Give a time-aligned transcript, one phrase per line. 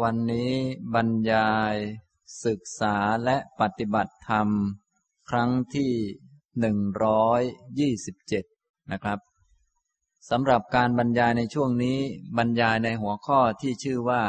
[0.00, 0.52] วันนี้
[0.94, 1.74] บรรยาย
[2.44, 4.48] ศึกษาและปฏิบัติธรรม
[5.30, 5.92] ครั้งที่
[6.60, 7.40] หนึ่งร้อย
[7.78, 8.44] ยี่สิบเจ็ด
[8.92, 9.18] นะครับ
[10.30, 11.98] สำหรับการบรรยายในช่วงนี้
[12.38, 14.22] บรรยายในหัวข้อที่ชื่อว่า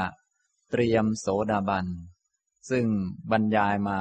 [0.71, 1.85] เตรียมโสดาบัน
[2.69, 2.85] ซึ่ง
[3.31, 3.99] บรรยายมา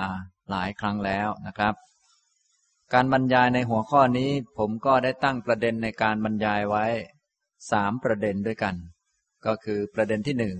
[0.50, 1.74] หลายครั้งแล้วนะครับ
[2.92, 6.84] การบรรยายในหัวข้อนี้ผมก็ได้ตั้งประเด็นในการบรรยายไว้
[7.70, 8.74] สามประเด็นด้วยกัน
[9.46, 10.58] ก็คือประเด็นที่หนึ่ง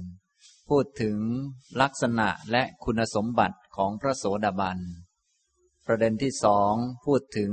[0.77, 1.19] พูดถึง
[1.81, 4.79] ลักษณะและคุณสมบัติของพระโสดาบัน
[5.87, 7.53] ประเด็นที่สองพูดถึง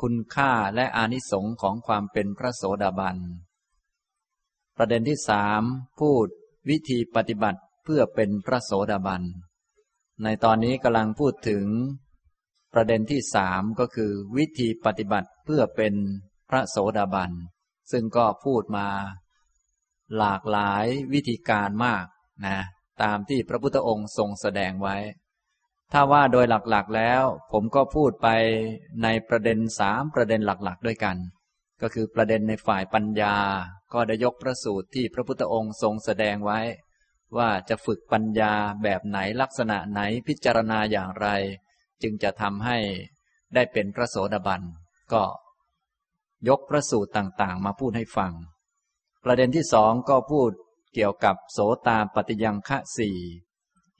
[0.00, 3.16] คุณค่าและอานิสงค์ของความเป็นพระโสดาบัน
[4.76, 5.62] ประเด็นที่สาม
[6.00, 6.26] พูด
[6.68, 9.22] วิธีปฏิบัติเพื่อเป็นพระโสดาบัน
[10.22, 11.66] ในตอนนี้กำลังพูดถึง
[12.74, 15.94] ประเด็นที่สามก็คือวิธีปฏิบัติเพื่อเป็น
[16.50, 17.30] พระโสดาบัน
[17.90, 18.88] ซึ่งก็พูดมา
[20.16, 22.06] หลากหลายวิธีการมาก
[22.46, 22.58] นะ
[23.02, 24.96] ตามที่พระพุทธองค์ทรงแสดงไว้
[25.92, 28.28] ถ้าว่าโดยหลักๆแล้ว ผมก็พูดไป
[29.02, 31.16] ในประเด็นสามประเด็นหลักๆ ด้วยกัน
[31.82, 33.36] ก็คือประเด็นในฝ่ายปัญญา
[33.92, 36.60] ก็ได้ยกพระสูตรที่พระพุทธองค์ทรงแสดงไว้
[37.36, 41.28] ว่าจะฝึกปัญญาแบบไหนลักษณะไหนพิจารณาอย่างไร
[42.02, 42.78] จึงจะทำให้
[43.54, 44.62] ได้เป็นพระโสดาบัน
[45.12, 45.22] ก็
[46.48, 48.32] ยกพระสูตรต่างๆ มาพูดให้ฟัง
[49.24, 50.50] ประเด็นที่สองก็พูด
[50.94, 53.18] เกี่ยวกับโสตาปฏิยังคะสี่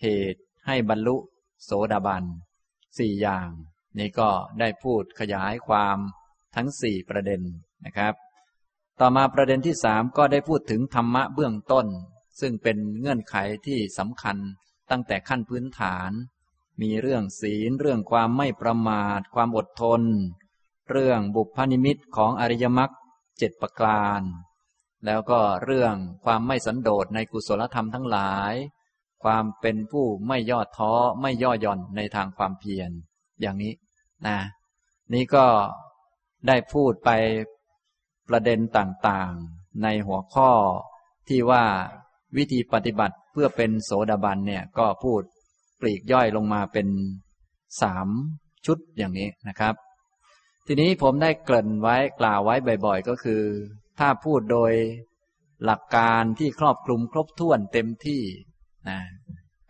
[0.03, 1.17] เหตุให้บรรลุ
[1.65, 2.25] โสดาบัน
[2.99, 3.49] สี่อย่าง
[3.99, 5.99] นี่ก็ได้พูดขยายความ
[6.57, 7.43] ทั้งสี่ประเด็น
[7.85, 8.15] นะครับ
[9.01, 11.87] ต่อมาประเด็นที่สามก็ได้พูดถึงธรรมะเบื้องต้น
[12.41, 14.37] ซึ่งเป็นเงื่อนไขที่สำคัญ
[14.91, 16.11] ตั้งแต่ขั้นพื้นฐาน
[16.81, 20.03] มีเรื่องศีลเรื่องความไม่ประมาท ความอดทน
[20.91, 22.91] เรื่องบุพนิมิตของอริยมรรค
[23.39, 24.21] เจ็ดประการ
[25.07, 28.55] แล้วก็เรื่องความไม่สันโดษในกุศลธรรมทั้งหลาย
[29.25, 32.91] ความเป็นผู้ไม่ย่อท้อไม่ย่อหย่อนในทางความเพียร
[33.41, 33.73] อย่างนี้
[34.27, 34.39] นะ
[35.15, 35.47] นี่ก็
[36.47, 37.11] ได้พูดไป
[38.29, 40.51] ประเด็นต่างๆ ในหัวข้อ
[41.29, 41.65] ที่ว่า
[42.37, 45.23] วิธีปฏิบัติเพื่อเป็นโสดาบันเนี่ยก็พูด
[45.81, 46.89] ปลีกย่อยลงมาเป็น
[47.83, 48.09] สาม
[48.67, 49.75] ชุดอย่างนี้นะครับ
[50.67, 52.55] ทีนี้ผมได้เกริ่นไว้กล่าวไว้
[52.87, 53.43] บ่อยๆ ก็คือ
[54.01, 54.73] ถ้าพูดโดย
[55.65, 58.23] หลักการที่ครอบคลุมครบถ้วนเต็มที่
[58.89, 59.01] นะ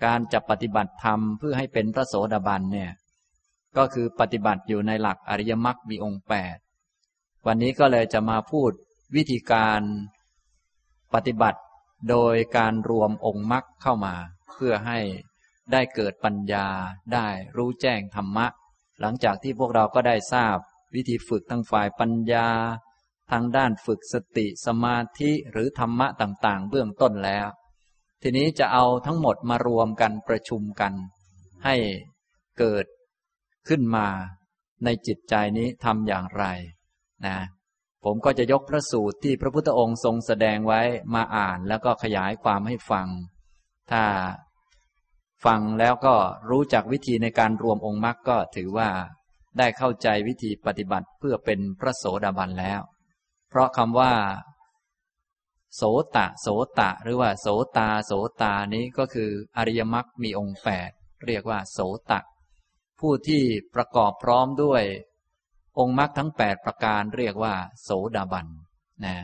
[0.05, 2.91] การจะปฏิบัติธรรมเพื่อให้เป็นพระโสดาบันเนี่ย
[3.77, 6.57] ก็คือปฏิบัติอยู่ในหลักอริยมรรคมีองค์แปด
[7.47, 8.71] วันนี้ก็เลยจะมาพูด
[9.17, 9.81] วิธีการ
[11.15, 11.61] ปฏิบัติ
[12.11, 14.15] โดยการรวมองค์มรรคเข้ามา
[14.55, 14.99] เพื่อให้
[15.73, 16.67] ได้เกิดปัญญา
[17.15, 18.47] ได้รู้แจ้งธรรมะ
[19.01, 20.57] หลังจากที่พวกเราก็ได้ทราบ
[20.95, 22.49] วิธีฝึกทั้งฝ่ายปัญญา
[23.31, 27.47] ทางด้านฝึกสติสมาธิหรือธรรมะต่างๆ เบื้องต้นแล้ว
[28.23, 30.93] ทีนี้จะเอาทั้งหมดมารวมกันประชุมกัน
[31.65, 31.77] ให้
[32.59, 32.87] เกิด
[33.69, 34.07] ขึ้นมา
[34.85, 36.45] ในจิตใจนี้ทำอย่างไร
[37.27, 37.37] นะ
[38.05, 40.81] ผมก็จะยกพระสูตรที่พระพุทธองค์ทรงแสดงไว้
[41.15, 43.09] มาอ่านแล้วก็ขยายความให้ฟัง
[43.91, 44.03] ถ้า
[45.45, 46.15] ฟังแล้วก็
[46.51, 48.89] รู้จักวิธีในการรวมองค์มรรคก็ถือว่า
[49.59, 52.81] ได้เข้าใจวิธีปฏิบัติเพื่อเป็นพระโสดาบันแล้ว
[53.51, 54.13] เพราะคำว่า
[55.77, 55.83] โส
[56.17, 57.47] ตะ โสตะ หรือว่า โส
[57.77, 58.13] ตา โส
[58.43, 60.91] ตานี้ก็คืออริยมรรคมีองค์แปด
[61.27, 61.79] เรียกว่า โส
[62.11, 62.21] ตะ
[63.01, 63.43] ผู้ที่
[63.75, 64.83] ประกอบพร้อมด้วย
[65.79, 68.47] องค์มรรคทั้งแปดประการเรียกว่า โสดาบัน
[69.05, 69.17] นะ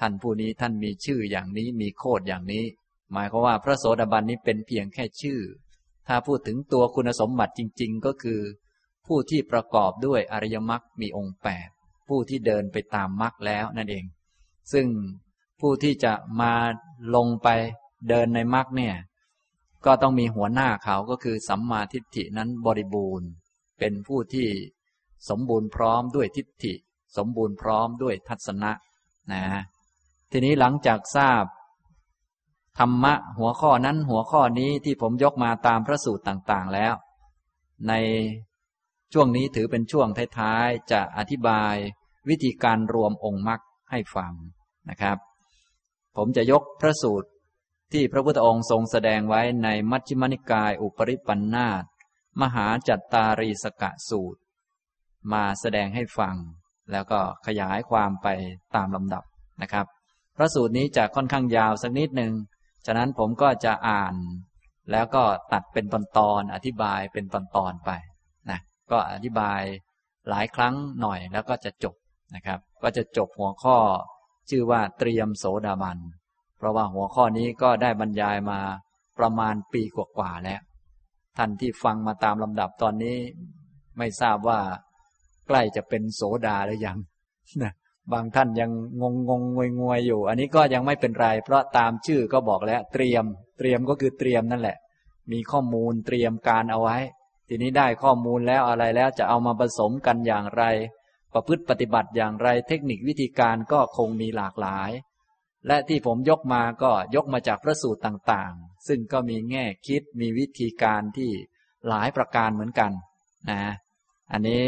[0.00, 2.64] ท่านผู้นี้ท่านมีชื่ออย่างนี้มีโคดอย่างนี้
[3.12, 5.40] หมายความว่าพระโสดาบันนี้เป็นเพียงแค่ชื่อ
[6.08, 8.40] ถ้าพูดถึงตัวคุณสมบัติจริง ๆ ก็คือ
[9.06, 11.68] ผู้ที่ประกอบด้วยอริยมรรคมีองค์แปด
[12.08, 14.04] ผู้ที่เดินไปตามมรรคแล้วนั่นเอง
[14.72, 14.86] ซึ่ง
[15.60, 16.52] ผู้ที่จะมา
[17.14, 17.48] ลงไป
[18.08, 18.94] เดินในมรรคเนี่ย
[19.86, 23.28] ก็ต้องมีหัวหน้าเขาก็คือสัมมาทิฏฐินั้นบริบูรณ์
[23.78, 24.48] เป็นผู้ที่
[25.28, 26.74] สมบูรณ์พร้อมด้วยทิฏฐิ
[27.16, 28.72] สมบูรณ์พร้อมด้วยทัศนะ
[29.32, 29.42] นะ
[30.30, 31.44] ทีนี้หลังจากทราบ
[32.78, 36.94] ธรรมะหัวข้อนั้นหัวข้อนี้ที่ผมยกมาตามพระสูตรต่างๆแล้ว
[37.88, 37.92] ใน
[39.12, 41.74] ช่วงนี้ถือเป็นช่วงท้ายๆ จะอธิบาย
[42.28, 43.60] วิธีการรวมองค์มรรค
[43.90, 44.32] ให้ฟัง
[44.90, 45.18] นะครับ
[46.16, 47.28] ผมจะยกพระสูตร
[47.92, 51.84] ที่พระพุทธองค์ทรงแสดงไว้ในมัชฌิมนิกายอุปริปันธาต
[52.40, 54.40] มหาจัตตารีสกะสูตร
[55.32, 56.36] มาแสดงให้ฟัง
[56.90, 58.28] แล้วก็ขยายความไป
[58.74, 59.24] ตามลำดับ
[59.62, 59.86] นะครับ
[60.36, 62.32] พระสูตรนี้จะค่อนข้างยาวสักนิดหนึ่ง
[62.86, 64.14] ฉะนั้นผมก็จะอ่าน
[64.90, 67.90] แล้วก็ตัดเป็นตอนๆอธิบายเป็นตอนๆไป
[68.90, 69.62] ก็อธิบาย
[70.28, 71.94] หลายครั้งหน่อยแล้วก็จะจบ
[72.34, 73.76] นะครับ ก็จะจบหัวข้อ
[74.50, 75.98] ชื่อว่าเตรียมโสดาบัน
[76.58, 78.60] เพราะว่าหัวข้อนี้ก็ได้บรรยายมา
[79.18, 80.60] ประมาณปีกว่าๆแล้ว
[81.36, 83.16] ท่านที่ฟังมาตามลำดับตอนนี้
[83.98, 84.60] ไม่ทราบว่า
[85.46, 86.98] ใกล้จะเป็นโสดาหรือยัง
[87.62, 87.72] นะ
[88.12, 88.70] บางท่านยัง
[89.02, 93.24] งงงงวยงวยอยู่ อันนี้ก็ยังไม่เป็นไร เพราะตามชื่อก็บอกแล้ว เตรียม
[93.58, 94.76] เตรียมก็คือเตรียมนั่นแหละ
[95.32, 96.98] มีข้อมูลเตรียมการเอาไว้
[97.54, 100.64] ทีนี้ได้ข้อมูลแล้วอะไรแล้วจะเอามาผสมกันอย่างไร
[101.34, 104.90] ประพฤติปฏิบัติอย่างไร เทคนิควิธีการก็คงมีหลากหลาย
[105.66, 111.30] และที่ผมยกมาก็ยกมาจากพระสูตรต่างๆ ซึ่งก็มีแง่คิดมีวิธีการที่
[111.88, 112.92] หลายประการเหมือนกัน
[113.50, 113.62] นะ
[114.32, 114.64] อันนี้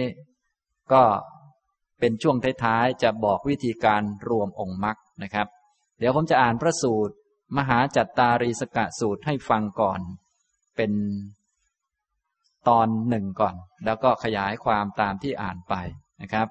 [0.92, 1.02] ก็
[2.00, 5.46] เป็นช่วงท้ายๆจะบอกวิธีการรวมองค์มรรคนะครับ
[5.98, 7.14] เดี๋ยวผมจะอ่านพระสูตร
[7.56, 10.00] มหาจัตตารีสกะสูตรให้ฟังก่อน
[10.76, 10.92] เป็น
[12.68, 15.74] ตอนหนึ่งก่อน แล้วก็ขยายความตามที่อ่านไป
[16.22, 16.48] นะครับ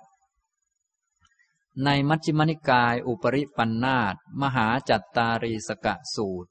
[1.86, 6.50] ในมัชฌิมนิกายอุปริปันธาตมหาจัตตารีสกะสูตร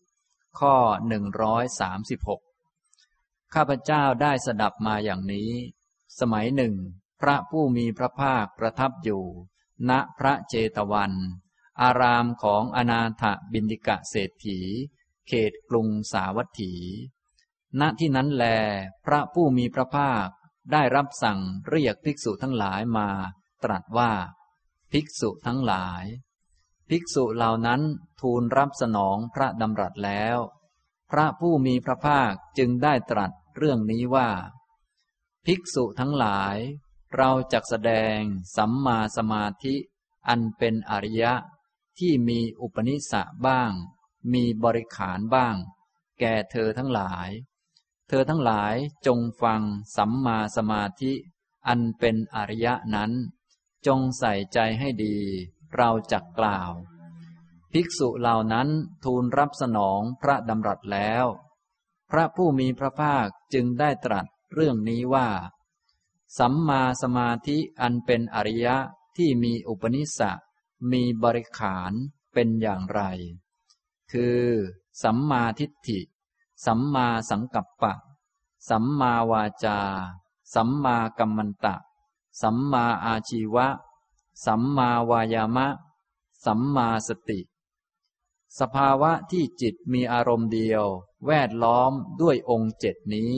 [0.59, 0.75] ข้อ
[1.09, 2.41] หนึ่งร้อยสามสิบหก
[3.55, 5.51] ข้าพเจ้าได้สดับมาอย่างนี้
[6.21, 6.75] สมัยหนึ่ง
[7.21, 9.25] พระผู้มีพระภาคประทับอยู่
[9.91, 11.13] ณพระเจตวัน
[11.83, 14.59] อารามของอนาถบินดิกะเศรษฐี
[15.29, 16.75] เขตกรุงสาวัตถี
[17.81, 18.45] ณที่นั้นแล
[19.07, 20.29] พระผู้มีพระภาค
[20.73, 23.09] ได้รับสั่งเรียกภิกษุทั้งหลายมา
[23.65, 24.13] ตรัสว่า
[24.93, 26.05] ภิกษุทั้งหลาย
[26.89, 27.83] ภิกษุเหล่านั้น
[28.21, 30.39] ทูลรับสนองพระดำรัสแล้ว
[31.11, 34.31] พระผู้มีพระภาคจึงได้ตรัสเรื่องนี้ว่า
[35.47, 36.57] ภิกษุทั้งหลาย
[37.17, 38.19] เราจะแสดง
[38.57, 39.75] สัมมาสมาธิ
[40.29, 41.35] อันเป็นอริยะ
[41.99, 43.73] ที่มีอุปนิสะบ้าง
[44.33, 45.57] มีบริขารบ้าง
[46.21, 47.29] แก่เธอทั้งหลาย
[48.09, 48.75] เธอทั้งหลาย
[49.07, 49.63] จงฟัง
[49.97, 51.13] สัมมาสมาธิ
[51.69, 53.13] อันเป็นอริยะนั้น
[53.87, 55.17] จงใส่ใจให้ดี
[55.75, 56.73] เราจักกล่าว
[57.73, 58.69] ภิกษุเหล่านั้น
[59.05, 61.27] ทูลรับสนองพระดำรัสแล้ว
[62.11, 65.29] พระผู้มีพระภาคจึงได้ตรัสเรื่องนี้ว่า
[66.39, 68.77] สัมมาสมาธิอันเป็นอริยะ
[69.17, 70.33] ที่มีอุปนิสสะ
[70.93, 71.93] มีบริขาร
[72.35, 73.03] เป็นอย่างไร
[74.13, 74.43] คือ
[75.03, 76.01] สัมมาทิฏฐิ
[76.65, 77.93] สัมมาสังกัปปะ
[78.69, 79.79] สัมมาวาจา
[80.55, 81.77] สัมมากัมมันตะ
[82.43, 83.69] สัมมาอาชีวะ
[84.45, 85.69] สัมมาวายามะ
[86.45, 87.41] สัมมาสติ
[88.59, 90.85] สภาวะที่จิตมีอารมณ์เดียว
[91.27, 93.33] แวดล้อมด้วยองค์เจ็ดนี้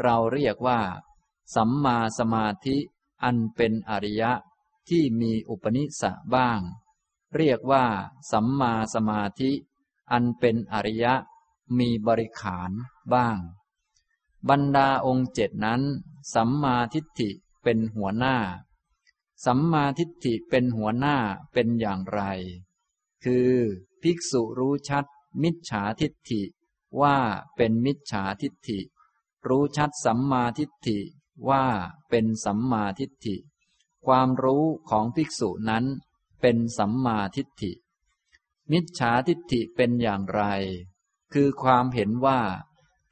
[0.00, 0.80] เราเรียกว่า
[1.54, 2.76] สัมมาสมาธิ
[3.22, 4.32] อันเป็นอริยะ
[4.88, 6.60] ที่มีอุปนิสสะบ้าง
[7.36, 7.84] เรียกว่า
[8.30, 9.50] สัมมาสมาธิ
[10.10, 11.14] อันเป็นอริยะ
[11.78, 12.70] มีบริขาร
[13.12, 13.38] บ้าง
[14.48, 15.82] บรรดาองค์เจ็ดนั้น
[16.34, 17.30] สัมมาทิฏฐิ
[17.62, 18.36] เป็นหัวหน้า
[19.44, 21.16] สัมมาทิฏฐิเป็นหัวหน้า
[21.52, 22.20] เป็นอย่างไร
[23.24, 23.52] คือ
[24.02, 25.04] ภิกษุรู้ชัด
[25.42, 26.42] มิจฉาทิฏฐิ
[27.00, 27.16] ว่า
[27.56, 28.78] เป็นมิจฉาทิฏฐิ
[29.48, 30.98] รู้ชัดสัมมาทิฏฐิ
[31.48, 31.64] ว่า
[32.08, 33.36] เป็นสัมมาทิฏฐิ
[34.06, 35.84] ความรู้ของภิกษุนั้น
[36.40, 37.72] เป็นสัมมาทิฏฐิ
[38.70, 40.42] มิจฉาทิฏฐิเป็นอย่างไร
[41.32, 42.40] คือความเห็นว่า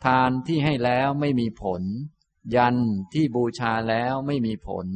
[0.05, 1.82] ทานที่ให้แล้วไม่มีผล
[2.56, 2.76] ยัน
[3.12, 4.87] ที่บูชาแล้วไม่มีผล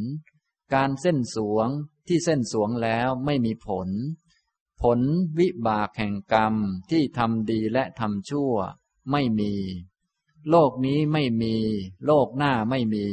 [0.74, 1.68] การเส้นสวง
[2.06, 3.88] ที่เส้นสวงแล้วไม่มีผล
[4.82, 5.00] ผล
[5.38, 6.54] วิบากแห่งกรรม
[6.90, 8.54] ที่ทำดีและทำชั่ว
[9.10, 9.52] ไม่มี
[10.50, 11.54] โลกนี้ไม่มี
[12.06, 13.06] โลกหน้าไม่มี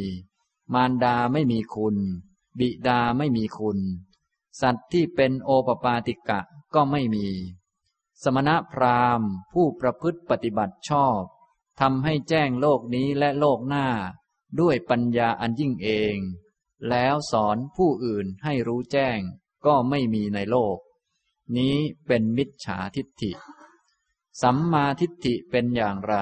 [0.74, 1.96] มารดาไม่มีคุณ
[2.60, 3.80] บิดาไม่มีคุณ
[4.62, 6.40] สัตว์ที่เป็นโอปปาติกะ
[6.74, 7.28] ก็ไม่มี
[8.24, 11.22] สมณพราหมณ์ ผู้ประพฤติปฏิบัติชอบ
[11.80, 13.88] ทำให้แจ้งโลกนี้และโลกหน้า
[14.60, 16.16] ด้วยปัญญาอันยิ่งเอง
[16.90, 19.20] แล้วสอนผู้อื่นให้รู้แจ้ง
[19.66, 20.78] ก็ไม่มีในโลก
[21.58, 21.76] นี้
[22.08, 23.32] เป็นมิจฉาทิฏฐิ
[24.42, 26.16] สัมมาทิฏฐิเป็นอย่างไร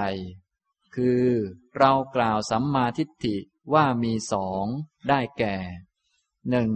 [0.95, 1.25] คือ
[1.77, 3.35] เรากล่าวสัมมาทิฏฐิ
[3.73, 4.65] ว่ามีสอง
[5.09, 5.55] ได้แก่
[6.49, 6.71] หนึ่ง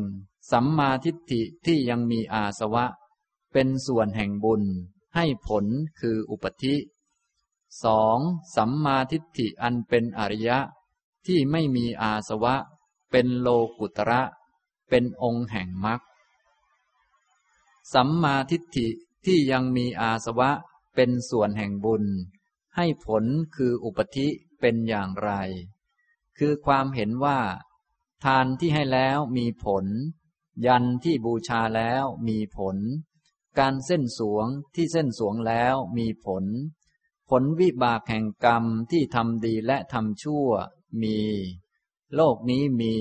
[0.51, 2.85] สัมมาทิฏฐิที่ยังมีอาสวะ
[3.53, 4.63] เป็นส่วนแห่งบุญ
[5.15, 5.65] ให้ผล
[5.99, 6.75] คืออุปธิ
[7.83, 8.17] สอง
[8.55, 10.59] สัมมาทิฏฐิอันเป็นอริยะ
[11.25, 12.55] ที่ไม่มีอาสวะ
[13.11, 13.47] เป็นโล
[13.79, 14.21] กุตระ
[14.89, 16.01] เป็นองค์แห่งมรรค
[17.93, 18.87] สัมมาทิฏฐิ
[19.25, 20.51] ที่ยังมีอาสวะ
[20.95, 22.03] เป็นส่วนแห่งบุญ
[22.75, 23.23] ให้ผล
[23.55, 24.27] คืออุปธิ
[24.59, 25.31] เป็นอย่างไร
[26.37, 27.39] คือความเห็นว่า
[28.25, 29.85] ทานที่ให้แล้วมีผล
[30.65, 32.77] ยันที่บูชาแล้วมีผล
[33.59, 36.45] การเส้นสวงที่เส้นสวงแล้วมีผล
[37.29, 40.47] ผลวิบากแห่งกรรมที่ทำดีและทำชั่ว
[41.03, 41.17] มี
[42.15, 42.95] โลกนี้มี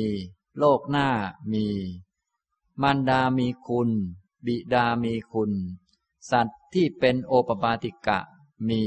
[0.58, 1.08] โลกหน้า
[1.52, 1.66] มี
[2.82, 3.90] มารดามีคุณ
[4.46, 5.52] บิดามีคุณ
[6.30, 8.20] สัตว์ที่เป็นโอปปาติกะ
[8.68, 8.84] มี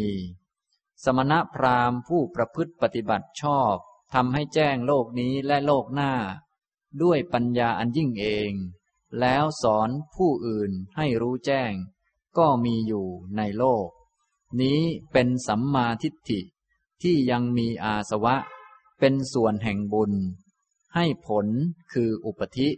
[1.04, 3.76] สมณพราหมณ์ผู้ประพฤติปฏิบัติชอบ
[4.14, 6.14] ทำให้แจ้งโลกนี้และโลกหน้า
[7.02, 8.52] ด้วยปัญญาอันยิ่งเอง
[9.20, 11.74] แล้วสอนผู้อื่นให้รู้แจ้ง
[12.38, 13.88] ก็มีอยู่ในโลก
[14.62, 14.80] นี้
[15.12, 16.40] เป็นสัมมาทิฏฐิ
[17.02, 18.36] ที่ยังมีอาสวะ
[19.00, 20.12] เป็นส่วนแห่งบุญ
[20.96, 21.48] ให้ผล
[21.94, 22.70] คืออุปธิ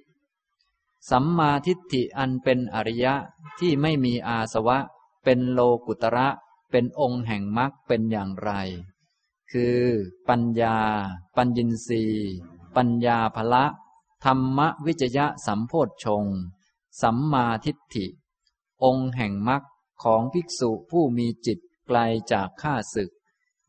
[1.10, 3.13] สัมมาทิฏฐิอันเป็นอริยะ
[3.60, 4.77] ที่ไม่มีอาสวะ
[5.24, 6.27] เป็นโลกุตระ
[6.72, 8.51] เป็นองค์แห่งมรรคเป็นอย่างไร
[9.51, 9.82] คือ
[10.30, 10.77] ปัญญา
[11.36, 12.04] ปัญญินรี
[12.75, 13.65] ปัญญาภละ
[14.25, 16.25] ธรรมวิจยะสัมโพธชง
[17.01, 18.05] สัมมาทิฏฐิ
[18.84, 19.63] องค์แห่งมรรค
[20.03, 21.98] ของภิกษุผู้มีจิตไกล
[22.32, 23.12] จากข้าศึก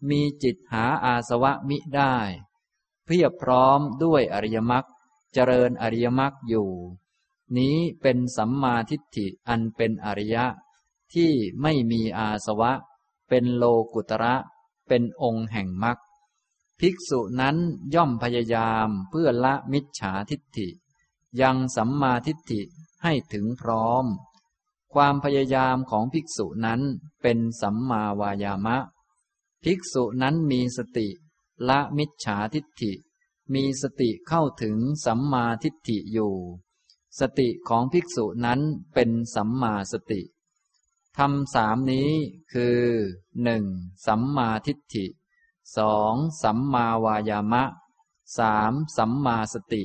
[0.08, 2.16] มีจิตหาอาสวะมิได้
[3.04, 4.84] เพียบพร้อมด้วยอริยมรรค
[5.32, 6.70] เจริญอริยมรรคอยู่
[7.56, 10.46] นี้เป็นสัมมาทิฏฐิอันเป็นอริยะ
[11.12, 11.32] ที่
[11.62, 12.72] ไม่มีอาสวะ
[13.28, 14.34] เป็นโลกุตระ
[14.88, 15.96] เป็นองค์แห่งมรรค
[16.80, 17.56] ภิกษุนั้น
[17.94, 20.68] ย่อมพยายามเพื่อละมิจฉาทิฏฐิ
[21.40, 22.62] ยังสัมมาทิฏฐิ
[23.02, 24.04] ให้ถึงพร้อม
[24.94, 26.80] ความพยายามของภิกษุนั้น
[27.22, 28.78] เป็นสัมมาวายามะ
[29.64, 31.08] ภิกษุนั้นมีสติ
[31.68, 32.92] ละมิจฉาทิฏฐิ
[33.54, 36.34] มีสติเข้าถึงสัมมาทิฏฐิอยู่
[37.20, 38.60] สติของภิกษุนั้น
[38.94, 40.20] เป็นสัมมาสติ
[41.18, 42.10] ทำสามนี้
[42.52, 42.80] คือ
[43.42, 43.64] หนึ่ง
[44.06, 45.06] สัมมาทิฏฐิ
[45.76, 47.64] สองสัมมาวายามะ
[48.38, 49.82] สามสัมมาสติ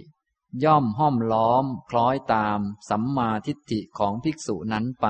[0.63, 2.59] ย่อมห้อมล้อมคล้อยตาม
[2.89, 5.07] สัมมาทิฏฐิของภิกษุนั้นไป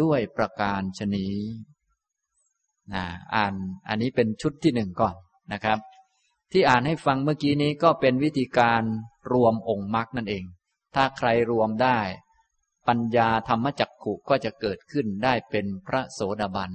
[0.00, 1.28] ด้วยประการชนี
[2.92, 3.54] นะอ่าน
[3.88, 5.14] อันนี้เป็นชุดที่หนึ่งก่อน
[5.52, 5.78] นะครับ
[6.52, 8.82] ที่อ่านให้ฟังเมื่อกี้นี้ก็เป็นวิธีการ
[9.32, 10.44] รวมองค์มรรคนั่นเอง
[10.94, 11.98] ถ้าใครรวมได้
[12.88, 16.72] ปัญญาธรรมจักขุก็จะเกิดขึ้นได้เป็นพระโสดาบัน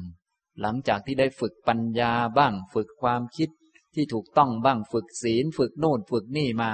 [0.61, 3.49] หลังจากที่ได้ฝึกปัญญาบ้าง ฝึกความคิด
[3.93, 6.71] ที่ถูกต้องบ้างฝึกศีล ฝึกโน่นฝึกนี่มา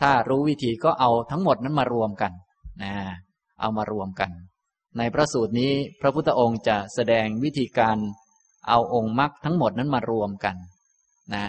[0.00, 2.32] ถ้ารู้วิธีก็เอาทั้งหมดนั้นมารวมกัน
[2.82, 2.94] นะ
[3.60, 4.30] เอามารวมกัน
[4.98, 7.98] ในพระสูตรนี้พระพุทธองค์จะแสดงวิธีการ
[8.68, 10.56] เอาองค์มรรคทั้งหมดนั้นมารวมกัน
[11.34, 11.44] นะ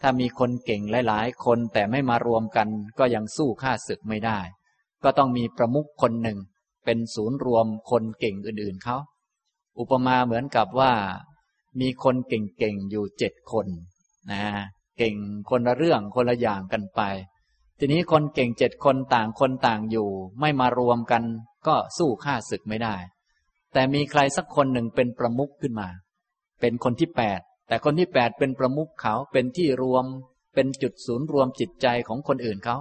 [0.00, 2.68] ถ้ามีคนเก่งหลาย ๆ คนแต่ไม่มารวมกัน
[2.98, 4.38] ก็ยังสู้ข้าศึกไม่ได้
[5.04, 6.38] ก็ต้องมีประมุขคนหนึ่ง
[6.84, 8.96] เป็นศูนย์รวมคนเก่งอื่นๆเขา
[9.78, 10.92] อุปมาเหมือนกับว่า
[11.80, 13.66] มีคนเก่งๆอยู่เจ็ดคน
[14.30, 14.42] นะ
[14.98, 15.16] เก่ง
[15.50, 17.00] คนละเรื่องคนละอย่างกันไป
[17.78, 20.08] ทีนี้คนเก่งเจ็ดคนต่างคนต่างอยู่
[20.40, 21.22] ไม่มารวมกัน
[21.66, 22.94] ก็สู้ข้าศึกไม่ได้
[23.72, 25.88] แต่มีใครสักคนหนึ่งเป็นประมุขขึ้นมา
[26.60, 30.04] เป็นคนที่แปดแต่คนที่แปดเป็นประมุขเขาเป็นที่รวม
[30.54, 32.76] เป็นจุดศูนย์รวมจิตใจของคนอื่นเขา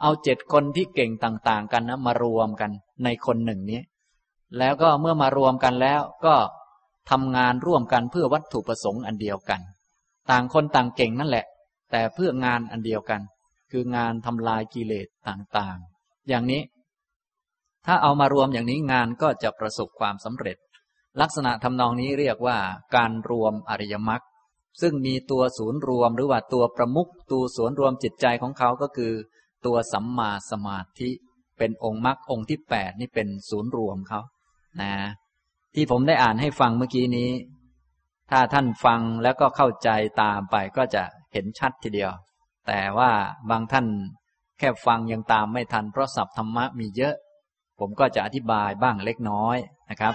[0.00, 2.70] เอาเจ็ดคนที่เก่งต่าง ๆ กันนะมารวมกัน
[3.04, 3.80] ในคนหนึ่งนี้
[4.58, 6.34] แล้วก็เมื่อมารวมกันแล้วก็
[7.10, 9.60] ทำงานร่วมกันเพื่อวัตถุประสงค์อันเดียวกัน
[10.30, 11.46] ต่างคนต่างเก่งนั่นแหละ
[11.90, 13.20] แต่เพื่องานอันเดียวกัน
[13.70, 16.62] คืองานทำลายกิเลสต่างๆ อย่างนี้
[17.86, 20.56] ถ้าเอามารวมอย่างนี้งานก็จะประสบความสำเร็จ
[21.20, 22.58] ลักษณะทำนองนี้เรียกว่า
[22.96, 24.22] การรวมอริยมรรค
[24.80, 29.12] ซึ่งมีตัวศูนย์รวมหรือว่าตัวประมุขตัวศูนย์รวมจิตใจของเขาก็คือ
[29.66, 31.10] ตัวสัมมาสมาธิ
[31.58, 34.20] เป็นองค์มรรคองค์ที่แปดนี่เป็นศูนย์รวมเขา
[34.80, 34.92] นะ
[35.74, 37.30] ที่ผมได้อ่านให้ฟังเมื่อกี้นี้
[38.30, 39.88] ถ้าท่านฟังแล้วก็เข้าใจ
[40.22, 41.02] ตามไปก็จะ
[41.32, 42.12] เห็นชัดทีเดียว
[42.66, 43.10] แต่ว่า
[43.50, 43.86] บางท่าน
[44.58, 47.14] แค่ฟังยังตามไม่ทันเพราะศัพท์ธรรมะมีเยอะ
[47.78, 49.56] ผมก็จะอธิบายบ้างเล็กน้อย
[49.90, 50.14] นะครับ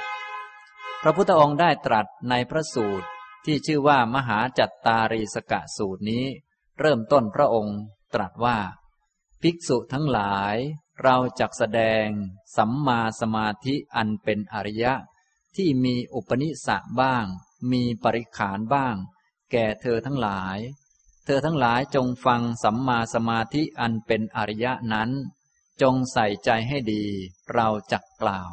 [1.02, 3.08] พระพุทธองค์ได้ตรัสในพระสูตร
[3.46, 6.26] ที่ชื่อว่ามหาจัตตารีสกะสูตรนี้
[6.80, 7.78] เริ่มต้นพระองค์
[8.14, 8.58] ตรัสว่า
[9.42, 10.56] ภิกษุทั้งหลาย
[11.04, 12.06] เราจักแสดง
[12.58, 14.94] สัมมาสมาธิอันเป็นอริยะ
[15.56, 17.26] ที่มีอุปนิสะบ้าง
[17.72, 18.96] มีปริขานบ้าง
[19.52, 20.58] แก่เธอทั้งหลาย
[21.26, 25.10] เธอทั้งหลายจงฟังสัมมาสมาธิอันเป็นอริยะนั้น
[25.82, 27.04] จงใส่ใจให้ดี
[27.54, 28.52] เราจักกล่าว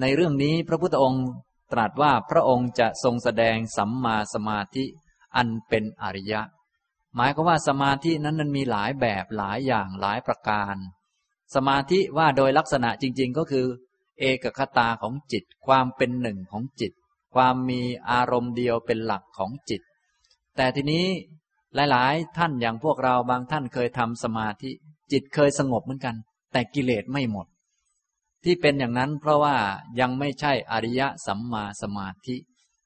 [0.00, 1.26] ในเรื่องนี้พระพุทธองค์
[1.72, 4.84] ตรัสว่าพระองค์จะทรงแสดงสัมมาสมาธิ
[5.36, 6.42] อันเป็นอริยะ
[7.14, 10.76] หมายก็ว่าสมาธินั้นมันมีหลายแบบหลายอย่างหลายประการ
[11.54, 13.66] สมาธิว่าโดยลักษณะจริง ๆ ก็คือ
[14.20, 16.92] เอกคตาของจิต ความเป็นหนึ่งของจิต
[17.34, 19.80] ความมีอารมณ์เดียวเป็นหลักของจิต
[20.56, 21.06] แต่ทีนี้
[21.90, 24.70] หลาย ๆ ท่านอย่างพวกเราบางท่านเคยทำสมาธิ
[25.12, 26.16] จิตเคยสงบเหมือนกัน
[26.52, 27.46] แต่กิเลสไม่หมด
[28.44, 29.56] ที่เป็นอย่างนั้นเพราะว่า
[30.00, 32.36] ยังไม่ใช่อริยะสัมมาสมาธิ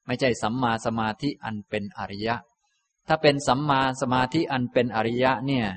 [0.05, 2.35] ไม่ใช่สัมมาสมาธิอันเป็นอริยะ
[3.07, 5.67] ถ้าเป็นสัมมาสมาธิอันเป็นอริยะเนี่ย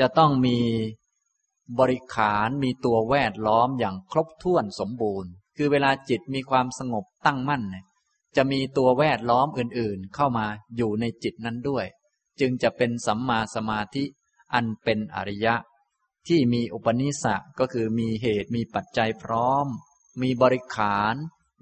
[0.00, 0.56] จะต้องมี
[1.78, 7.84] บริขารมีตัวแวดล้อมอย่างครบถ้วนสมบูรณ์ คือเวลาจิตมีความสงบตั้งมั่นเนี่ย
[8.36, 10.46] จะมีตัวแวดล้อมอื่นๆ เข้ามา
[10.76, 11.86] อยู่ในจิตนั้นด้วย
[12.40, 14.04] จึงจะเป็นสัมมาสมาธิ
[14.54, 15.54] อันเป็นอริยะ
[16.28, 19.66] ที่มีอุปนิสสะก็คือมีเหตุมีปัจจัยพร้อม
[20.22, 21.14] มีบริขาร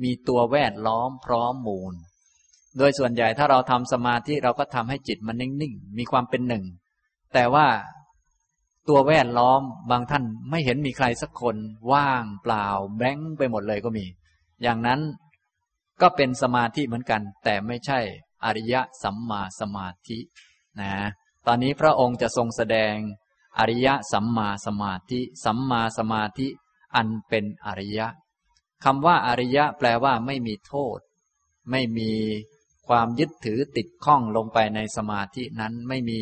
[0.03, 1.95] มีตัวแวดล้อมพร้อมมูล
[2.79, 6.65] โดยส่วนใหญ่ถ้าเราทำสมาธิเราก็ทำให้จิตมันนิ่ง ๆ มีความเป็นหนึ่ง
[7.35, 7.67] แต่ว่า
[8.89, 11.57] ตัวแวดล้อมบางท่านไม่เห็นมีใครสักคน
[11.93, 12.67] ว่างเปล่า
[12.97, 14.07] แบงค์ไปหมดเลยก็มี
[14.63, 15.01] อย่างนั้น
[16.01, 18.01] ก็เป็นสมาธิเหมือนกัน แต่ไม่ใช่
[18.45, 20.19] อริยะสัมมาสมาธิ
[20.81, 20.93] นะ
[21.47, 22.95] ตอนนี้พระองค์จะทรงแสดง
[23.59, 26.49] อริยะสัมมาสมาธิสัมมาสมาธิ
[26.97, 28.07] อันเป็นอริยะ
[28.85, 30.99] คำว่าอริยะแปลว่าไม่มีโทษ
[31.71, 32.13] ไม่มี
[32.89, 36.21] ความยึดถือติดข้องลงไปในสมาธินั้นไม่มี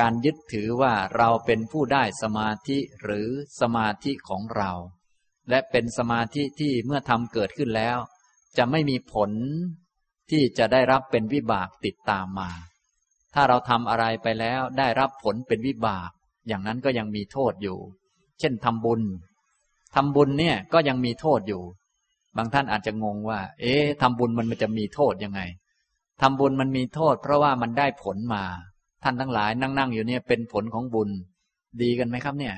[0.00, 3.28] การยึดถือว่าเราเป็นผู้ได้สมาธิหรือ
[3.60, 4.70] สมาธิของเรา
[5.50, 7.98] และเป็นสมาธิที่เมื่อทำเกิดขึ้นแล้ว
[8.56, 9.30] จะไม่มีผล
[10.30, 12.50] ที่จะได้รับเป็นวิบากติดตามมา
[13.34, 16.10] ถ้าเราทำอะไรไปแล้วได้รับผลเป็นวิบาก
[16.48, 17.78] อย่างนั้นก็ยังมีโทษอยู่
[18.40, 19.02] เช่นทำบุญ
[19.94, 21.62] ทำบุญเนี่ยก็ยังมีโทษอยู่
[22.36, 25.40] บางท่านอาจจะงงว่า เอ๊ะทำบุญมันจะมีโทษยังไง
[26.20, 28.44] ทำบุญมันมีโทษ เพราะว่ามันได้ผลมา
[29.02, 31.10] ท่านทั้งหลายนั่งๆอยู่เนี่ยเป็นผลของบุญ
[31.82, 32.54] ดีกันไหมครับเนี่ย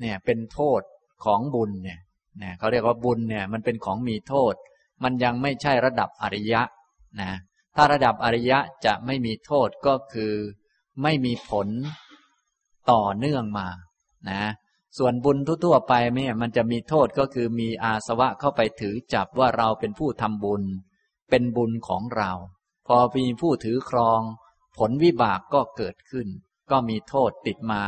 [0.00, 0.82] เนี่ยเป็นโทษ
[1.24, 1.98] ของบุญเนี่ย
[2.38, 4.54] เนี่ยเขาเรียกว่าบุญเนี่ยมันเป็นของมีโทษ
[5.02, 6.62] มันยังไม่ใช่ระดับอริยะ
[7.20, 7.32] นะ
[7.76, 10.34] ถ้าระดับอริยะจะไม่มีโทษก็คือ
[11.02, 11.68] ไม่มีผล
[12.90, 13.68] ต่อเนื่องมา
[14.30, 14.42] นะ
[14.98, 20.62] ส่วนบุญทั่วๆไปเนี่ยมันจะมีโทษก็คือมีอาสวะเข้าไปถือจับว่าเราเป็นผู้ทำบุญ
[21.30, 22.32] เป็นบุญของเรา
[22.86, 24.20] พอมีผู้ถือครอง
[24.78, 26.28] ผลวิบากก็เกิดขึ้น
[26.70, 27.82] ก็มีโทษติดมา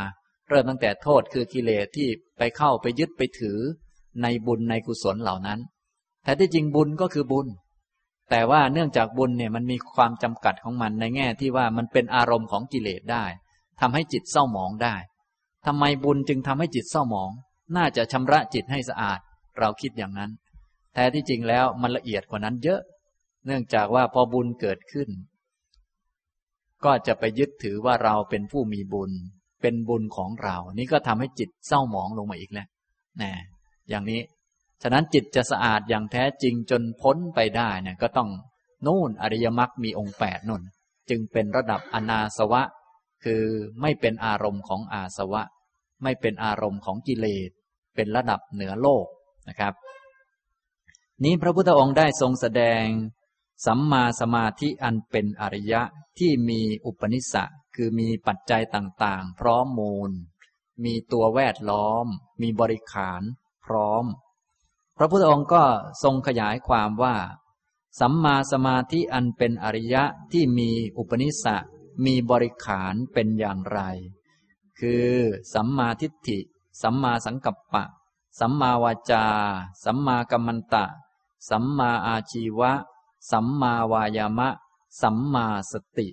[0.48, 3.58] เริ่มตั้งแต่โทษคือกิเลสที่ไปเข้าไปยึดไปถือ
[4.22, 5.60] ในบุญในกุศลเหล่านั้น
[6.24, 7.46] แต่ที่จริงบุญก็คือบุญ
[8.30, 13.24] แต่ว่าเนื่องจากบุญเนี่ยมันมีความจำกัดของมันในแง่ที่ว่ามันเป็นอารมณ์ของกิเลสได้
[13.80, 14.94] ทำให้จิตเศร้าหมองได้
[15.66, 17.30] ทำไมบุญจึงทำให้จิตเศร้าหมอง
[17.76, 19.20] น่าจะชำระจิตให้สะอาด
[19.58, 20.30] เราคิดอย่างนั้น
[20.94, 22.80] แต่ที่จริงแล้วมันละเอียดกว่านั้นเยอะ
[23.46, 25.08] เนื่องจากว่าพอบุญเกิดขึ้น
[26.84, 29.12] ก็จะไปยึดถือว่าเราเป็นผู้มีบุญ
[29.62, 32.68] เป็นบุญของเรา นี่ก็ทำให้จิตเศร้าหมองลงมาอีกแล้ว
[33.22, 33.32] นะ
[33.88, 34.20] อย่างนี้
[34.82, 38.28] ฉะนั้นจิตจะสะอาดอย่างแท้จริงจนพ้นไปได้เนี่ยก็ต้อง
[38.86, 40.62] นู่นอริยมรรคมีองค์แปดนุ่น
[41.10, 42.62] จึงเป็นระดับอนาสวะ
[43.24, 43.42] คือ
[43.80, 45.42] ไม่เป็นอารมณ์ของอาสวะ
[46.02, 47.50] ไม่เป็นอารมณ์ของกิเลส
[47.94, 49.06] เป็นระดับเหนือโลก
[49.48, 49.74] นะครับ
[51.24, 52.84] นี้พระพุทธองค์ได้ทรงแสดง
[53.66, 55.82] สัมมาสมาธิอันเป็นอริยะ
[56.18, 60.10] ที่มีอุปนิสัคือมีปัจจัยต่างๆ พร้อมมูล
[60.84, 62.06] มีตัวแวดล้อม
[62.42, 63.22] มีบริขาร
[63.64, 64.04] พร้อม
[64.96, 65.64] พระพุทธองค์ก็
[66.02, 67.16] ทรงขยายความว่า
[68.00, 71.56] สัมมาสมาธิอันเป็นอริยะที่มีอุปนิสั
[72.04, 73.80] มีบริขารเป็นอย่างไร
[74.80, 75.10] คือ
[75.54, 76.38] สัมมาทิฏฐิ
[76.82, 77.84] สัมมาสังกัปปะ
[78.40, 79.26] สัมมาวาจา
[79.84, 80.84] สัมมากัมมันตะ
[81.48, 82.72] สัมมาอาชีวะ
[83.30, 84.48] สัมมาวายามะ
[85.02, 86.08] สัมมาสติ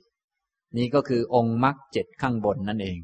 [0.75, 3.01] นี่ก็คือองค์มรรคเจ็ดข้างบนนั่นเอง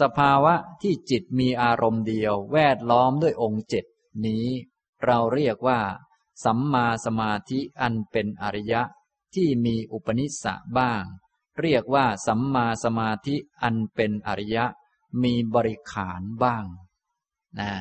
[0.00, 3.84] สภาวะที่จิตมีอารมณ์เดียวแวดล้อมด้วยองค์เจ็ด
[4.26, 4.46] นี้
[5.04, 5.80] เราเรียกว่า
[6.44, 8.82] สัมมาสมาธิอันเป็นอริยะ
[9.34, 11.04] ที่มีอุปนิสสะบ้าง
[11.60, 14.64] เรียกว่าสัมมาสมาธิอันเป็นอริยะ
[15.22, 16.64] มีบริขารบ้าง
[17.58, 17.72] นะ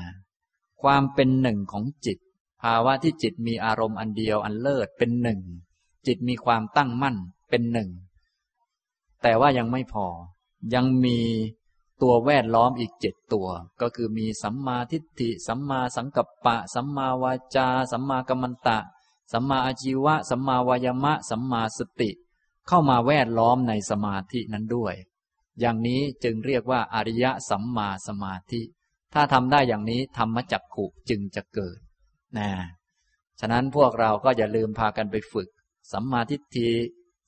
[0.81, 2.17] ความเป็นหนึ่งของจิต
[2.63, 5.39] ภาวะที่จิตมีอารมณ์อันเดียวอันเลิศเป็นหนึ่ง
[6.07, 7.15] จิตมีความตั้งมั่น
[7.49, 7.89] เป็นหนึ่ง
[9.21, 10.07] แต่ว่ายังไม่พอ
[10.73, 11.19] ยังมี
[12.01, 13.47] ตัวแวดล้อมอีกเจ็ดตัว
[13.81, 18.79] ก็คือมีสัมมาทิฏฐิ สัมมาสังกัปปะ สัมมาวาจา สัมมากัมมันตะ
[19.31, 22.09] สัมมาอาชีวะ สัมมาวายมะ สัมมาสติ
[22.67, 24.95] เข้ามาแวดล้อมในสมาธินั้นด้วย
[25.59, 28.61] อย่างนี้จึงเรียกว่าอริยสัมมาสมาธิ
[29.13, 31.79] ถ้าทำได้อย่างนี้ธรรมจักขุจึงจะเกิด
[32.37, 32.49] นะ
[33.39, 35.47] ฉะนั้นพวกเราก็อย่าลืมพากันไปฝึก
[35.91, 36.71] สัมมาทิฏฐิ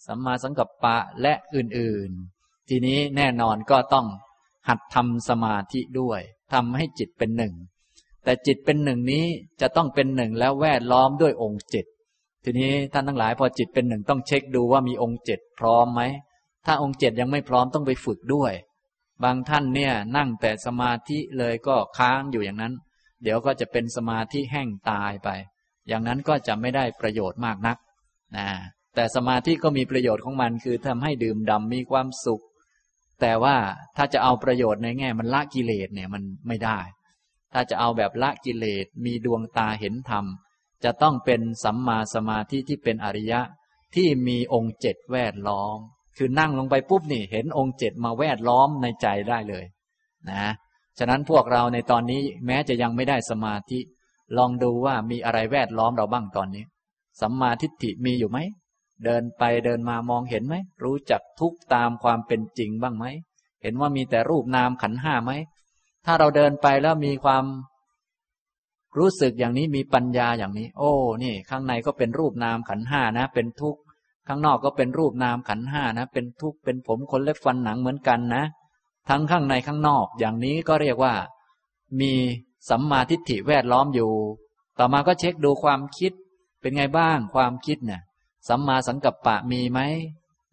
[0.05, 4.07] สัมมาสังกัปปะและอื่นๆ ทีนี้แน่นอนก็ต้อง
[4.67, 6.21] หัดทำสมาธิด้วย
[6.53, 7.53] ทำให้จิตเป็นหนึ่ง
[8.23, 9.25] แต่จิตเป็นหนึ่งนี้
[9.61, 11.85] จะต้องเป็นหนึ่งแล้วแวดล้อมด้วยองค์เจ็ด
[12.43, 16.01] ทีนี้ท่านทั้งหลายพอจิตเป็นหนึ่งต้องเช็คดูว่ามีองค์เจ็ดพร้อมไหม
[16.65, 18.53] ถ้าองค์เจ็ดยังไม่พร้อมต้องไปฝึกด้วย
[19.23, 22.73] บางท่านเนี่ยนั่งแต่สมาธิเลยก็ค้างอยู่อย่างนั้น
[23.25, 25.29] เดี๋ยวก็จะเป็นสมาธิแห้งตายไป
[25.87, 27.77] อย่างนั้นก็จะไม่ได้ประโยชน์มากนัก
[28.37, 28.47] นะ
[28.95, 32.43] แต่สมาธิก็มีประโยชน์ของมันคือทำให้ดื่มดำมีความสุข
[33.21, 33.55] แต่ว่า
[33.97, 36.79] ถ้าจะเอาประโยชน์ในแง่มันละกิเลสเนี่ยมันไม่ได้
[37.53, 40.25] ถ้าจะเอาแบบละกิเลสมีดวงตาเห็นธรรม
[40.83, 43.41] จะต้องเป็นสัมมาสมาธิที่เป็นอริยะ
[43.95, 45.77] ที่มีองค์เจ็ดแวดล้อม
[46.17, 49.65] คือนั่งลงไปปุ๊บนี่ เห็นองค์เจ็ดมาแวดล้อมในใจได้เลย
[50.31, 50.45] นะ
[50.99, 53.79] ฉะนั้นพวกเราในตอนนี้แม้จะยังไม่ได้สมาธิ
[54.37, 56.63] ลองดูว่ามีอะไรแวดล้อมเราบ้างตอนนี้
[57.21, 58.39] สัมมาทิฏฐิมีอยู่ไหม
[59.05, 63.05] เดินไปเดินมามองเห็นไหม รู้จักทุกตามความเป็นจริงบ้างไหม
[63.61, 65.31] เห็นว่ามีแต่รูปนามขันห้าไหม
[66.05, 67.45] ถ้าเราเดินไปแล้วมีความ
[68.97, 70.91] รู้สึกอย่างนี้มีปัญญาอย่างนี้ โอ้
[71.23, 73.81] นี่ ข้างในก็เป็นรูปนามขันห้านะ เป็นทุกข์
[74.27, 78.43] ข้างนอกก็เป็นรูปนามขันห้านะ เป็นทุกข์ เป็นผมขนเล็บฟันหนังเหมือนกันนะ
[79.09, 81.13] ทั้งข้างในข้างนอก อย่างนี้ก็เรียกว่า
[81.99, 82.13] มี
[82.69, 84.11] สัมมาทิฏฐิแวดล้อมอยู่
[84.79, 86.11] ต่อมาก็เช็คดูความคิด
[86.61, 88.01] เป็นไงบ้างความคิดเนี่ย
[88.47, 89.79] สัมมาสังกัปปะมีไหม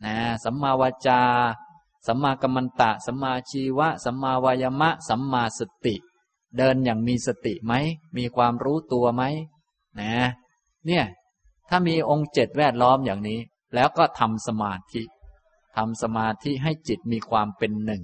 [0.05, 1.23] นะสัมมาวาจา
[2.07, 5.95] สัมมากัมมันตะ สัมมาชีวะ สัมมาวายมะ สัมมาสติ
[6.57, 7.73] เดินอย่างมีสติไหม
[8.17, 9.23] มีความรู้ตัวไหม
[10.01, 10.13] นะ
[10.87, 11.05] เนี่ย
[11.69, 13.41] ถ้ามีองค์เจ็ดแวดล้อมอย่างนี้
[13.75, 15.03] แล้วก็ทำสมาธิ
[15.77, 18.03] ทำสมาธิให้จิตมีความเป็นหนึ่ง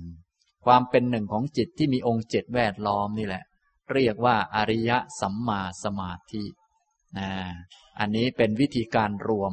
[0.68, 3.44] ความเป็นหนึ่งของจิตที่มีองค์เจ็ดแวดล้อมนี่แหละ
[3.92, 6.44] เรียกว่าอริยสัมมาสมาธิ
[7.18, 7.31] นะ
[7.98, 9.52] อันนี้เป็นวิธีการรวม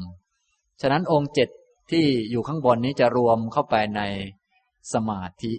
[0.82, 1.50] ฉะนั้นองค์เจ็ด
[1.92, 4.02] ที่อยู่ข้างบนนี้จะรวมเข้าไปใน
[4.94, 5.54] สมาธิ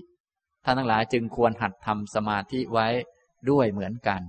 [0.65, 2.89] ท่านทั้งหลายจึงควรหัดทำสมาธิไว้
[3.51, 4.23] ด้วยเหมือนกัน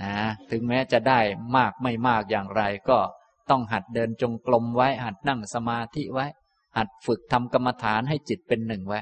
[0.00, 0.12] นะ
[0.50, 1.20] ถึงแม้จะได้
[1.56, 2.98] มากไม่มากอย่างไรก็
[3.50, 6.26] ต้องหัดเดินจงกรมไว้ หัดนั่งสมาธิไว้
[6.76, 9.00] หัดฝึกทำกรรมฐานให้จิตเป็นหนึ่งไว้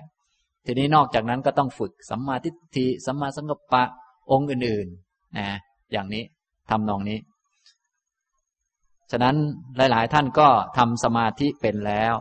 [0.70, 3.85] ทีนี้นอกจากนั้นก็ต้องฝึกสัมมาทิฏฐิสัมมาสังกัปปะ
[4.33, 5.48] องค์อื่นๆนะ
[5.92, 6.24] อย่างนี้
[6.70, 7.18] ทำนองนี้
[9.11, 9.37] ฉะนั้น
[9.76, 12.14] หลาย ๆ ท่านก็ทำสมาธิเป็นแล้ว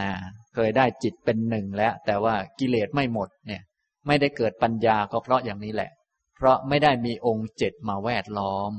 [0.00, 0.10] นะ
[0.54, 3.62] เคยได้จิตเป็นหนึ่งแล้ว แต่ว่ากิเลสไม่หมดเนี่ย
[4.06, 5.90] ไม่ได้เกิดปัญญาก็เพราะอย่างนี้แหละ
[6.36, 8.72] เพราะไม่ได้มีองค์เจ็ดมาแวดล้อม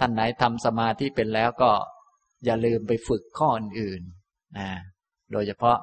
[0.00, 1.70] ท่านไหนทำสมาธิเป็นแล้วก็
[2.44, 4.68] อย่าลืมไปฝึกข้ออื่นๆนะ
[5.32, 5.78] โดยเฉพาะ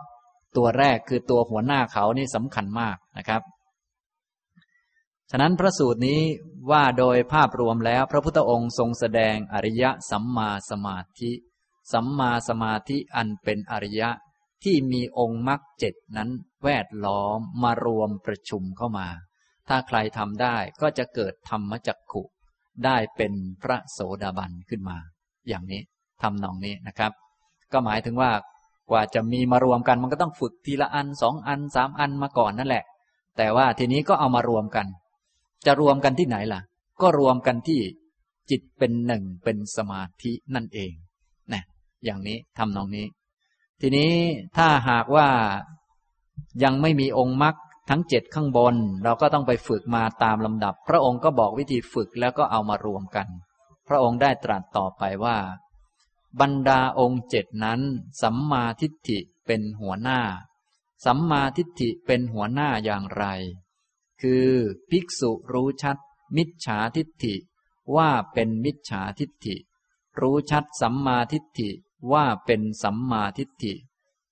[0.58, 3.42] ตัวแรกคือตัวหัวหน้าเขานี่สำคัญมากนะครับ
[5.32, 6.22] ฉะนั้นพระสูตรนี้
[6.72, 11.32] ว่าโดยภาพรวมแล้วพระพุทธองค์ทรงแสดงอริยสัมมาสมาธิ
[11.94, 14.10] สัมมาสมาธิอันเป็นอริยะ
[14.64, 16.30] ที่มีองค์มรรคเจ็ดนั้น
[16.64, 19.08] แวดล้อมมารวมประชุมเข้ามา
[19.68, 22.24] ถ้าใครทำได้ก็จะเกิดธรรมจักขุ
[22.86, 24.98] ได้เป็นพระโสดาบันขึ้นมา
[25.48, 25.82] อย่างนี้
[26.22, 27.12] ทำนองนี้นะครับ
[27.72, 28.32] ก็หมายถึงว่า
[28.90, 32.84] กว่าจะมีมารวมกันมันก็ต้องฝึกทีละอันสองอันสามอันมาก่อนนั่นแหละ
[33.38, 34.86] แต่ว่าทีนี้ก็เอามารวมกัน
[35.66, 36.62] จะรวมกันที่ไหนล่ะ
[37.02, 37.80] ก็รวมกันที่
[38.50, 40.92] จิตเป็นหนึ่งเป็นสมาธินั่นเอง
[41.54, 41.64] นะ
[42.06, 43.06] อย่างนี้ทำนองนี้
[43.82, 44.12] ทีนี้
[44.58, 45.28] ถ้าหากว่า
[46.64, 47.56] ยังไม่มีองค์มรรค
[47.90, 53.28] ทั้งเจ็ดข้างบน เราก็ต้องไปฝึกมาตามลำดับ พระองค์ก็บอกวิธีฝึกแล้วก็เอามารวมกัน
[53.88, 55.36] พระองค์ได้ตรัสต่อไปว่า
[56.40, 57.82] บรรดาองค์เจ็ดนั้น
[58.22, 60.20] สัมมาทิฏฐิเป็นหัวหน้า
[61.06, 63.26] สัมมาทิฏฐิเป็นหัวหน้าอย่างไร
[64.22, 64.50] คือ
[64.90, 65.98] ภิกษุรู้ชัด
[66.36, 67.36] มิจฉาทิฏฐิ
[67.96, 69.56] ว่าเป็นมิจฉาทิฏฐิ
[70.20, 71.70] รู้ชัดสัมมาทิฏฐิ
[72.12, 73.74] ว่าเป็นสัมมาทิฏฐิ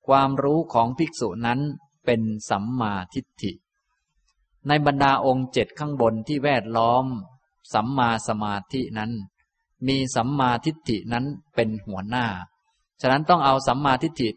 [0.07, 1.61] ความรู้ของภิกษุนั้น
[2.05, 3.51] เป็นสัมมาทิฏฐิ
[4.67, 7.05] ในบรรดาองค์เจ็ดข้างบนที่แวดล้อม
[7.73, 9.11] สัมมาสมาธินั้น
[9.87, 12.25] มีสัมมาทิฏฐินั้นเป็นหัวหน้า
[13.01, 14.27] ฉะนั้นต้องเอาสัมมาทิฏฐิ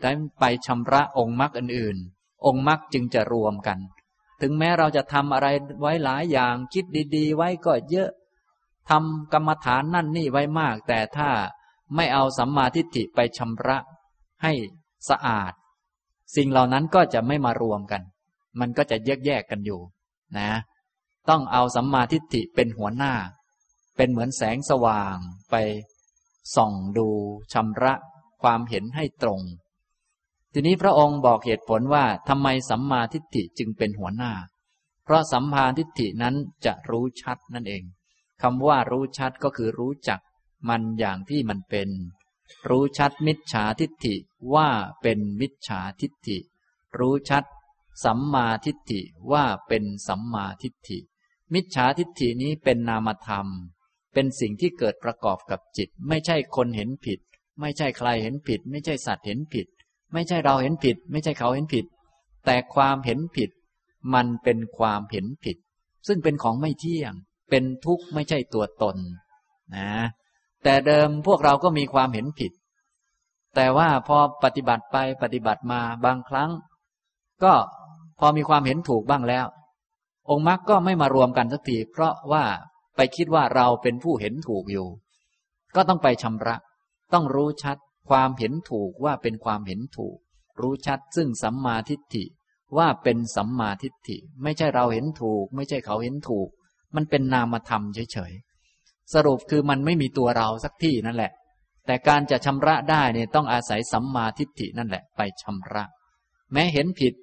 [0.40, 3.78] ไปชำระองค์มรรคอื่นๆ องค์มรรคจึงจะรวมกัน
[4.40, 5.48] ถึงแม้เราจะทำอะไร
[5.80, 6.84] ไว้หลายอย่างคิด
[7.16, 8.10] ดี ๆ ไว้ก็เยอะ
[8.90, 11.28] ทำกรรมฐานนั่นนี่ไว้มาก แต่ถ้า
[11.94, 13.78] ไม่เอาสัมมาทิฏฐิไปชำระ
[14.42, 14.52] ให้
[15.08, 15.52] สะอาด
[16.36, 18.02] สิ่งเหล่านั้นก็จะไม่มารวมกัน
[18.60, 19.80] มันก็จะแยกแยกกันอยู่
[20.38, 20.50] นะ
[21.28, 23.12] ต้องเอาสัมมาทิฏฐิเป็นหัวหน้า
[23.98, 25.16] เป็นเหมือนแสงสว่าง
[25.50, 25.54] ไป
[26.56, 27.08] ส่องดู
[27.52, 27.94] ชำระ
[28.42, 29.40] ความเห็นให้ตรง
[30.52, 34.32] ทีนี้พระองค์บอกเหตุผลว่าทำไมสัมมาทิฏฐิจึงเป็นหัวหน้า
[35.04, 36.34] เพราะสัมมาทิฏฐินั้น
[36.64, 37.82] จะรู้ชัดนั่นเอง
[38.42, 40.20] คำว่ารู้ชัดก็คือรู้จัก
[40.68, 41.88] มันอย่างที่มันเป็น
[42.68, 44.14] รู้ชัดมิจฉาทิฏฐิ
[44.54, 44.68] ว่า
[45.02, 46.38] เป็นมิจฉาทิฏฐิ
[46.98, 47.44] รู้ชัด
[48.04, 49.00] สัมมาทิฏฐิ
[49.32, 50.98] ว่าเป็นสัมมาทิฏฐิ
[51.54, 53.46] มิจฉาทิฏฐินี้เป็นนามธรรม
[54.14, 57.18] เป็นสิ่งที่เกิดประกอบกับจิต ไม่ใช่คนเห็นผิด
[57.60, 59.66] ไม่ใช่ใครเห็นผิด ไม่ใช่สัตว์เห็นผิด
[60.12, 61.84] ไม่ใช่เราเห็นผิด ไม่ใช่เขาเห็นผิด
[62.46, 63.50] แต่ความเห็นผิด
[64.14, 65.56] มันเป็นความเห็นผิด
[66.06, 67.12] ซึ่งเป็นของไม่เที่ยง
[67.50, 68.96] เป็นทุกข์ไม่ใช่ตัวตน
[69.76, 69.90] นะ
[70.64, 72.52] แต่เดิมพวกเราก็มีความเห็นผิด
[73.54, 76.50] แต่ว่าพอปฏิบัติไปปฏิบัติมาบางครั้ง
[77.44, 77.52] ก็
[78.18, 79.46] พอมีความเห็นถูกบ้างแล้ว
[80.30, 82.44] องค์มรรคก็ไม่มารวมกันสักทีเพราะว่า
[82.98, 84.88] ไปคิดว่าเราเป็นผู้เห็นถูกอยู่
[85.74, 86.56] ก็ต้องไปชำระ
[87.12, 87.76] ต้องรู้ชัด
[88.08, 90.16] ความเห็นถูกว่าเป็นความเห็นถูก
[90.60, 92.24] รู้ชัดซึ่งสัมมาทิฏฐิ
[92.78, 96.48] ว่าเป็นสัมมาทิฏฐิ ไม่ใช่เราเห็นถูก ไม่ใช่เขาเห็นถูก
[96.94, 101.32] มันเป็นนามธรรมเฉยๆสรุปคือมันไม่มีตัวเราสักที่นั่นแหละ
[101.86, 105.84] แต่การจะชำระได้เนี่ยต้องอาศัยสัมมาทิฏฐินั่นแหละ ไปชำระ
[106.52, 107.14] แม้เห็นผิด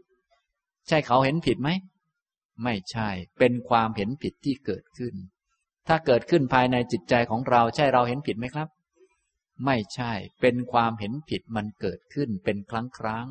[0.88, 1.70] ใช่เขาเห็นผิดไหม
[2.64, 3.10] ไม่ใช่
[3.40, 5.16] เป็นความเห็นผิดที่เกิดขึ้น
[5.88, 8.68] ถ้าเกิดขึ้นภายในจิตใจของเราใช่เราเห็นผิดไหมครับ
[9.66, 13.28] ไม่ใช่ เป็นความเห็นผิดมันเกิดขึ้นเป็นครั้งครั้ง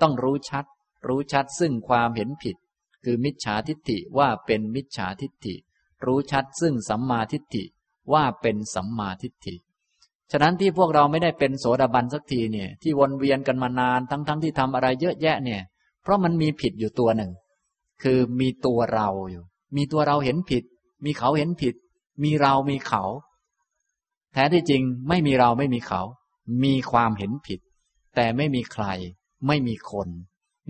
[0.00, 0.64] ต้องรู้ชัด
[1.08, 2.56] รู้ชัดซึ่งความเห็นผิด
[3.04, 5.54] คือมิจฉาทิฏฐิว่าเป็นมิจฉาทิฏฐิ
[6.04, 7.64] รู้ชัดซึ่งสัมมาทิฏฐิ
[8.12, 9.54] ว่าเป็นสัมมาทิฏฐิ
[10.30, 15.62] ฉะนั้นที่พวกเราไม่ได้เป็นโสดาบันสักทีเนี่ย ที่วนเวียนกันมานานทั้งๆทที่ทำอะไรเยอะแยะเนี่ย
[16.02, 17.32] เพราะมันมีผิดอยู่ตัวหนึ่ง
[18.02, 19.44] คือมีตัวเราอยู่
[19.76, 20.64] มีตัวเราเห็นผิด
[21.04, 21.74] มีเขาเห็นผิด
[22.22, 23.02] มีเรามีเขา
[24.32, 26.02] แท้ที่จริงไม่มีเราไม่มีเขา
[26.64, 27.60] มีความเห็นผิด
[28.16, 28.86] แต่ไม่มีใคร
[29.46, 30.08] ไม่มีคน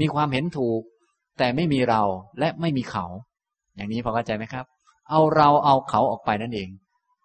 [0.01, 0.83] มีความเห็นถูก
[1.39, 2.03] แต่ไม่มีเรา
[2.39, 3.07] และไม่มีเขา
[3.75, 4.65] อย่างนี้พอเข้าใจไหมครับ
[5.11, 6.69] เอาเราเอาเขาออกไปนั่นเอง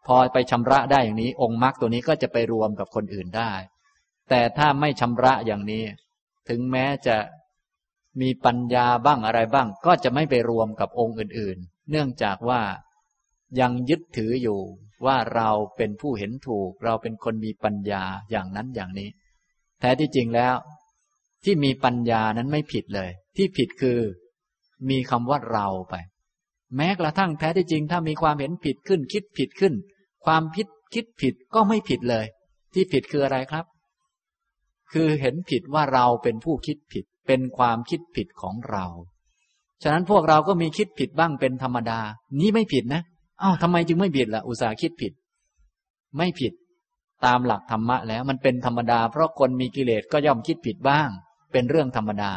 [0.06, 3.52] พอไปชำระได้อย่างนี้ องค์มรรคตัวนี้ก็จะไปรวมกับคนอื่นได้
[4.30, 5.84] แต่ถ้าไม่ชำระอย่างนี้
[6.50, 7.18] ถึงแม้จะ
[8.22, 12.62] มีปัญญาบ้างอะไรบ้าง ก็จะไม่ไปรวมกับองค์อื่น ๆ เนื่องจากว่า
[13.60, 14.60] ยังยึดถืออยู่
[15.06, 19.10] ว่าเราเป็นผู้เห็นถูก เราเป็นคนมีปัญญาอย่างนั้นอย่างนี้
[19.80, 20.56] แท้ที่จริงแล้ว
[21.44, 24.00] ที่มีปัญญานั้นไม่ผิดเลย ที่ผิดคือ
[24.90, 25.96] มีคำว่าเราไป
[26.76, 29.74] แม้กระทั่งแท้ที่จริง ถ้ามีความเห็นผิดขึ้น คิดผิดขึ้น
[30.26, 32.26] ความผิดคิดผิดก็ไม่ผิดเลย
[32.74, 33.66] ที่ผิดคืออะไรครับ
[34.94, 38.86] คือเห็นผิดว่าเราเป็นผู้คิดผิด เป็นความคิดผิดของเรา
[39.84, 42.00] ฉะนั้นพวกเราก็มีคิดผิดบ้างเป็นธรรมดา
[42.40, 43.02] นี้ไม่ผิดนะ
[43.41, 45.13] อ้าวทำไมจึงไม่ผิดละ่ะ อุตสาห์คิดผิด
[46.17, 46.54] ไม่ผิด
[47.26, 51.10] ตามหลักธรรมะแล้วมันเป็นธรรมดา เพราะคนมีกิเลสก็ย่อมคิดผิดบ้าง
[51.52, 52.32] เป็นเรื่องธรรมดา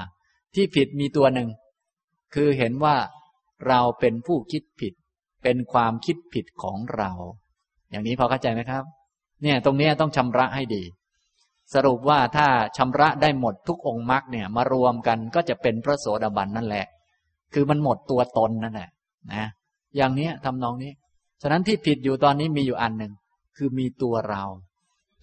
[0.54, 1.48] ที่ผิดมีตัวหนึ่ง
[2.34, 2.96] คือเห็นว่า
[3.68, 4.92] เราเป็นผู้คิดผิด
[5.42, 7.10] เป็นความคิดผิดของเรา
[7.90, 8.84] อย่างนี้พอเข้าใจไหมครับ
[9.42, 10.82] เนี่ย ตรงนี้ต้องชำระให้ดี
[11.74, 16.86] สรุปว่าถ้าชำระได้หมดทุกองค์มรรคเนี่ย มารวมกันก็จะเป็นพระโสดาบันนั่นแหละ
[17.54, 18.90] คือมันหมดตัวตนนั่นแหละ
[19.32, 19.46] นะ
[19.96, 20.92] อย่างนี้ทำนองนี้
[21.42, 23.12] ฉะนั้นที่ผิดอยู่ตอนนี้มีอยู่อันหนึ่ง
[23.56, 24.42] คือมีตัวเรา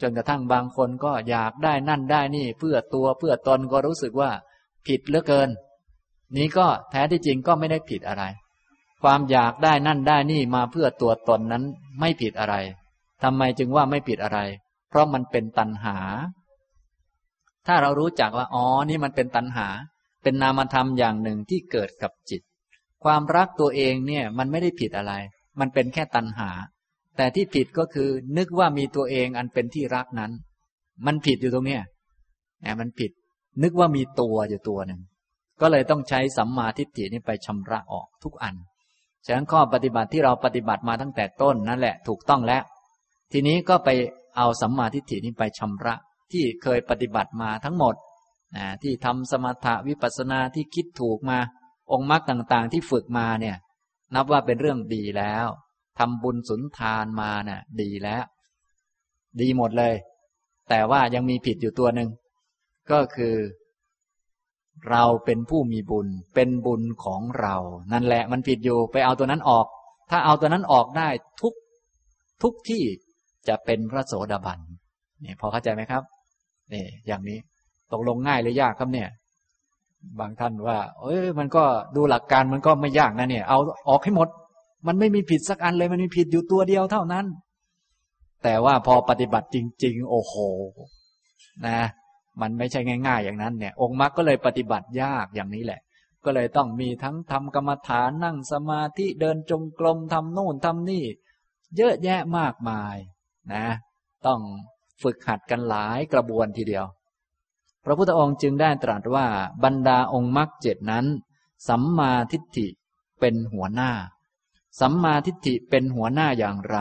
[0.01, 4.31] จนกระทั่งบางคนก็อยากได้นั่นได้นี่ เพื่อตัวเพื่อตนก็รู้สึกว่า
[4.87, 5.49] ผิดเหลือเกิน
[6.37, 8.23] นี้ก็แท้ที่จริงก็ไม่ได้ผิดอะไร
[9.03, 11.63] ความอยากได้นั่นได้นี่มาเพื่อตัวตนนั้น
[11.99, 12.55] ไม่ผิดอะไร
[13.23, 14.39] ทำไมจึงว่าไม่ผิดอะไร
[14.89, 15.97] เพราะมันเป็นตัณหา
[17.67, 19.67] ถ้าเรารู้จักว่าอ๋อนี่มันเป็นตัณหา
[20.23, 22.41] เป็นนามธรรมอย่างหนึ่งที่เกิดกับจิต
[23.03, 25.13] ความรักตัวเองเนี่ยมันไม่ได้ผิดอะไร
[25.59, 26.49] มันเป็นแค่ตัณหา
[27.17, 30.31] แต่ที่ผิดก็คือนึกว่ามีตัวเองอันเป็นที่รักนั้น
[31.05, 31.81] มันผิดอยู่ตรงเนี้ย
[32.65, 33.11] นะมันผิด
[33.63, 35.01] นึกว่ามีตัวอยู่ตัวหนึ่ง
[35.61, 38.55] ก็เลยต้องใช้สัมมาทิฏฐินี้ไปชำระออกทุกอัน
[39.25, 42.63] ฉะนั้นข้อปฏิบัติที่เราปฏิบัติมาตั้งแต่ต้นนั่นแหละถูกต้องแล้ว
[43.31, 43.89] ทีนี้ก็ไป
[44.37, 45.95] เอาสัมมาทิฏฐินี้ไปชำระ
[46.31, 47.95] ที่เคยปฏิบัติมาทั้งหมด
[48.83, 51.39] ที่ทำสมถะวิปัสสนาที่คิดถูกมา
[51.91, 53.55] องค์มรรคต่างๆ ที่ฝึกมาเนี่ย
[54.15, 55.47] นับว่าเป็นเรื่องดีแล้ว
[55.99, 58.23] ทำบุญสุนทานมานะ่ะ ดีแล้ว
[59.41, 59.95] ดีหมดเลย
[60.69, 62.09] แต่ว่ายังมีผิดอยู่ตัวหนึ่ง
[62.91, 63.35] ก็คือ
[64.89, 67.55] เราเป็นผู้มีบุญ เป็นบุญของเรา
[67.93, 69.65] นั่นแหละมันผิดอยู่ไปเอาตัวนั้นออก
[70.09, 71.09] ถ้าเอาตัวนั้นออกได้
[71.41, 71.53] ทุก
[72.43, 72.83] ทุกที่
[73.47, 74.59] จะเป็นพระโสดาบัน
[75.23, 76.03] นี่พอเข้าใจไหมครับ
[76.73, 77.37] นี่อย่างนี้
[77.91, 79.09] ตกลงง่ายหรือยากครับเนี่ย
[80.19, 81.63] บางท่านว่า เอ้ยมันก็
[81.95, 84.27] ดูหลักการมันก็ไม่ยากนะเนี่ย เอาออกให้หมด
[84.87, 87.25] มันไม่มีผิดสักอันเลยมันมีผิดอยู่ตัวเดียวเท่านั้น
[88.43, 90.33] แต่ว่าพอปฏิบัติจริง ๆ โอ้โห
[91.67, 91.79] นะ
[92.41, 95.81] มันไม่ใช่ง่าย ๆ อย่างนั้นเนี่ย องค์มรรคก็เลยปฏิบัติยากอย่างนี้แหละ
[96.25, 101.03] ก็เลยต้องมีทั้งทำกรรมฐานนั่งสมาธิเดินจงกรมทำโน่นทำนี่
[101.75, 102.95] เยอะแยะมากมาย
[103.53, 103.65] นะ
[104.25, 104.39] ต้อง
[105.03, 106.85] ฝึกหัดกันหลายกระบวนทีเดียว
[107.89, 109.27] พระพุทธองค์จึงได้ตรัสว่า
[109.63, 111.05] บรรดาองค์มรรคเจ็ดนั้น
[111.67, 112.67] สัมมาทิฏฐิ
[113.19, 113.91] เป็นหัวหน้า
[114.79, 116.77] สัมมาทิฏฐิเป็นหัวหน้าอย่างไร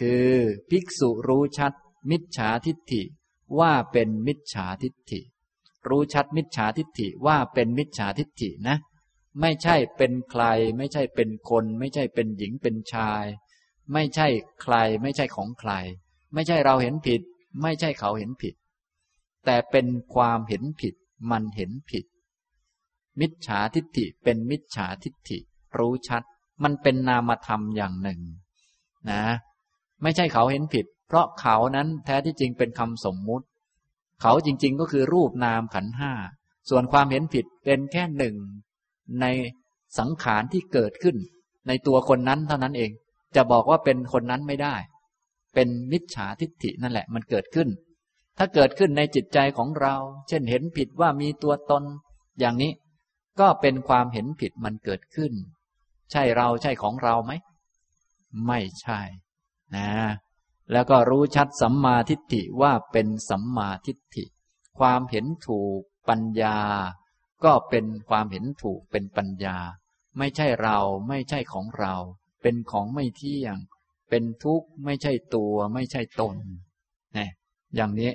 [0.00, 0.30] คือ
[0.70, 1.72] ภิกษุรู้ชัด
[2.10, 3.02] มิจฉาทิฏฐิ
[3.58, 5.20] ว่าเป็นมิจฉาทิฏฐิ
[5.88, 8.76] รู้ชัดมิจฉาทิฏฐิว่าเป็นมิจฉาทิฏฐินะ
[9.40, 10.44] ไม่ใช่เป็นใคร
[10.76, 13.24] ไม่ใช่เป็นคน ไม่ใช่เป็นหญิงเป็นชาย
[13.92, 14.26] ไม่ใช่
[14.62, 15.72] ใคร ไม่ใช่ของใคร
[16.34, 17.20] ไม่ใช่เราเห็นผิด
[17.62, 18.54] ไม่ใช่เขาเห็นผิด
[19.44, 20.94] แต่เป็นความเห็นผิด
[21.30, 22.04] มันเห็นผิด
[23.20, 25.38] มิจฉาทิฏฐิเป็นมิจฉาทิฏฐิ
[25.78, 26.22] รู้ชัด
[26.62, 28.20] มันเป็นนามธรรมอย่างหนึ่ง
[29.10, 29.24] นะ
[30.02, 33.46] ไม่ใช่เขาเห็นผิด เพราะเขานั้นแท้ที่จริงเป็นคำสมมุติ
[34.22, 36.12] เขาจริง ๆ ก็คือรูปนามขันห้า
[36.70, 38.36] ส่วนความเห็นผิดเป็นแค่หนึ่ง
[39.20, 39.26] ใน
[39.98, 41.16] สังขารที่เกิดขึ้น
[41.68, 42.90] ในตัวคนนั้นเท่านั้นเอง
[43.36, 44.74] จะบอกว่าเป็นคนนั้นไม่ได้
[45.54, 47.68] เป็นมิจฉาทิฏฐินั่นแหละ มันเกิดขึ้น
[48.38, 49.94] ถ้าเกิดขึ้นในจิตใจของเรา
[50.28, 51.84] เช่นเห็นผิดว่ามีตัวตน
[52.40, 52.72] อย่างนี้
[53.40, 55.32] ก็เป็นความเห็นผิดมันเกิดขึ้น
[56.10, 57.32] ใช่เราใช่ของเราไหม
[58.46, 59.00] ไม่ใช่
[59.76, 59.90] นะ
[60.72, 64.24] แล้วก็รู้ชัดสัมมาทิฏฐิว่าเป็นสัมมาทิฏฐิ
[64.78, 66.58] ความเห็นถูกปัญญา
[67.44, 69.56] ก็เป็นความเห็นถูกเป็นปัญญา
[70.18, 71.94] ไม่ใช่เราไม่ใช่ของเรา
[72.42, 73.56] เป็นของไม่เที่ยง
[74.10, 76.36] เป็นทุกข์ไม่ใช่ตัว ไม่ใช่ตน
[77.16, 77.26] นี่
[77.74, 78.12] อย่างนี้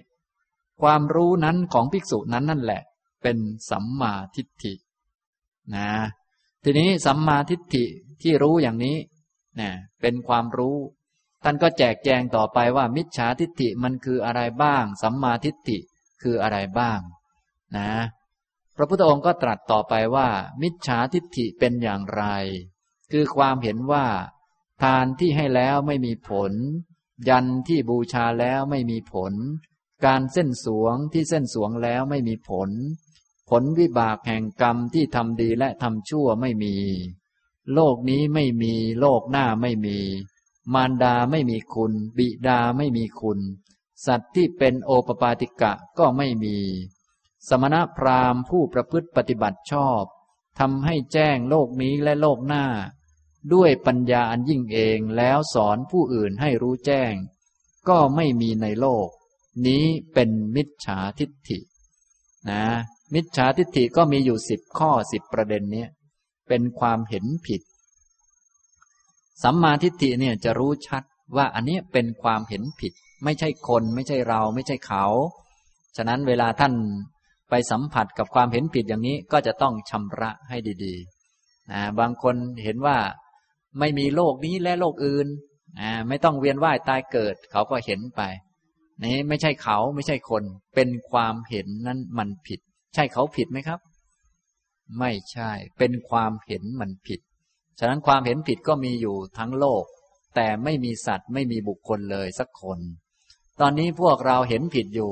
[0.82, 2.82] ความรู้นั้นของภิกษุนั้นนั่นแหละ
[3.24, 3.38] เป็น
[3.72, 4.74] สัมมาทิฏฐิ
[5.76, 5.89] นะ
[6.63, 7.86] ทีนี้สัมมาทิฏฐิ
[8.22, 8.98] ที่รู้อย่างนี้
[9.60, 9.70] นะ
[10.02, 10.78] เป็นความรู้
[11.44, 15.78] ท่านก็แจกแจงต่อไปว่า มิจฉาทิฏฐิมันคืออะไรบ้าง สัมมาทิฏฐิ
[16.22, 17.00] คืออะไรบ้าง
[17.78, 17.92] นะ
[18.76, 20.28] พระพุทธองค์ก็ตรัสต่อไปว่า
[20.62, 22.24] มิจฉาทิฏฐิเป็นอย่างไร
[23.12, 24.06] คือความเห็นว่า
[24.84, 26.54] ทานที่ให้แล้วไม่มีผล
[27.30, 29.34] ยันที่บูชาแล้วไม่มีผล
[30.05, 32.69] การเส้นสวงที่เส้นสวงแล้วไม่มีผล
[33.49, 36.75] ผลวิบากแห่งกรรมที่ทำดีและทำชั่วไม่มี
[37.73, 39.97] โลกนี้ไม่มีโลกหน้าไม่มี
[40.73, 43.39] มารดาไม่มีคุณ บิดาไม่มีคุณ
[44.05, 46.57] สัตว์ที่เป็นโอปปาติกะก็ไม่มี
[47.47, 50.03] สมณพราหมณ์ผู้ประพฤติปฏิบัติชอบ
[50.59, 52.65] ทำให้แจ้งโลกนี้และโลกหน้า
[53.53, 57.13] ด้วยปัญญาอันยิ่งเองแล้วสอนผู้อื่นให้รู้แจ้ง
[57.89, 59.09] ก็ไม่มีในโลก
[59.67, 61.60] นี้เป็นมิจฉาทิฏฐิ
[62.50, 62.62] นะ
[63.13, 65.89] มิจฉาทิฏฐิก็มีอยู่สิบข้อสิบประเด็นเนี้ย
[66.48, 67.62] เป็นความเห็นผิด
[69.43, 71.04] สัมมาทิฏฐิเนี่ยจะรู้ชัด
[71.36, 72.93] ว่าอันนี้เป็นความเห็นผิด
[73.24, 75.06] ไม่ใช่คนไม่ใช่เราไม่ใช่เขา
[75.98, 76.74] ฉะนั้นเวลาท่าน
[77.50, 82.98] ไปสัมผัสกับความเห็นผิดอย่างนี้ก็จะต้องชำระให้ดีๆนะบางคนเห็นว่า
[83.80, 85.28] ไม่มีโลกนี้และโลกอื่น
[85.80, 88.22] นะไม่ต้องเวียนว่ายตายเกิด เขาก็เห็นไป
[89.03, 90.43] นี่ไม่ใช่เขาไม่ใช่คน
[90.75, 92.59] เป็นความเห็นนั้นมันผิด
[92.95, 93.79] ใช่เขาผิดไหมครับ
[94.99, 97.19] ไม่ใช่ เป็นความเห็นมันผิด
[97.79, 99.83] ฉะนั้นความเห็นผิดก็มีอยู่ทั้งโลก
[100.35, 102.79] แต่ไม่มีสัตว์ไม่มีบุคคลเลยสักคน
[103.59, 105.12] ตอนนี้พวกเราเห็นผิดอยู่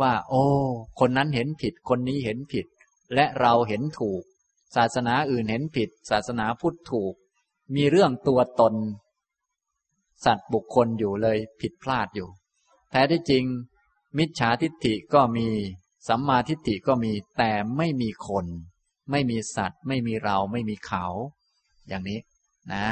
[0.00, 0.42] ว่า โอ้
[1.00, 2.66] คนนั้นเห็นผิด คนนี้เห็นผิด
[3.14, 4.22] และเราเห็นถูก
[4.76, 7.14] ศาสนาอื่นเห็นผิด ศาสนาพุทธถูก
[7.74, 8.74] มีเรื่องตัวตน
[10.24, 12.28] สัตว์บุคคลอยู่เลยผิดพลาดอยู่
[12.90, 13.44] แท้ที่จริง
[14.18, 15.48] มิจฉาทิฏฐิก็มี
[16.08, 18.46] สัมมาทิฏฐิก็มี แต่ไม่มีคน
[19.10, 21.04] ไม่มีสัตว์ ไม่มีเราไม่มีเขา
[21.88, 22.18] อย่างนี้
[22.72, 22.86] นะ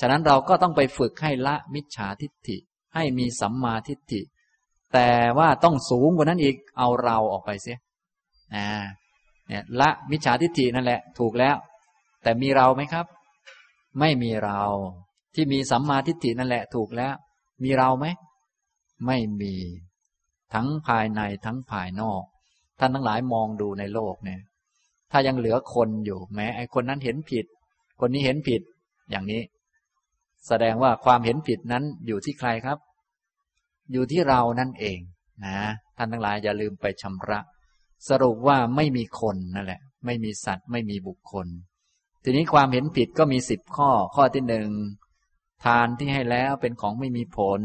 [0.00, 2.56] ฉะนั้นเราก็ต้องไปฝึกให้ละมิจฉาทิฏฐิ
[2.94, 4.20] ให้มีสัมมาทิฏฐิ
[4.94, 7.78] แต่ว่าต้องสูงกว่านั้นอีกเอาเราออกไปเสีย
[8.54, 8.66] นะ
[9.48, 11.56] เนี่ยละมิจฉาทิฏฐินั่นแหละ ถูกแล้ว
[12.22, 13.06] แต่มีเราไหมครับ
[14.00, 14.62] ไม่มีเรา
[15.34, 17.14] ที่มีสัมมาทิฏฐินั่นแหละ ถูกแล้ว
[17.64, 18.06] มีเราไหม
[19.06, 19.54] ไม่มี
[20.54, 22.22] ทั้งภายในทั้งภายนอก
[22.78, 24.40] ท่านทั้งหลายมองดูในโลกเนี่ย
[25.10, 27.46] ถ้ายังเหลือคนอยู่แม้ไอคนนั้นเห็นผิด
[28.00, 28.62] คนนี้เห็นผิด
[29.10, 29.42] อย่างนี้
[30.48, 32.78] แสดงว่าความเห็นผิดนั้นอยู่ที่ใครครับ
[33.92, 34.98] อยู่ที่เรานั่นเอง
[35.46, 35.58] นะ
[35.96, 37.40] ท่านทั้งหลายอย่าลืมไปชำระ
[38.08, 41.46] สรุปว่าไม่มีคนนั่นแหละ ไม่มีสัตว์ ไม่มีบุคคล
[42.24, 44.68] ทีนี้ความเห็นผิดก็มีสิบข้อ ข้อที่หนึ่ง
[45.64, 47.60] ทานที่ให้แล้วเป็นของไม่มีผล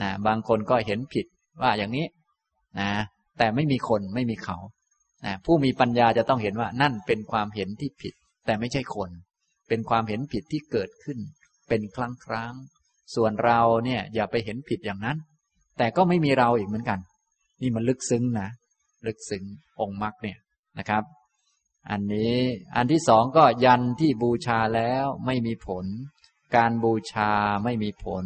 [0.00, 1.26] นะบางคนก็เห็นผิด
[1.62, 2.06] ว่าอย่างนี้
[2.80, 2.90] นะ
[3.38, 4.56] แต่ไม่มีคนไม่มีเขา
[5.24, 8.14] นะผู้มีปัญญาจะต้องเห็นว่านั่นเป็นความเห็นที่ผิด
[8.46, 9.10] แต่ไม่ใช่คน
[9.68, 11.18] เป็นความเห็นผิดที่เกิดขึ้น
[11.68, 12.54] เป็นครั้งครั้ง
[13.14, 15.16] ส่วนเราเนี่ยอย่าไปเห็นผิดอย่างนั้น
[15.78, 16.98] แต่ก็ไม่มีเราอีกเหมือนกัน
[17.62, 18.48] นี่มันลึกซึ้งนะ
[19.06, 19.44] ลึกซึ้ง
[19.80, 20.38] องค์มรรคเนี่ย
[20.78, 21.04] นะครับ
[21.90, 22.36] อันนี้
[22.76, 25.86] อันที่สองก็ยันที่บูชาแล้วไม่มีผล
[26.56, 27.32] การบูชา
[27.64, 28.24] ไม่มีผล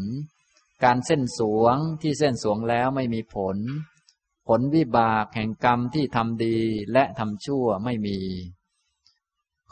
[0.85, 3.57] การเส้นสวงที่เส้นสวงแล้วไม่มีผล
[4.49, 6.59] ผลวิบากแห่งกรรมที่ทำดี
[6.93, 8.19] และทำชั่วไม่มี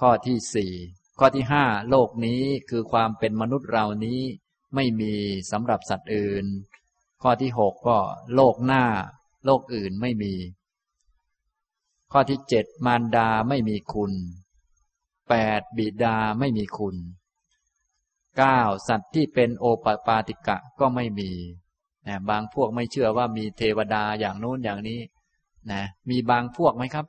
[0.00, 0.72] ข้อที่สี่
[1.18, 4.20] ข้อที่ห้าโลกนี้คือความเป็นมนุษย์เรานี้
[4.74, 5.14] ไม่มี
[5.50, 6.46] สำหรับสัตว์อื่น
[7.22, 7.98] ข้อที่หกก็
[8.34, 8.84] โลกหน้า
[9.44, 10.34] โลกอื่นไม่มี
[12.12, 14.12] ข้อที่เจ็ดมารดาไม่มีคุณ
[15.28, 16.96] แปดบิดาไม่มีคุณ
[18.36, 21.30] เก้าสัตว์ที่เป็นโอปปาติกะก็ไม่มี
[22.08, 25.00] นะบางพวกไม่เชื่อว่ามีเทวดาอย่างโน้นอย่างนี้
[25.72, 27.06] นะมีบางพวกไหมครับ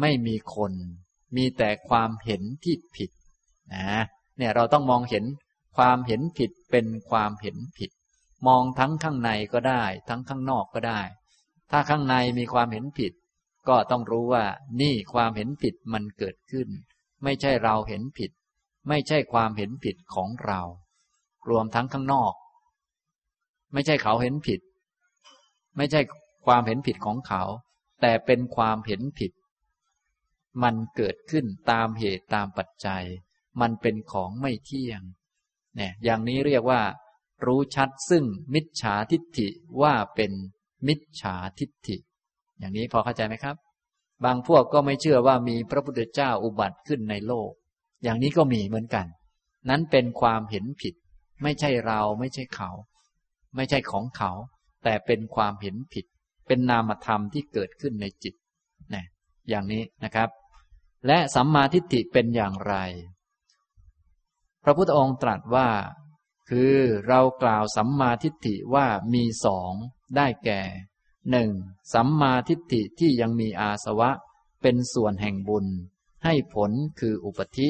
[0.00, 0.72] ไม่มีคน
[1.36, 3.10] มีแต่ความเห็นที่ผิด
[3.74, 3.86] นะ
[4.36, 5.24] เนี่ยเราต้องมองเห็น
[5.76, 7.90] ความเห็นผิดเป็นความเห็นผิด
[8.46, 11.00] มองทั้งข้างในก็ได้ ทั้งข้างนอกก็ได้
[11.70, 13.12] ถ้าข้างในมีความเห็นผิด
[13.68, 14.44] ก็ต้องรู้ว่า
[14.80, 16.68] นี่ความเห็นผิดมันเกิดขึ้น
[17.22, 18.30] ไม่ใช่เราเห็นผิด
[18.88, 20.60] ไม่ใช่ความเห็นผิดของเรา
[21.48, 22.32] รวมทั้งข้างนอก
[23.72, 24.60] ไม่ใช่เขาเห็นผิด
[25.76, 26.00] ไม่ใช่
[26.46, 27.42] ความเห็นผิดของเขา
[28.00, 29.32] แต่เป็นความเห็นผิด
[30.62, 33.04] มันเกิดขึ้นตามเหตุตามปัจจัย
[33.60, 35.02] มันเป็นของไม่เที่ยง
[35.76, 36.82] เนี่ย อย่างนี้เรียกว่า
[37.46, 38.24] รู้ชัดซึ่ง
[38.54, 39.48] มิจฉาทิฏฐิ
[39.82, 40.32] ว่าเป็น
[40.86, 41.96] มิจฉาทิฏฐิ
[42.58, 43.56] อย่างนี้พอเข้าใจไหมครับ
[44.24, 47.50] บางพวกก็ไม่เชื่อว่ามีพระพุทธเจ้าอุบัติขึ้นในโลก
[48.02, 49.06] อย่างนี้ก็มีเหมือนกัน
[49.68, 50.94] นั้นเป็นความเห็นผิด
[51.42, 52.70] ไม่ใช่เราไม่ใช่เขา
[53.56, 54.32] ไม่ใช่ของเขา
[54.84, 56.06] แต่เป็นความเห็นผิด
[56.46, 58.34] เป็นนามธรรมที่เกิดขึ้นในจิต
[58.94, 59.04] นะ
[59.48, 60.28] อย่างนี้นะครับ
[61.06, 62.74] และสัมมาทิฏฐิเป็นอย่างไร
[64.64, 65.68] พระพุทธองค์ตรัสว่า
[66.50, 66.76] คือ
[67.08, 69.72] เรากล่าวสัมมาทิฏฐิว่ามีสอง
[70.16, 70.60] ได้แก่
[71.30, 71.50] หนึ่ง
[71.94, 74.10] สัมมาทิฏฐิที่ยังมีอาสวะ
[74.62, 75.66] เป็นส่วนแห่งบุญ
[76.24, 76.70] ให้ผล
[77.00, 77.68] คืออุปธิ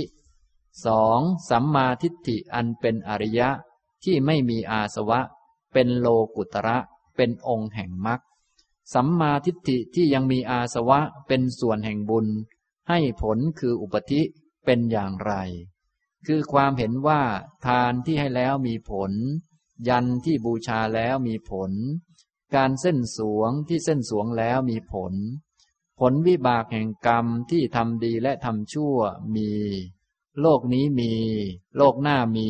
[0.86, 1.20] สอง
[1.50, 3.50] สัมมาทิฏฐิอันเป็นอริยะ
[4.04, 5.20] ที่ไม่มีอาสวะ
[5.72, 6.06] เป็นโล
[6.36, 6.78] กุตระ
[7.16, 8.20] เป็นองค์แห่งมรรค
[8.94, 12.26] สัมมาทิฏฐิที่ยังมีอาสวะเป็นส่วนแห่งบุญ
[12.88, 14.22] ให้ผลคืออุปธิ
[14.64, 15.32] เป็นอย่างไร
[16.26, 17.22] คือความเห็นว่า
[17.66, 19.12] ทานที่ให้แล้วมีผล
[19.88, 21.72] ยันที่บูชาแล้วมีผล
[22.54, 25.14] การเส้นสวงที่เส้นสวงแล้วมีผล
[26.00, 28.96] ผลวิบากแห่งกรรมที่ทำดีและทำชั่ว
[29.36, 29.50] มี
[30.40, 31.12] โลกนี้มี
[31.76, 32.48] โลกหน้ามี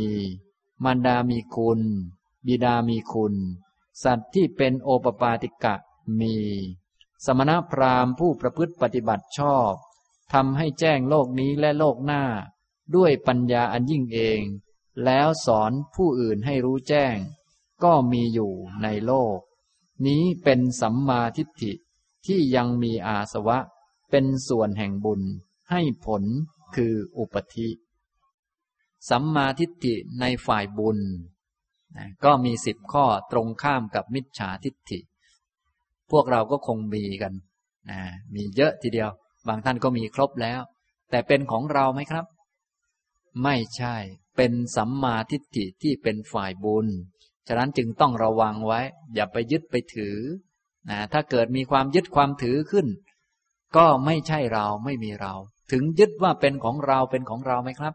[0.84, 1.80] มารดามีคุณ
[2.46, 3.34] บิดามีคุณ
[4.02, 5.74] สัตว์ที่เป็นโอปปาติกะ
[6.20, 6.34] มี
[7.24, 9.72] สมณพราหมณ์ผู้ประพฤติปฏิบัติชอบ
[10.32, 12.22] ทำให้แจ้งโลกนี้และโลกหน้า
[12.94, 14.40] ด้วยปัญญาอันยิ่งเอง
[15.04, 17.16] แล้วสอนผู้อื่นให้รู้แจ้ง
[17.82, 19.38] ก็มีอยู่ในโลก
[20.06, 21.72] นี้เป็นสัมมาทิฏฐิ
[22.26, 23.58] ที่ยังมีอาสวะ
[24.10, 25.22] เป็นส่วนแห่งบุญ
[25.70, 26.24] ให้ผล
[26.76, 27.68] คืออุปธิ
[29.10, 30.98] สัมมาทิฏฐิในฝ่ายบุญ
[32.24, 35.00] ก็มีสิบข้อตรงข้ามกับมิจฉาทิฏฐิ
[36.10, 37.32] พวกเราก็คงมีกัน
[37.90, 38.00] นะ
[38.34, 39.10] มีเยอะทีเดียว
[39.48, 40.60] บางท่านก็มีครบแล้ว
[41.10, 42.26] แต่เป็นของเราไหมครับ
[43.42, 43.96] ไม่ใช่
[44.36, 46.86] เป็นสัมมาทิฏฐิที่เป็นฝ่ายบุญ
[47.48, 48.80] ฉะนั้นจึงต้องระวังไว้
[49.14, 50.16] อย่าไปยึดไปถือ
[50.90, 52.86] นะถ้าเกิดมีความยึดความถือขึ้น
[53.76, 55.34] ก็ไม่ใช่เราไม่มีเรา
[55.72, 57.94] ถึงยึดว่าเป็นของเราเป็นของเราไหมครับ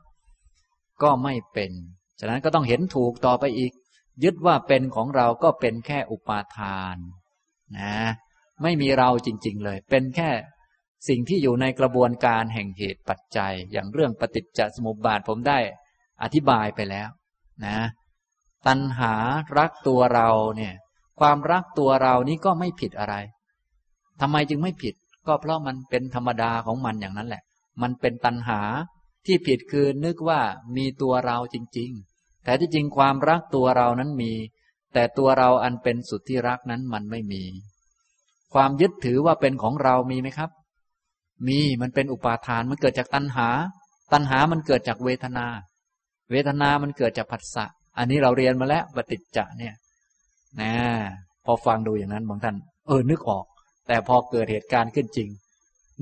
[1.04, 1.72] ก็ไม่เป็น
[2.20, 3.72] ฉะนั้นก็ต้องเห็นถูกต่อไปอีก
[4.24, 6.98] ยึดว่าเป็นของเราก็เป็นแค่อุปาทาน
[7.80, 7.96] นะ
[8.64, 10.30] ไม่มีเราจริง ๆ เลย เป็นแค่
[11.08, 15.60] สิ่งที่อยู่ในกระบวนการแห่งเหตุปัจจัย อย่างเรื่องปฏิจจสมุปบาทผมได้
[16.24, 17.10] อธิบายไปแล้ว
[17.66, 17.78] นะ
[18.68, 19.14] ตัณหา
[19.58, 20.74] รักตัวเราเนี่ย
[21.20, 23.16] ความรักตัวเรานี้ก็ไม่ผิดอะไร
[24.22, 24.96] ทำไมจึงไม่ผิด
[25.28, 27.44] ก็เพราะมันเป็นธรรมดาของมันอย่างนั้นแหละ
[27.82, 28.62] มันเป็นตัณหา
[29.26, 30.42] ที่ผิดคือนึกว่า
[30.76, 34.34] มีตัวเราจริง ๆ แต่ที่จริงความรักตัวเรานั้นมี
[34.94, 37.44] แต่ตัวเราอันเป็นสุดที่รักนั้นมันไม่มี
[38.54, 40.50] ความยึดถือว่าเป็นของเรามีไหมครับ
[41.48, 43.48] มีมันเป็นอุปาทานมันเกิดจากตัณหา
[44.14, 45.48] ตัณหามันเกิดจากเวทนา
[46.32, 47.66] เวทนามันเกิดจากผัสสะ
[47.98, 49.74] อันนี้เราเรียนมาแล้วปฏิจจะเนี่ย
[50.62, 50.74] นะ
[51.46, 52.56] พอฟังดูอย่างนั้นบางท่าน
[52.88, 53.46] เออนึกออก
[53.88, 55.30] แต่พอเกิดเหตุการณ์ขึ้นจริง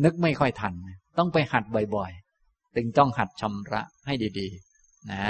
[0.03, 0.73] นึกไม่ค่อยทัน
[1.17, 1.63] ต้องไปหัด
[1.95, 5.23] บ่อยๆถึงต้องหัดชำระให้ดีๆ นะ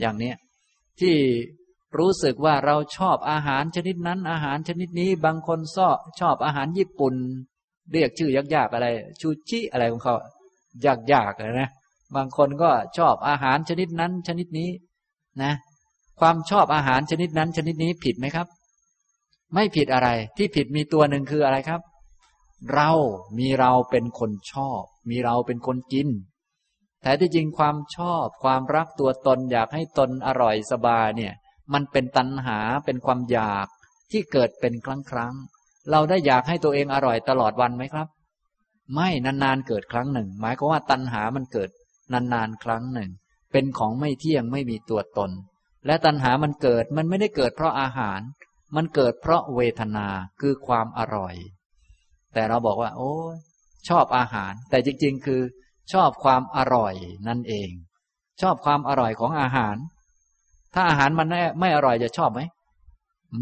[0.00, 0.36] อย่างเนี้ย
[1.00, 1.16] ที่
[1.98, 7.14] รู้สึกว่าเราชอบอาหารชนิดนั้น อาหารชนิดนี้ บางคนชอบชอบอาหารญี่ปุ่น
[7.92, 8.86] เรียกชื่อยากๆอะไร
[9.20, 10.14] ชูชิอะไรของเขา
[11.12, 11.70] ยากๆเลยนะ
[12.16, 14.70] บางคนก็ชอบอาหารชนิดนั้น ชนิดนี้
[15.42, 15.52] นะ
[16.20, 18.46] ความชอบอาหารชนิดนั้น ชนิดนี้ผิดไหมครับ
[19.54, 21.80] ไม่ผิดอะไร ที่ผิดมีตัวหนึ่งคืออะไรครับ
[22.72, 22.90] เรา
[23.38, 26.08] มีเราเป็นคนชอบ มีเราเป็นคนกิน
[27.02, 31.34] แต่ที่จริงความชอบความรักตัวตนอยากให้ตนอร่อยสบายเนี่ย
[31.72, 33.66] มันเป็นตัณหาเป็นความอยาก
[34.10, 35.34] ที่เกิดเป็นครั้งครั้ง
[35.90, 38.08] เราได้อยากให้ตัวเองอร่อยตลอดวันไหมครับ
[38.94, 41.70] ไม่นานๆเกิดครั้งหนึ่ง หมายความว่าตัณหามันเกิด
[42.12, 43.10] นานๆครั้งหนึ่ง
[43.52, 45.30] เป็นของไม่เที่ยงไม่มีตัวตน
[45.86, 48.20] และตัณหามันเกิดมันไม่ได้เกิดเพราะอาหาร
[48.76, 50.06] มันเกิดเพราะเวทนา
[50.40, 51.34] คือความอร่อย
[52.34, 53.12] แต่เราบอกว่า โอ้
[53.88, 55.40] ชอบอาหาร แต่จริง ๆ คือ
[55.92, 56.94] ชอบความอร่อย
[57.28, 57.70] นั่นเอง
[58.42, 59.76] ชอบความอร่อยของอาหาร
[60.74, 61.28] ถ้าอาหารมัน
[61.60, 62.40] ไม่อร่อยจะชอบไหม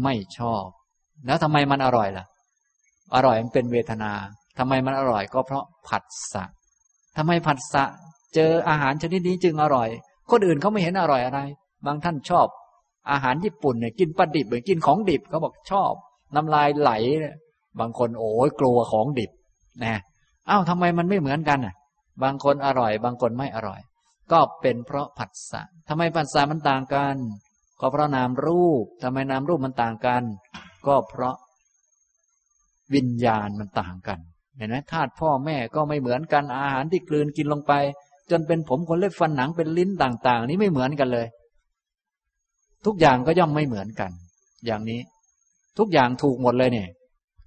[0.03, 0.65] ไม่ชอบ
[1.25, 2.25] แล้วทำไมมันอร่อยล่ะ
[3.15, 4.11] อร่อยมันเป็นเวทนา
[4.57, 6.43] ทำไมมันอร่อยก็เพราะผัสสะ
[7.17, 7.83] ทำไมผัสสะ
[8.35, 9.89] เจออาหารชนิดนี้จึงอร่อย
[10.31, 11.39] คนอื่นเขาไม่เห็นอร่อยอะไร
[11.85, 12.47] บางท่านชอบ
[13.11, 15.91] อาหารญี่ปุ่นเนี่ยกินปลาดิบเหมือนกินของดิบเขาบอกชอบ
[16.35, 16.91] น้ำลายไหล
[17.79, 19.31] บางคนโอ้ยกลัวของดิบ
[19.83, 19.99] นะ
[20.49, 21.75] อ้าวทำไมมันไม่เหมือนกันอะ
[22.23, 23.81] บางคนอร่อย บางคนไม่อร่อย
[24.31, 27.15] ก็เป็นเพราะผัสสะทำไมผัสสะมันต่างกัน
[27.79, 30.23] ก็เพราะนามรูปทำไมนามรูปมันต่างกัน
[30.87, 31.35] ก็เพราะ
[32.93, 34.19] วิญญาณมันต่างกัน
[34.57, 37.73] เห็นไหมธาตุพ่อแม่ก็ไม่เหมือนกันอาหารที่กลืนกินลงไป
[38.31, 41.27] จนเป็นผมขนเล็บฟันหนังเป็นลิ้นต่าง ๆ นี้ไม่เหมือนกันเลย
[42.85, 44.11] ทุกอย่างก็ย่อมไม่เหมือนกัน
[44.65, 44.99] อย่างนี้
[45.77, 46.89] ทุกอย่างถูกหมดเลยเนี่ย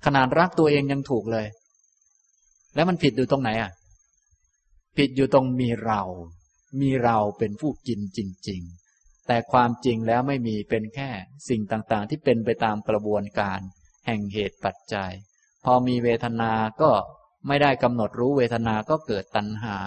[0.05, 1.47] ขนาดรักตัวเองยังถูกเลย
[2.75, 3.71] แล้วมันผิดอยู่ตรงไหนอะ
[4.99, 6.03] ผิดอยู่ตรงมีเรา
[6.81, 8.19] มีเราเป็นผู้กินจ
[8.49, 8.63] ริง
[8.95, 11.11] ๆ แต่ความจริงแล้วไม่มีเป็นแค่
[11.49, 13.61] สิ่งต่างๆ ที่เป็นไปตามกระบวนการ
[14.07, 15.13] แห่งเหตุปัจจัย
[15.65, 16.91] พอมีเวทนา ก็
[17.47, 19.79] ไม่ได้กำหนดรู้เวทนา ก็เกิดตัณหา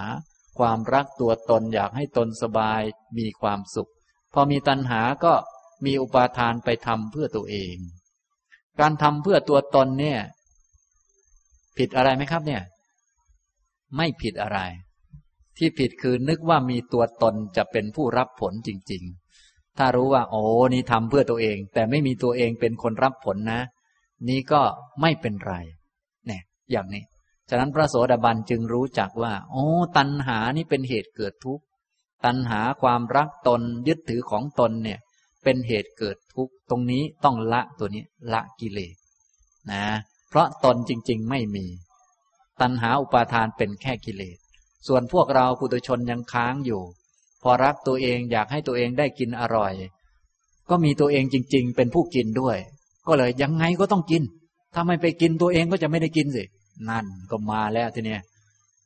[0.60, 2.82] ความรักตัวตนอยากให้ตนสบาย
[3.18, 3.92] มีความสุข
[4.34, 5.34] พอมีตัณหาก็
[5.86, 7.76] มีอุปาทานไปทำเพื่อตัวเอง
[8.80, 10.20] การทำเพื่อตัวตนเนี่ย
[11.78, 12.62] ผิดอะไรไหมครับ เนี่ย
[13.98, 14.60] ไม่ผิดอะไร
[15.58, 19.04] ที่ผิดคือนึกว่ามีตัวตนจะเป็นผู้รับผลจริง
[19.42, 20.42] ๆ ถ้ารู้ว่า โอ้
[20.74, 23.62] นี่ทำเพื่อตัวเอง แต่ไม่มีตัวเองเป็นคนรับผลนะ
[24.30, 24.62] นี้ก็
[25.02, 25.54] ไม่เป็นไร
[26.28, 27.04] เนี่ย อย่างนี้
[27.50, 29.66] ฉะนั้นพระโสดาบันจึงรู้จักว่า โอ้
[29.98, 31.64] ตัณหานี่เป็นเหตุเกิดทุกข์
[32.26, 35.00] ตัณหาความรักตนยึดถือของตนเนี่ย
[35.44, 38.96] เป็นเหตุเกิดทุกข์ตรงนี้ต้องละตัวนี้ละกิเลส
[39.72, 39.86] นะ
[40.30, 41.66] เพราะตนจริง ๆ ไม่มี
[42.62, 44.38] ตัณหาอุปาทานเป็นแค่กิเลส
[44.88, 46.82] ส่วนพวกเราปุถุชนยังค้างอยู่
[47.42, 49.74] พอรักตัวเองอยากให้ตัวเองได้กินอร่อย
[50.70, 52.58] ก็มีตัวเองจริง ๆ เป็นผู้กินด้วย
[53.08, 54.24] ก็เลยยังไงก็ต้องกิน
[54.74, 56.44] ถ้าไม่ไปกินตัวเองก็จะไม่ได้กินสิ
[56.90, 58.22] นั่นก็มาแล้วทีเนี้ย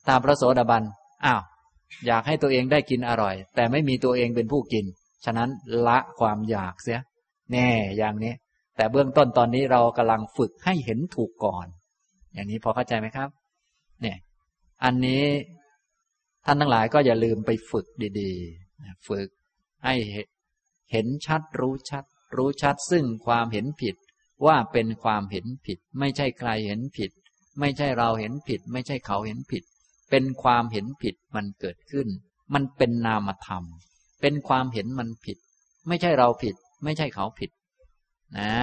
[0.08, 0.84] ตามพระโสดาบัน
[1.26, 1.42] อ้าว
[2.06, 4.86] อยากให้ตัวเองได้กินอร่อย แต่ไม่มีตัวเองเป็นผู้กิน
[5.26, 5.50] ฉะนั้น
[5.88, 7.00] ละความอยากเสีย
[7.52, 8.34] แน่อย่างนี้
[8.76, 11.68] แต่เบื้องต้นตอนนี้เรากำลังฝึกให้เห็นถูกก่อน
[12.34, 13.30] อย่างนี้พอเข้าใจไหมครับ
[14.02, 14.18] เนี่ย
[14.84, 15.24] อันนี้
[16.46, 17.88] ท่านทั้งหลายก็อย่าลืมไปฝึก
[18.20, 19.28] ดีๆ ฝึก
[19.86, 19.96] ให้
[20.92, 22.06] เห็นชัดรู้ชัด
[22.36, 23.96] รู้ชัดซึ่งความเห็นผิด
[24.46, 27.12] ว่าเป็นความเห็นผิด ไม่ใช่ใครเห็นผิด
[27.60, 29.64] ไม่ใช่เราเห็นผิด ไม่ใช่เขาเห็นผิด
[30.10, 32.08] เป็นความเห็นผิดมันเกิดขึ้น
[32.54, 33.64] มันเป็นนามธรรม
[34.24, 35.38] เป็นความเห็นมันผิด
[35.88, 37.52] ไม่ใช่เราผิด ไม่ใช่เขาผิด
[38.40, 38.54] นะ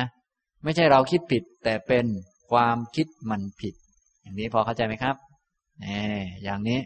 [0.64, 2.06] ไม่ใช่เราคิดผิด แต่เป็น
[2.50, 3.74] ความคิดมันผิด
[4.20, 5.16] อย่างนี้พอเข้าใจไหมครับ
[5.80, 6.00] แน่
[6.42, 6.80] อย่างนี้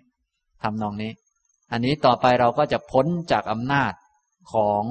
[0.63, 1.13] ทำนองนี้
[1.73, 3.93] อันนี้ต่อไปเราก็จะพ้นจากอำนาจ
[4.53, 4.83] ของ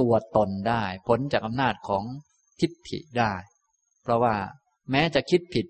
[0.00, 2.04] ตัวตนได้ พ้นจากอำนาจของ
[2.60, 3.32] ทิฏฐิได้
[4.02, 4.34] เพราะว่า
[4.90, 5.66] แม้จะคิดผิด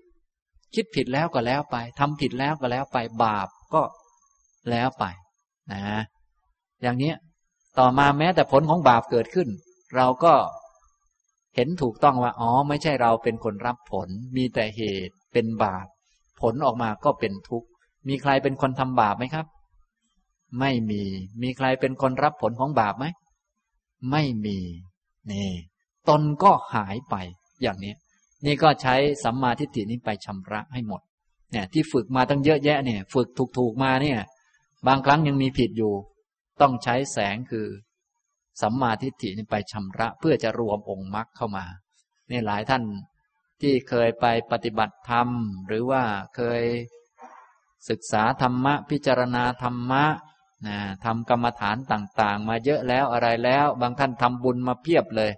[0.75, 3.83] คิดผิดแล้วก็แล้วไปทำผิดแล้วก็แล้วไปบาปก็
[4.69, 5.05] แล้วไป
[5.71, 5.81] นะ
[6.81, 7.11] อย่างนี้
[7.79, 9.49] ต่อมาแม้แต่ผลของบาปเกิดขึ้น
[9.95, 10.33] เราก็
[11.55, 15.85] เห็นถูกต้องว่าอ๋อไม่ใช่เราเป็นคนรับผล มีแต่เหตุเป็นบาป
[16.41, 17.67] ผลออกมาก็เป็นทุกข์
[18.07, 19.45] มีใครเป็นคนทำบาปไหมครับ
[20.59, 21.03] ไม่มี
[21.41, 23.05] มีใครเป็นคนรับผลของบาปไหม
[24.11, 24.57] ไม่มี
[25.31, 25.49] นี่
[26.09, 27.15] ตนก็หายไป
[27.61, 27.93] อย่างนี้
[28.45, 31.01] นี่ก็ใช้สัมมาทิฏฐินี้ไปชำระให้หมด
[31.51, 34.19] เนี่ยที่ฝึกมาตั้งเยอะแยะเนี่ย ฝึกถูกๆมาเนี่ย
[34.87, 35.93] บางครั้งยังมีผิดอยู่
[36.61, 37.67] ต้องใช้แสงคือ
[38.61, 41.65] สัมมาทิฏฐิไปชำระเพื่อจะรวมองค์มรรคเข้ามา
[42.31, 42.83] นี่หลายท่าน
[43.61, 45.27] ที่เคยไปปฏิบัติธรรม
[45.67, 46.03] หรือว่า
[46.35, 46.63] เคย
[47.89, 50.05] ศึกษาธรรมะ พิจารณาธรรมะ
[50.67, 55.31] นะทำกรรมฐานต่าง ๆ มาเยอะแล้วอะไรแล้ว บางท่านทำบุญมาเพียบเลย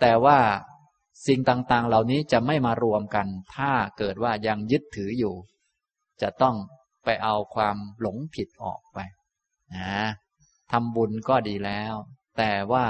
[0.00, 0.38] แต่ว่า
[1.26, 5.34] สิ่งต่าง ๆ เหล่านี้จะไม่มารวมกัน ถ้าเกิดว่ายังยึดถืออยู่
[6.22, 6.56] จะต้อง
[7.04, 8.98] ไปเอาความหลงผิดออกไป
[9.74, 10.04] นะ
[10.72, 11.94] ทำบุญก็ดีแล้ว
[12.38, 12.86] แต่ว่า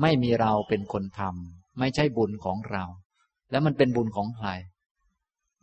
[0.00, 2.84] ไม่มีเราเป็นคนทำไม่ใช่บุญของเรา
[3.50, 4.48] แล้วมันเป็นบุญของใคร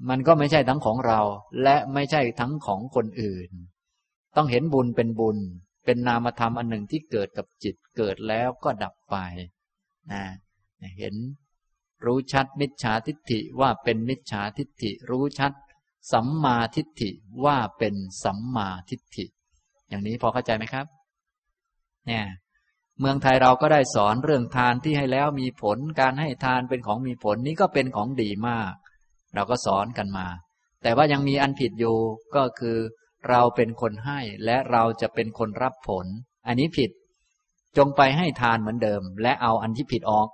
[0.09, 1.21] มันก็ไม่ใช่ทั้งของเรา
[1.63, 3.49] และไม่ใช่ทั้งของคนอื่น
[4.35, 5.37] ต้องเห็นบุญเป็นบุญ
[5.85, 9.15] เป็นนามธรรมอันหนึ่งที่เกิดกับจิตเกิดแล้วก็ดับไป
[10.11, 10.23] นะ
[10.99, 11.15] เห็น
[12.05, 15.53] รู้ชัดมิจฉาทิฏฐิว่าเป็นมิจฉาทิฏฐิรู้ชัด
[16.11, 17.11] สัมมาทิฏฐิ
[17.45, 19.25] ว่าเป็นสัมมาทิฏฐิ
[19.89, 20.85] อย่างนี้พอเข้าใจไหมครับ
[22.07, 22.25] เนี่ย
[22.99, 28.71] เมืองไทยเราก็ได้สอนเรื่องทานที่ให้แล้วมีผลการให้ทานเป็นของมีผลนี้ก็เป็นของดีมาก
[29.35, 30.27] เราก็สอนกันมา
[30.83, 31.95] แต่ว่ายังมีอันผิดอยู่
[32.35, 32.77] ก็คือ
[33.29, 36.05] เราเป็นคนให้และเราจะเป็นคนรับผล
[36.47, 36.89] อันนี้ผิด
[37.77, 40.27] จงไปให้ทานเหมือนเดิม และเอาอันที่ผิดออก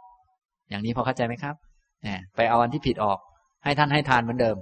[0.69, 1.55] อย่างนี้พอเข้าใจไหมครับ
[2.03, 3.19] เนี่ยไปเอาอันที่ผิดออก
[3.63, 4.57] ให้ท่านให้ทานเหมือนเดิม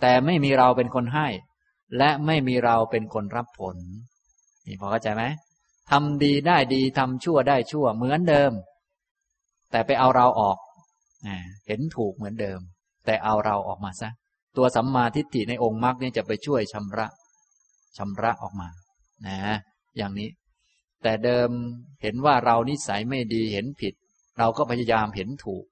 [0.00, 1.28] แต่ไม่มีเราเป็นคนให้
[1.98, 3.76] และไม่มีเราเป็นคนรับผล
[4.68, 5.24] นี่พอเข้าใจไหม
[5.90, 8.52] ทำดีได้ดีทำชั่วได้ชั่วเหมือนเดิม
[9.70, 10.58] แต่ไปเอาเราออก
[11.66, 12.60] เห็นถูกเหมือนเดิม
[13.06, 14.10] แต่เอาเราออกมาซะ
[14.56, 17.06] ตัวสัมมาทิฏฐิในองค์มรรคเนี่ยจะไปช่วยชำระ
[17.96, 18.68] ชำระออกมา
[19.26, 19.38] นะ
[19.96, 20.30] อย่างนี้
[21.02, 21.48] แต่เดิม
[22.02, 23.94] เห็นว่าเรานิสัยไม่ดีเห็นผิด
[24.38, 25.64] เราก็พยายามเห็นถูก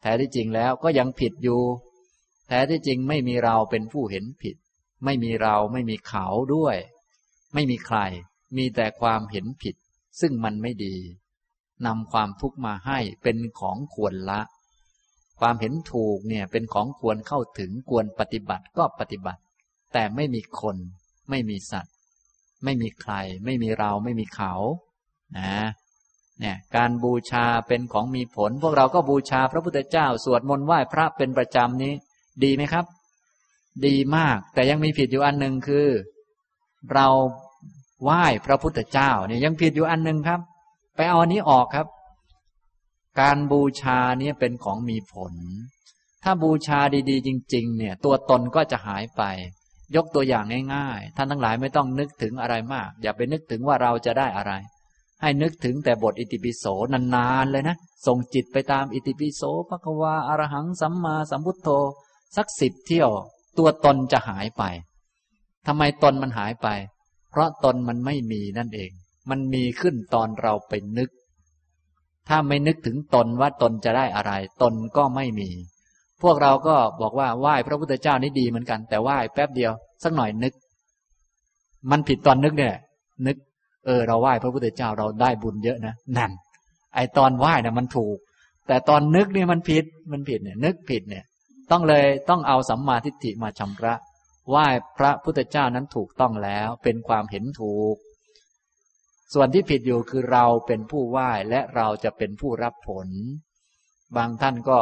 [0.00, 1.60] แท้ที่จริงแล้วก็ยังผิดอยู่
[2.48, 4.56] แท้ที่จริงไม่มีเราเป็นผู้เห็นผิด
[5.04, 6.76] ไม่มีเราไม่มีเขาด้วย
[7.54, 7.98] ไม่มีใคร
[8.56, 9.74] มีแต่ความเห็นผิด
[10.20, 10.96] ซึ่งมันไม่ดี
[11.86, 14.40] นำความทุกข์มาให้เป็นของควรละ
[15.40, 19.40] ความเห็นถูกเนี่ยเป็นของควรเข้าถึงควรปฏิบัติก็ปฏิบัติ
[19.92, 20.76] แต่ไม่มีคน
[21.30, 21.94] ไม่มีสัตว์
[22.64, 23.12] ไม่มีใคร
[23.44, 24.52] ไม่มีเราไม่มีเขา
[25.38, 25.54] นะ
[26.40, 31.92] เนี่ยการบูชาเป็นของมีผล พวกเราก็บูชาพระพุทธเจ้า สวดมนต์ไหว้พระเป็นประจำนี้
[32.44, 32.84] ดีไหมครับ
[33.86, 35.86] ดีมาก แต่ยังมีผิดอยู่อันหนึ่งคือ
[36.92, 37.06] เรา
[38.02, 40.40] ไหว้พระพุทธเจ้าเนี่ยยังผิดอยู่อันหนึ่งครับ
[40.96, 41.86] ไปเอาอันนี้ออกครับ
[43.20, 45.34] การบูชาเนี่ยเป็นของมีผล
[46.22, 46.80] ถ้าบูชา
[47.10, 49.22] ดีๆ จริง ๆ เนี่ย ตัวตนก็จะหายไป
[49.96, 50.44] ยกตัวอย่าง
[50.74, 54.52] ง่ายๆท่านทั้งหลายไม่ต้องนึกถึงอะไรมาก อย่าไปนึกถึงว่าเราจะได้อะไร
[55.20, 56.64] ให้นึกถึงแต่บทอิติปิโส
[57.14, 57.76] นานๆเลยนะ
[58.06, 61.68] ส่งจิตไปตามอิติปิโสภควาอรหังสัมมาสัมพุทโธ
[62.36, 63.10] สักสิบเที่ยว
[63.58, 64.62] ตัวตนจะหายไป
[65.66, 66.68] ทำไมตนมันหายไป
[67.32, 68.90] เพราะตนมันไม่มีนั่นเอง
[69.30, 71.10] มันมีขึ้นตอนเราไปนึก
[72.28, 75.50] ถ้าไม่นึกถึงตนว่าตนจะได้อะไร ตนก็ไม่มี
[76.22, 79.72] พวกเราก็บอกว่าไหว้พระพุทธเจ้านี่ดีเหมือนกัน แต่ไหว้แป๊บเดียว
[80.02, 80.52] สักหน่อยนึก
[81.90, 82.74] มันผิดตอนนึกเนี่ย
[83.26, 83.36] นึก
[83.86, 86.30] เออ เราไหว้พระพุทธเจ้าเราได้บุญเยอะนะนั่น
[86.94, 88.16] ไอตอนไหว้เนี่ยมันถูก
[88.66, 91.24] แต่ตอนนึกเนี่ยมันผิด มันผิดเนี่ย นึกผิดเนี่ย
[91.70, 93.94] ต้องเลยต้องเอาสัมมาทิฏฐิมาชำระ
[94.48, 94.66] ไหว้
[94.98, 97.96] พระพุทธเจ้านั้นถูกต้องแล้วเป็นความเห็นถูก
[99.34, 103.08] ส่วนที่ผิดอยู่คือเราเป็นผู้ไหว้และเราจะเป็นผู้รับผล
[104.16, 104.78] บางท่านก็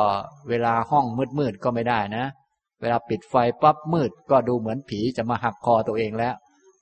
[0.49, 1.07] เวลาห้อง
[1.39, 2.25] มืดๆก็ไม่ได้นะ
[2.81, 6.35] เวลาปิดไฟปั๊บมืดก็ดูเหมือนผีจะมาหักคอตัวเองแล้ว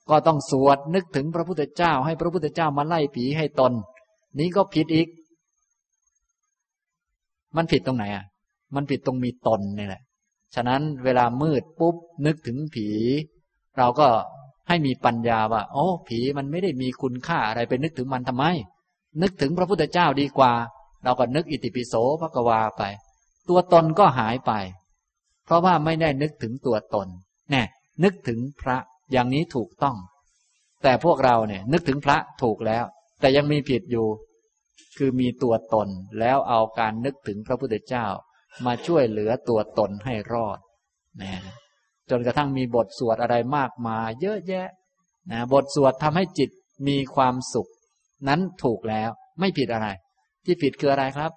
[0.09, 3.73] ก็ต้องสวดนึกถึงพระพุทธเจ้า ให้พระพุทธเจ้ามาไล่ผีให้ตน
[4.39, 5.07] นี้ก็ผิดอีก
[7.55, 8.25] มันผิดตรงไหนอะ
[8.75, 10.01] มันผิดตรงมีตนนี่แหละ
[10.55, 11.95] ฉะนั้นเวลามืดปุ๊บ
[12.25, 12.87] นึกถึงผี
[13.77, 14.07] เราก็
[14.67, 18.45] ให้มีปัญญาว่าโอ้ผีมันไม่ได้มีคุณค่าอะไรไปนึกถึงมันทำไม
[19.21, 20.53] นึกถึงพระพุทธเจ้าดีกว่า
[21.03, 22.83] เราก็นึกอิติปิโสพระกวาไป
[23.49, 24.51] ตัวตนก็หายไป
[25.45, 27.07] เพราะว่าไม่ได้นึกถึงตัวตน
[27.51, 27.63] แน่
[28.03, 28.77] นึกถึงพระ
[29.11, 29.97] อย่างนี้ถูกต้อง
[30.83, 32.83] แต่พวกเราเนี่ยนึกถึงพระถูกแล้ว
[33.19, 34.07] แต่ยังมีผิดอยู่
[34.97, 35.87] คือมีตัวตน
[36.19, 38.05] แล้วเอาการนึกถึงพระพุทธเจ้า
[38.65, 40.59] มาช่วยเหลือตัวตนให้รอด
[41.21, 41.33] นะ
[42.09, 44.67] จนกระทั่งมีบทสวดอะไรมากมายเยอะแยะ
[45.31, 46.49] นะบทสวดทำให้จิต
[46.87, 47.69] มีความสุข
[48.27, 49.87] นั้นถูกแล้วไม่ผิดอะไร
[50.45, 51.31] ที่ผิดคืออะไรครับ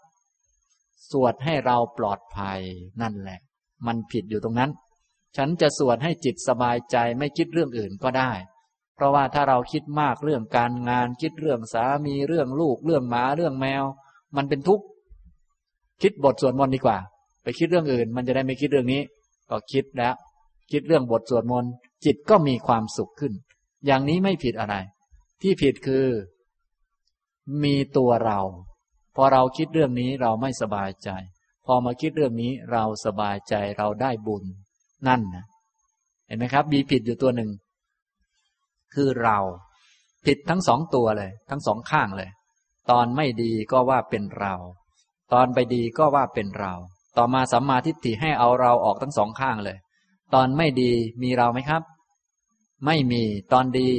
[1.10, 2.60] สวดให้เราปลอดภัย
[3.00, 3.40] นั่นแหละ
[3.86, 4.70] มันผิดอยู่ตรงนั้น
[5.36, 8.30] ฉันจะสวดให้จิตสบายใจไม่คิดเรื่องอื่นก็ได้
[8.94, 13.84] เพราะว่าถ้าเราคิดมากเรื่องการงานคิดเรื่องสามีเรื่องลูกเรื่องหมาเรื่องแมว
[14.36, 14.84] มันเป็นทุกข์
[16.02, 16.98] คิดบทสวดมนต์ดีกว่า
[17.42, 19.02] ไปคิดเรื่องอื่น มันจะได้ไม่คิดเรื่องนี้
[19.50, 20.14] ก็คิดแล้ว
[20.72, 21.72] คิดเรื่องบทสวดมนต์
[22.04, 23.32] จิตก็มีความสุขขึ้น
[23.86, 24.74] อย่างนี้ไม่ผิดอะไร
[25.42, 26.06] ที่ผิดคือ
[27.64, 28.40] มีตัวเรา
[29.16, 31.10] พอเราคิดเรื่องนี้เราไม่สบายใจ
[31.66, 34.44] พอมาคิดเรื่องนี้เราสบายใจเราได้บุญ
[35.08, 35.44] นั่นนะ
[36.26, 37.50] เห็นไหมครับมีผิดอยู่ตัวหนึ่ง
[38.94, 39.38] คือเรา
[40.26, 42.30] ผิดทั้งสองตัวเลย ทั้งสองข้างเลย
[42.90, 44.54] ตอนไม่ดีก็ว่าเป็นเรา
[45.32, 46.72] ตอนไปดีก็ว่าเป็นเรา
[47.16, 49.78] ต่อมาสัมมาทิฏฐิให้เอาเราออกทั้งสองข้างเลย
[50.34, 51.82] ตอนไม่ดีมีเราไหมครับ
[52.86, 53.22] ไม่มี
[53.52, 53.90] ตอนดี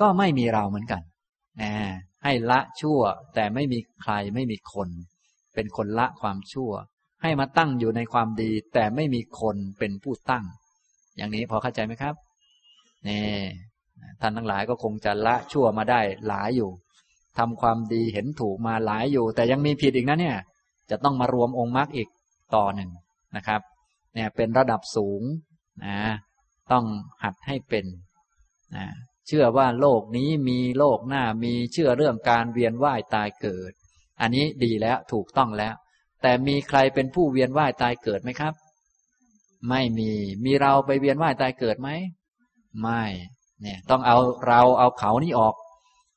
[0.00, 1.02] ก็ไม่มีเราเหมือนกัน
[1.62, 1.72] นะ
[2.24, 3.00] ให้ละชั่ว
[3.34, 4.88] แต่ไม่มีใครไม่มีคน
[5.54, 6.70] เป็นคนละความชั่ว
[7.22, 10.44] ให้มาตั้งอยู่ในความดี แต่ไม่มีคนเป็นผู้ตั้ง
[11.16, 12.14] อย่างนี้พอเข้าใจไหมครับ
[13.08, 13.22] นี่
[14.20, 16.70] ท่านทั้งหลายก็คงจะละชั่วมาได้หลายอยู่
[17.38, 20.36] ทำความดีเห็นถูกมาหลายอยู่ แต่ยังมีผิดอีกนะเนี่ย
[20.90, 22.08] จะต้องมารวมองค์มรรคอีก
[22.54, 22.90] ต่อหนึ่ง
[23.36, 23.60] นะครับ
[24.14, 25.22] เนี่ยเป็นระดับสูง
[25.84, 25.98] นะ
[26.72, 26.84] ต้อง
[27.22, 27.86] หัดให้เป็น
[28.76, 28.86] นะ
[29.26, 33.72] เชื่อว่าโลกนี้มีโลกหน้ามีเชื่อเรื่องการเวียนว่ายตายเกิด
[34.20, 35.74] อันนี้ดีแล้วถูกต้องแล้ว
[36.22, 38.54] แต่มีใครเป็นผู้เวียนว่ายตายเกิดไหมครับ
[39.68, 40.10] ไม่มี
[40.44, 41.88] มีเราไปเวียนว่ายตายเกิดไหม
[42.80, 43.02] ไม่
[43.62, 44.16] เนี่ย ต้องเอา
[44.46, 45.54] เราเอาเขานี่ออก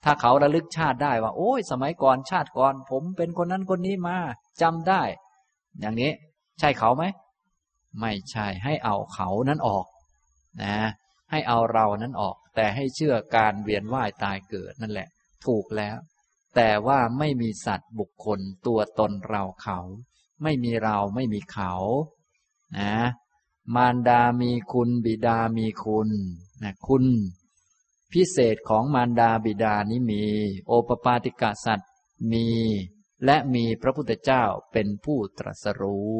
[0.03, 4.17] ถ้าเขาระลึกชาติได้ว่า โอ้ย สมัยก่อนชาติก่อน ผมเป็นคนนั้นคนนี้มา
[4.61, 5.01] จำได้
[5.79, 6.11] อย่างนี้
[6.59, 7.03] ใช่เขาไหม
[7.99, 9.85] ไม่ใช่ให้เอาเขานั้นออก
[10.63, 10.77] นะ
[11.31, 15.07] ให้เอาเรานั้นออก แต่ให้เชื่อการเวียนว่ายตายเกิดนั่นแหละ
[15.45, 15.97] ถูกแล้ว
[16.55, 19.79] แต่ว่าไม่มีสัตว์บุคคลตัวตนเราเขา
[20.43, 21.73] ไม่มีเราไม่มีเขา
[22.77, 22.93] นะ
[23.75, 26.09] มารดามีคุณ บิดามีคุณ
[26.63, 27.05] นะคุณ
[28.13, 30.23] พิเศษของมารดาบิดานี้มี
[30.67, 31.89] โอปปาติกาสัตว์
[32.31, 32.47] มี
[33.25, 34.43] และมีพระพุทธเจ้า
[34.73, 36.11] เป็นผู้ตรัสรู้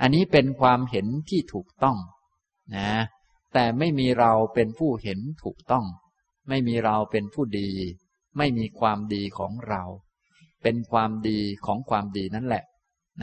[0.00, 1.98] อันนี้เป็นความเห็นที่ถูกต้อง
[2.76, 2.92] นะ
[3.52, 5.86] แต่ไม่มีเราเป็นผู้เห็นถูกต้อง
[6.48, 7.70] ไม่มีเราเป็นผู้ดี
[8.38, 9.82] ไม่มีความดีของเรา
[10.62, 12.64] เป็นความดีของความดีนั่นแหละ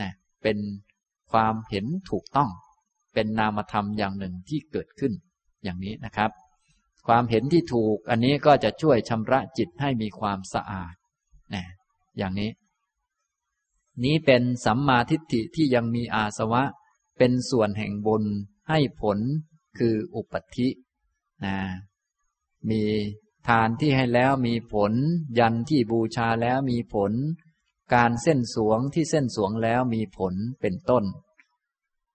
[0.00, 0.58] นะเป็น
[1.32, 2.50] ความเห็นถูกต้อง
[3.14, 5.12] เป็นนามธรรมอย่างหนึ่งที่เกิดขึ้น
[5.64, 6.30] อย่างนี้นะครับ
[7.06, 10.94] ความเห็นที่ถูกอันนี้ก็จะช่วยชำระจิตให้มีความสะอาด
[11.54, 11.64] นะ
[12.18, 12.50] อย่างนี้
[14.04, 16.62] นี้เป็นสัมมาทิฏฐิที่ยังมีอาสวะ
[17.18, 18.24] เป็นส่วนแห่งบุญ
[18.68, 19.18] ให้ผล
[19.78, 20.68] คืออุปธิ
[21.44, 21.56] นะ
[22.70, 22.82] มี
[23.48, 24.92] ทานที่ให้แล้วมีผล
[25.38, 27.12] ยันที่บูชาแล้วมีผล
[27.94, 31.04] การเส้นสวงที่เส้นสวงแล้วมีผลเป็นต้น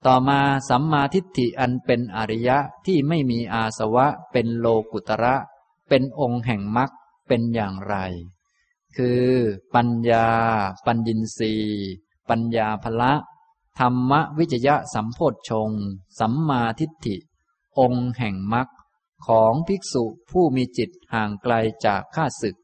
[0.06, 5.36] ต่อมาสัมมาทิฏฐิอันเป็นอริยะที่ไม่มีอาสวะ เป็นโลกุตระ
[5.90, 6.90] เป็นองค์แห่งมรรค
[7.28, 7.96] เป็นอย่างไร
[8.96, 9.28] คือ
[9.76, 10.28] ปัญญา
[10.86, 11.54] ปัญญินรี
[12.30, 13.14] ปัญญาภละ
[13.80, 15.72] ธรรมวิจยะสัมโพธชง
[16.20, 17.16] สัมมาทิฏฐิ
[17.80, 18.68] องค์แห่งมรรค
[19.28, 21.54] ของภิกษุผู้มีจิตห่างไกล
[21.86, 22.56] จากข้าศึก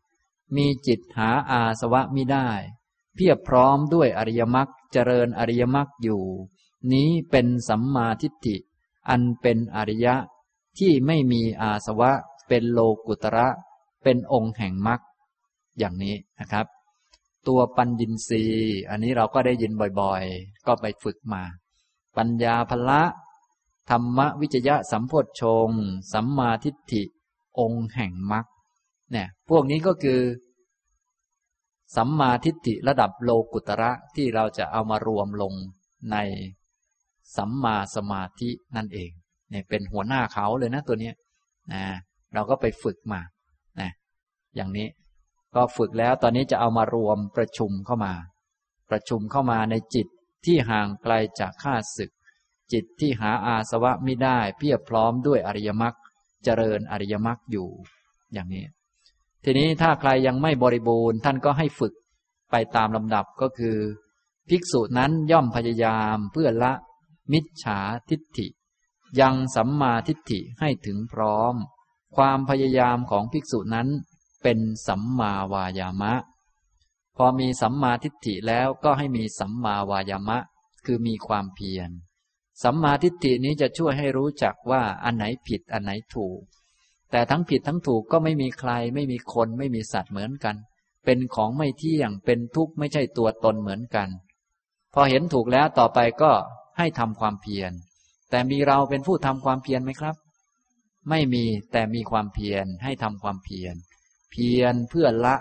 [0.56, 2.50] มีจิตหาอาสวะมิได้
[3.16, 6.24] เพียบพร้อมด้วยอริยมรรคเจริญอริยมรรคอยู่
[6.94, 8.56] นี้เป็นสัมมาทิฏฐิ
[9.10, 10.16] อันเป็นอริยะ
[10.78, 12.12] ที่ไม่มีอาสวะ
[12.48, 13.48] เป็นโลกุตระ
[14.04, 15.00] เป็นองค์แห่งมรรค
[15.78, 16.66] อย่างนี้นะครับ
[17.48, 18.44] ตัวปัญญินรี
[18.90, 19.72] อันนี้เราก็ได้ยิน
[20.02, 21.44] บ่อยๆ ก็ไปฝึกมา
[22.18, 23.02] ปัญญาภละ
[23.90, 25.70] ธรรมวิจยะสัมโพธชง
[26.14, 27.04] สัมมาทิฏฐิ
[27.60, 28.46] องค์แห่งมรรค
[29.12, 30.22] เนี่ยพวกนี้ก็คือ
[31.96, 35.54] สัมมาทิฏฐิระดับโลกุตระที่เราจะเอามารวมลง
[36.12, 36.16] ใน
[37.38, 39.12] สัมมาสมาธินั่นเอง
[39.50, 41.16] เนี่ยเป็นหัวหน้าเขาเลยนะตัวเนี้ย
[41.74, 41.84] นะ
[42.34, 43.22] เราก็ไปฝึกมา
[43.80, 43.92] นะ
[44.56, 44.88] อย่างนี้
[45.56, 48.14] ก็ฝึกแล้วตอนนี้จะเอามารวมประชุมเข้ามา
[48.90, 50.08] ประชุมเข้ามาในจิต
[50.46, 52.12] ที่ห่างไกลจากข้าศึก
[52.74, 55.96] จิตที่หาอาสวะไม่ได้เพียบพร้อมด้วยอริยมรรค
[56.44, 57.68] เจริญอริยมรรคอยู่
[58.34, 58.66] อย่างนี้
[59.44, 61.94] ทีนี้ถ้าใครยังไม่บริบูรณ์ท่านก็ให้ฝึก
[62.52, 63.78] ไปตามลำดับก็คือ
[64.50, 66.74] ภิกษุนั้นย่อมพยายามเพื่อละ
[67.32, 68.48] มิจฉาทิฏฐิ
[69.20, 71.56] ยังสัมมาทิฏฐิให้ถึงพร้อม
[72.16, 73.88] ความพยายามของภิกษุนั้น
[74.44, 76.14] เป็นสัมมาวายามะ
[77.18, 80.38] พอมีสัมมาทิฏฐิแล้วก็ให้มีสัมมาวายามะ
[80.86, 81.90] คือมีความเพียร
[82.64, 86.42] สัมมาทิฏฐินี้จะช่วยให้รู้จักว่าอันไหนผิดอันไหนถูก
[87.12, 90.56] แต่ทั้งผิดทั้งถูกก็ไม่มีใคร ไม่มีคนไม่มีสัตว์เหมือนกัน
[91.06, 94.10] เป็นของไม่เที่ยงเป็นทุกข์ไม่ใช่ตัวตนเหมือนกัน
[94.94, 96.32] พอเห็นถูกแล้วต่อไปก็
[96.80, 97.72] ให้ทำความเพียร
[98.30, 100.16] แต่มีเราเป็นผู้ทำความเพียรไหมครับ
[101.10, 103.76] ไม่มีแต่มีความเพียรให้ทำความเพียร
[104.32, 105.36] เพียรเพื่อละ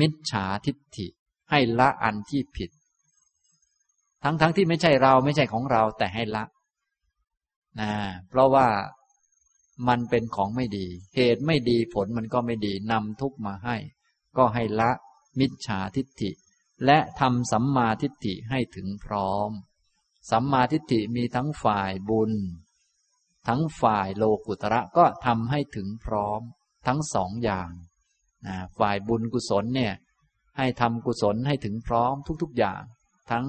[0.00, 1.06] มิจฉาทิฏฐิ
[1.50, 2.70] ให้ละอันที่ผิด
[4.22, 6.44] ทั้งๆทที่ไม่ใช่เราไม่ใช่ของเราแต่ให้ละ
[7.80, 7.92] นะ
[8.28, 8.66] เพราะว่า
[9.88, 13.76] มันเป็นของไม่ดี เหตุไม่ดีผลมันก็ไม่ดีนำทุกมาให้
[14.36, 14.90] ก็ให้ละ
[15.40, 16.30] มิจฉาทิฏฐิ
[16.84, 19.50] และทำสัมมาทิฏฐิให้ถึงพร้อม
[20.30, 22.32] สัมมาทิฏฐิมีทั้งฝ่ายบุญ
[23.48, 26.40] ทั้งฝ่ายโลกุตระก็ทำให้ถึงพร้อม
[26.86, 27.70] ทั้งสองอย่าง
[28.46, 29.94] นะฝ่ายบุญกุศลเนี่ย
[30.58, 32.82] ให้ทำกุศลให้ถึงพร้อมทุกๆอย่าง
[33.30, 33.44] ทั้ง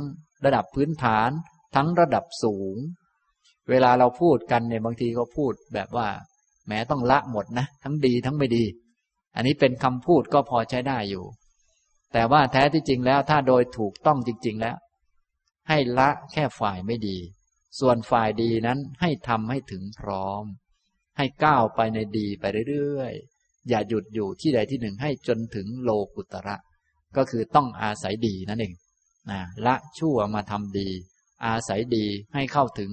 [0.45, 1.29] ระดับพื้นฐาน
[1.75, 2.75] ทั้งระดับสูง
[3.69, 6.07] เวลาเราพูดกันเนี่ยบางทีก็พูดแบบว่า
[6.67, 8.63] แม้ต้องละหมดนะ ทั้งดีทั้งไม่ดี
[9.35, 11.25] อันนี้เป็นคำพูดก็พอใช้ได้อยู่
[12.13, 14.75] แต่ว่าแท้ที่จริงแล้วถ้าโดยถูกต้องจริง ๆ แล้ว
[15.69, 17.17] ให้ละแค่ฝ่ายไม่ดี
[17.79, 20.43] ส่วนฝ่ายดีนั้นให้ทำให้ถึงพร้อม
[21.17, 26.55] ให้ก้าวไปในดีไปเรื่อยๆ อย่าหยุดอยู่ที่ใดที่หนึ่งให้จนถึงโลกุตระ
[27.17, 28.73] ก็คือต้องอาศัยดีนั่นเอง
[29.29, 30.89] นะละชั่วมาทำดี
[31.45, 32.91] อาศัยดีให้เข้าถึง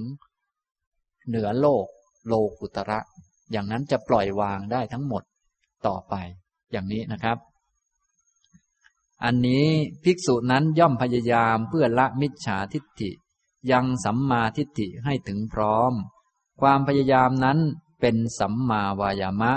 [1.29, 1.87] เหนือโลก
[2.29, 2.99] โลกุตระ
[3.53, 5.23] อย่างนั้นจะปล่อยวางได้ทั้งหมด
[5.87, 6.15] ต่อไป
[6.73, 7.37] อย่างนี้นะครับ
[9.25, 9.69] อันนี้
[10.05, 13.11] ภิกษุนั้นย่อมพยายามเพื่อละมิจฉาทิฏฐิ
[13.71, 15.93] ยังสัมมาทิฏฐิให้ถึงพร้อม
[16.61, 17.59] ความพยายามนั้น
[18.01, 19.53] เป็นสัมมาวายามะ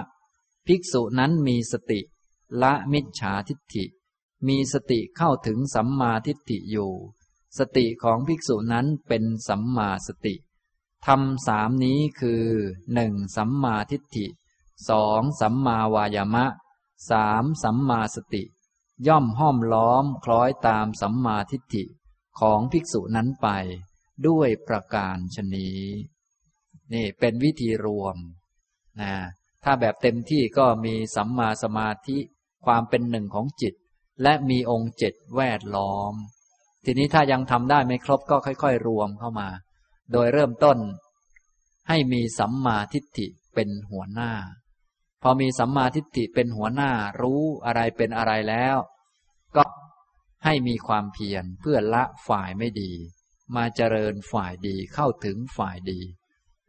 [0.68, 1.99] ภิกษุนั้นมีสติ
[2.61, 3.86] ละมิจฉาทิฏฐิ
[4.47, 6.91] มีสติเข้าถึงสัมมาทิฏฐิอยู่
[7.57, 10.36] สติของภิกษุนั้นเป็นสัมมาสติ
[11.05, 12.43] ทำสามนี้คือ
[12.93, 14.26] หนึ่งสัมมาทิฏฐิ
[14.89, 16.45] สองสัมมาวายามะ
[17.09, 18.43] สามสัมมาสติ
[19.08, 21.84] ย่อมห้อมล้อมคล้อยตามสัมมาทิฏฐิ
[22.39, 23.48] ของภิกษุนั้นไป
[24.28, 25.70] ด้วยประการชนี
[26.93, 28.18] นี่เป็นวิธีรวม
[29.02, 29.14] นะ
[29.64, 32.18] ถ้าแบบเต็มที่ก็มีสัมมาสมาธิ
[32.66, 33.74] ความเป็นหนึ่งของจิต
[34.24, 36.14] และมีองค์เจ็ดแวดล้อม
[36.86, 39.50] ทีนี้ถ้ายังทำได้ไม่ครบก็ค่อยๆ รวมเข้ามา
[40.12, 40.78] โดยเริ่มต้น
[41.88, 44.32] ให้มีสัมมาทิฏฐิเป็นหัวหน้า
[45.28, 48.76] พอมีสัมมาทิฏฐิเป็นหัวหน้ารู้อะไรเป็นอะไรแล้ว
[49.55, 49.63] ก็
[50.45, 52.91] ให้มีความเพียรเพื่อละฝ่ายไม่ดี
[53.55, 55.99] มาเจริญฝ่ายดีเข้าถึงฝ่ายดี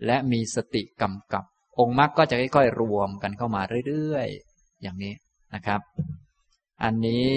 [0.07, 1.44] และมีสติกำกับ
[1.78, 5.14] องค์มรรคก็จะค่อยๆรวมกันเข้ามาเรื่อยๆ อย่างนี้
[5.54, 5.80] นะครับ
[6.82, 7.28] อันนี้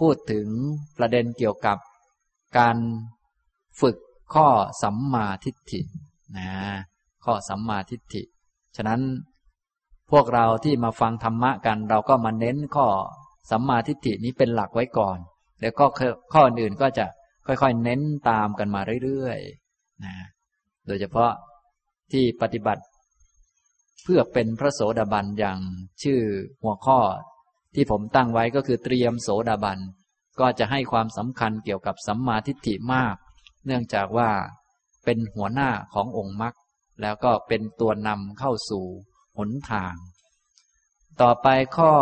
[0.00, 0.48] พูดถึง
[0.98, 1.78] ประเด็นเกี่ยวกับ
[2.58, 2.76] การ
[3.80, 3.96] ฝึก
[4.34, 4.48] ข้อ
[4.82, 5.80] สัมมาทิฏฐิ
[6.38, 6.50] นะ
[7.24, 8.22] ข้อสัมมาทิฏฐิ
[8.78, 9.02] ฉะนั้น
[10.10, 12.86] พวกเราที่มาฟังธรรมะกัน เราก็มาเน้นข้อ
[13.50, 15.18] สัมมาทิฏฐินี้เป็นหลักไว้ก่อน
[15.60, 15.84] แล้วก็
[16.32, 17.06] ข้ออื่นก็จะ
[17.46, 18.00] ค่อยๆ เน้น
[18.30, 20.14] ตามกันมาเรื่อยๆนะ
[20.86, 21.30] โดยเฉพาะ
[22.12, 22.82] ที่ปฏิบัติ
[24.04, 25.58] เพื่อเป็นพระโสดาบันอย่าง
[26.02, 26.20] ชื่อ
[26.62, 26.98] หัวข้อ
[27.74, 29.78] ที่ผมตั้งไว้ก็คือเตรียมโสดาบัน
[30.40, 33.14] ก็จะให้ความสำคัญเกี่ยวกับสัมมาทิฏฐิมาก
[33.66, 34.30] เนื่องจากว่า
[35.04, 36.54] เป็นหัวหน้าขององค์มรรค
[37.00, 38.84] แล้วก็เป็นตัวนำเข้าสู่
[39.38, 39.94] หนทาง
[41.20, 41.92] ต่อไปข้อ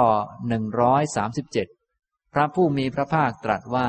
[1.10, 3.88] 137 พระผู้มีพระภาคตรัสว่า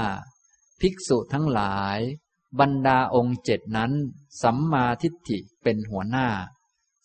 [0.82, 2.00] ภิกษุทั้งหลาย
[2.60, 3.92] บรรดาองค์เจ็ดนั้น
[4.44, 6.28] สัมมาทิฏฐิเป็นหัวหน้า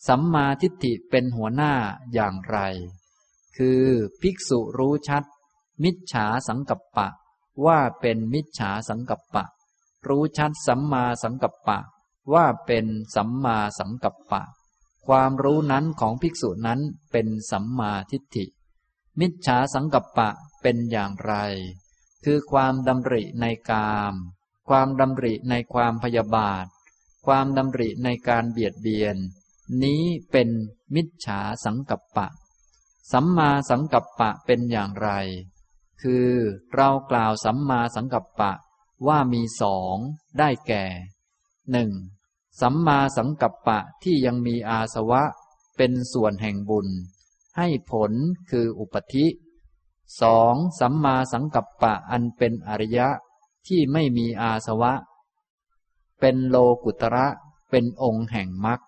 [0.07, 1.73] สัมมาทิฏฐิเป็นหัวหน้า
[2.13, 2.57] อย่างไร
[3.57, 3.83] คือ
[4.21, 5.23] ภิกษุรู้ชัด
[5.83, 7.07] มิจฉาสังกัปปะ
[7.65, 9.45] ว่าเป็นมิจฉาสังกัปปะ
[10.07, 11.79] รู้ชัดสัมมาสังกัปปะ
[12.33, 12.85] ว่าเป็น
[13.15, 14.43] สัมมาสังกัปปะ
[15.07, 16.79] ความรู้นั้นของภิกษุนั้น
[17.11, 18.45] เป็นสัมมาทิฏฐิ
[19.19, 20.29] มิจฉาสังกัปปะ
[20.61, 21.33] เป็นอย่างไร
[22.25, 24.13] คือความดำริในกาม
[24.69, 26.65] ความดำริในความพยาบาท
[27.25, 29.17] ความดำริในการเบียดเบียน
[29.83, 30.49] นี้เป็น
[30.95, 32.27] มิจฉาสังกัปปะ
[33.11, 35.09] สัมมาสังกัปปะเป็นอย่างไร
[36.01, 36.29] คือ
[36.73, 38.51] เรากล่าวสัมมาสังกัปปะ
[39.07, 39.95] ว่ามีสอง
[40.39, 40.85] ได้แก่
[41.71, 41.91] หนึ่ง
[42.61, 45.23] สัมมาสังกัปปะที่ยังมีอาสวะ
[45.77, 46.87] เป็นส่วนแห่งบุญ
[47.57, 48.11] ให้ผล
[48.49, 49.27] คืออุปธิ
[50.21, 53.07] สองสัมมาสังกัปปะอันเป็นอริยะ
[53.67, 54.93] ที่ไม่มีอาสวะ
[56.19, 57.27] เป็นโลกุตระ
[57.69, 58.79] เป็นองค์แห่งมรรค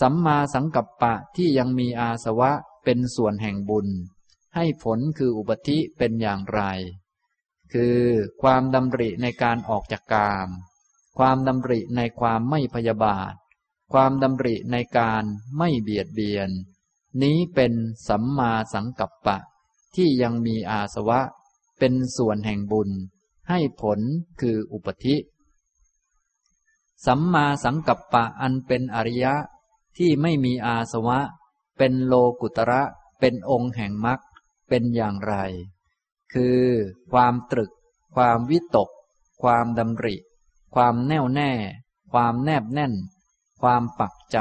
[0.00, 2.50] สัมมาสังกัปปะที่ยังมีอาสวะ
[2.84, 3.88] เป็นส่วนแห่งบุญ
[4.54, 6.60] ให้ผลคืออุปธิเป็นอย่างไร
[7.72, 7.98] คือ
[8.42, 10.48] ความดำริในการออกจากกาม
[11.18, 13.34] ความดำริในความไม่พยาบาท
[13.92, 15.24] ความดำริในการ
[15.58, 16.50] ไม่เบียดเบียน
[17.22, 17.72] นี้เป็น
[18.08, 19.38] สัมมาสังกัปปะ
[19.94, 21.20] ที่ยังมีอาสวะ
[21.78, 22.90] เป็นส่วนแห่งบุญ
[23.48, 24.00] ให้ผล
[24.40, 25.16] คืออุปธิ
[27.06, 29.34] สัมมาสังกัปปะอันเป็นอริยะ
[29.96, 31.18] ที่ไม่มีอาสวะ
[31.78, 32.82] เป็นโลกุตระ
[33.20, 34.18] เป็นองค์แห่งมรรค
[34.68, 35.34] เป็นอย่างไร
[36.32, 36.60] คือ
[37.12, 37.70] ความตรึก
[38.16, 38.90] ความวิตก
[39.42, 40.16] ความดำริ
[40.74, 41.52] ความแน่วแน่
[42.12, 42.94] ความแนบแน่น
[43.60, 44.38] ความปักใจ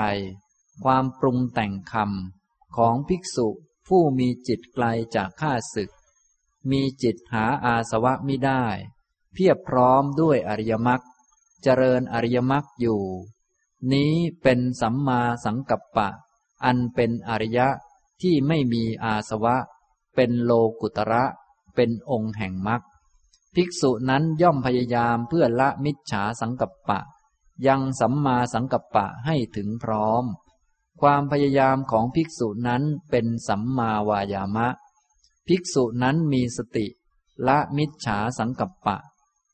[0.84, 3.48] ความปรุงแต่งคำของภิกษุ
[3.88, 5.92] ผู้มีจิตไกลจากข้าศึก
[6.72, 8.64] มีจิตหาอาสวะไมิได้
[9.34, 11.02] เพียบพร้อมด้วยอริยมรรค
[11.64, 13.02] เจริญอริยมรรคอยู่
[13.92, 16.10] นี้เป็นสัมมาสังกัปปะ
[16.64, 17.68] อันเป็นอริยะ
[18.22, 19.56] ที่ไม่มีอาสวะ
[20.16, 20.52] เป็นโล
[20.82, 21.24] กุตระ
[21.76, 22.82] เป็นองค์แห่งมรรค
[23.60, 27.00] ภิกษุนั้นย่อมพยายามเพื่อละมิจฉาสังกัปปะ
[27.68, 30.24] ยังสัมมาสังกัปปะให้ถึงพร้อม
[31.02, 34.68] ความพยายามของภิกษุนั้นเป็นสัมมาวายามะ
[35.48, 36.88] ภิกษุนั้นมีสติ
[37.48, 38.98] ละมิจฉาสังกัปปะ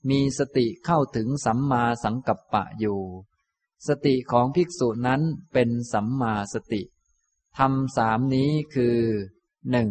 [0.09, 3.01] มีสติเข้าถึงสัมมาสังกัปปะอยู่
[3.87, 5.21] สติของภิกษุนั้น
[5.53, 6.81] เป็นสัมมาสติ
[7.57, 8.97] ทำสามนี้คือ
[9.71, 9.89] หนึ่ง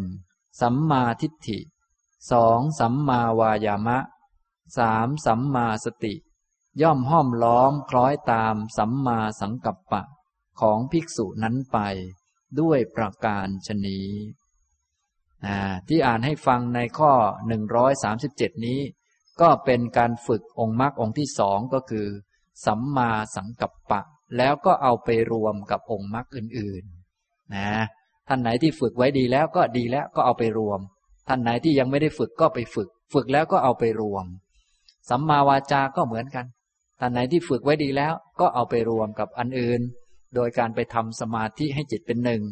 [0.60, 1.58] สัมมาทิฏฐิ
[2.30, 3.98] สองสัมมาวายามะ
[4.78, 6.14] สามสัมมาสติ
[6.82, 10.02] ย่อมห้อมล้อมคล้อยตามสัมมาสังกัปปะ
[10.60, 11.78] ของภิกษุนั้นไป
[12.60, 14.00] ด้วยประการชนี
[15.88, 17.12] ที่อ่านให้ฟังในข้อ
[17.88, 18.80] 137 นี้
[19.40, 22.06] ก็เป็นการฝึกองค์มรรคองค์ที่สองก็คือ
[22.66, 24.00] สัมมาสังกัปปะ
[24.36, 27.70] แล้วก็เอาไปรวมกับองค์มรรคอื่นๆนะ
[28.28, 30.80] ท่านไหนที่ฝึกไว้ดีแล้วก็ดีแล้วก็เอาไปรวม
[31.28, 34.26] ท่านไหนที่ยังไม่ได้ฝึกก็ไปฝึก ฝึกแล้วก็เอาไปรวม
[35.10, 36.46] สัมมาวาจาก็เหมือนกัน
[37.00, 39.80] ท่านไหนที่ฝึกไว้ดีแล้วก็เอาไปรวมกับอันอื่น
[40.34, 42.42] โดยการไปทำสมาธิให้จิตเป็นหนึ่ง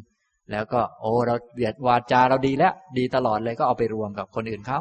[0.50, 4.78] แล้วก็โอ้เราเบียดวาจาเราดีแล้วดีตลอดเลยก็เอาไปรวมกับคนอื่นเขา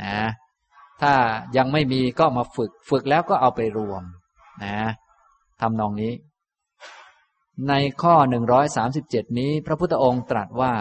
[0.00, 0.18] นะ
[1.02, 1.12] ถ้า
[1.56, 4.02] ยังไม่มีก็มาฝึก ฝึกแล้วก็เอาไปรวม
[4.64, 4.76] นะ
[5.60, 6.12] ทำนองนี้
[7.68, 8.14] ในข้อ
[8.76, 10.72] 137 นี้ พระพุทธองค์ตรัสว่า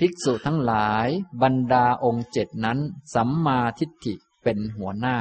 [0.00, 1.08] ภิกษุทั้งหลาย
[1.42, 2.78] บรรดาองค์เจ็ดนั้น
[3.14, 5.18] สัมมาทิฏฐิเป็นหัวหน้า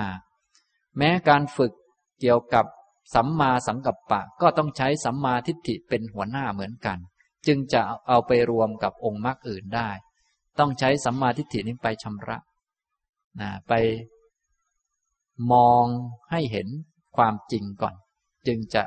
[0.97, 1.73] แม้การฝึก
[2.19, 2.65] เกี่ยวกับ
[3.15, 6.97] สัมมาสังกัปปะก็ต้องใช้สัมมาทิฏฐิเป็นหัวหน้าเหมือนกัน
[7.47, 9.89] จึงจะเอาไปรวมกับองค์มรรคอื่นได้
[10.59, 12.37] ต้องใช้สัมมาทิฏฐินี้ไปชำระ
[13.39, 13.73] นะไป
[15.51, 15.85] มอง
[16.31, 16.67] ให้เห็น
[17.17, 17.95] ความจริงก่อน
[18.47, 18.83] จึงจะ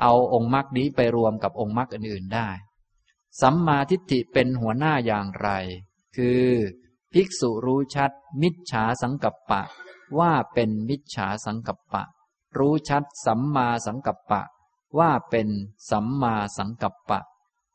[0.00, 2.48] เอาองค์มรรคนี้ไปรวมกับองค์มรรคอื่นๆได้
[3.40, 5.48] สัมมาทิฏฐิเป็นหัวหน้าอย่างไร
[6.16, 6.48] คือ
[7.12, 8.10] ภิกษุรู้ชัด
[8.42, 9.62] มิจฉาสังกัปปะ
[10.18, 12.04] ว่าเป็นมิจฉาสังกัปปะ
[12.58, 14.42] รู้ชัด สัมมาสังกัปปะ
[14.98, 15.48] ว่าเป็น
[15.90, 17.20] สัมมาสังกัปปะ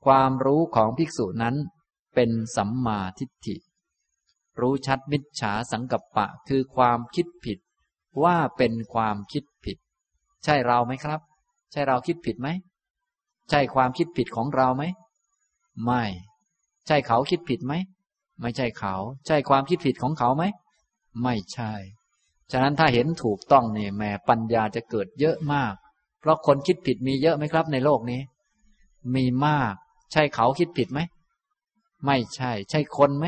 [0.05, 1.55] ความรู้ของภิกษุนั้น
[2.16, 3.55] เป็นสัมมาทิฏฐิ
[4.59, 7.59] รู้ชัดมิจฉาสังกัปปะคือความคิดผิด
[8.24, 9.78] ว่าเป็นความคิดผิด
[10.43, 11.20] ใช่เราไหมครับ
[11.72, 12.47] ใช่เราคิดผิดไหม
[13.49, 14.84] ใช่ความคิดผิดของเราไหม
[15.86, 16.04] ไม่
[16.88, 17.74] ใช่เขาคิดผิดไหม
[18.42, 18.96] ไม่ใช่เขา
[19.28, 20.44] ใช่ความคิดผิดของเขาไหม
[21.24, 21.74] ไม่ใช่
[22.52, 25.74] ฉะนั้นถ้าเห็นถูกต้องเนี่ยแม่ปัญญาจะเกิดเยอะมาก
[26.20, 28.22] เพราะคนคิดผิดมีเยอะไหมครับ ในโลกนี้
[29.16, 29.74] มีมาก
[30.12, 31.00] ใช่เขาคิดผิดไหม
[32.06, 33.26] ไม่ใช่ ใช่คนไหม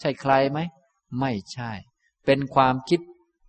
[0.00, 0.58] ใช่ใครไหม
[1.20, 1.70] ไม่ใช่
[2.26, 3.00] เป็นความคิด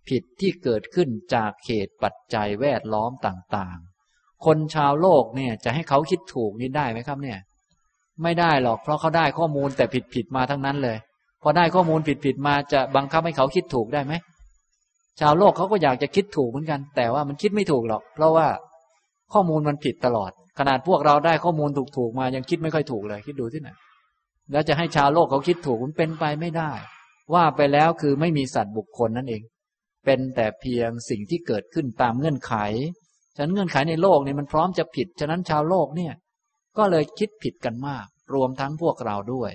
[0.08, 7.38] ผิดที่เกิดขึ้นจากเหตุปัจจัยแวดล้อมต่างๆ คนชาวโลกเนี่ยจะให้เขาคิดถูกนี่ได้ไหมครับเนี่ย
[8.22, 9.84] ไม่ได้หรอก เพราะเขาได้ข้อมูลแต่
[10.14, 10.96] ผิดๆมาทั้งนั้นเลย
[11.42, 14.12] พอได้ข้อมูลผิดๆมาจะบังคับให้เขาคิดถูกได้ไหม
[15.20, 18.46] ชาวโลกเขาก็อยากจะคิดถูกเหมือนกัน แต่ว่ามันคิดไม่ถูกหรอก เพราะว่า
[19.32, 23.68] ข้อมูลมันผิดตลอด ขนาดพวกเราได้ข้อมูลถูกๆมายังคิดไม่ค่อยถูกเลย คิดดูที่ไหน
[24.52, 26.70] แล้วจะให้ชาวโลกเขาคิดถูกมันเป็นไปไม่ได้
[27.34, 29.42] ว่าไปแล้วคือไม่มีสัตว์บุคคลนั่นเอง
[30.04, 32.54] เป็นแต่เพียงสิ่งที่เกิดขึ้นตามเงื่อนไข
[33.36, 36.12] ฉะนั้นเงื่อนไขในโลกนี่มันพร้อมจะผิด ฉะนั้นชาวโลกเนี่ย
[36.78, 39.52] ก็เลยคิดผิดกันมาก รวมทั้งพวกเราด้วย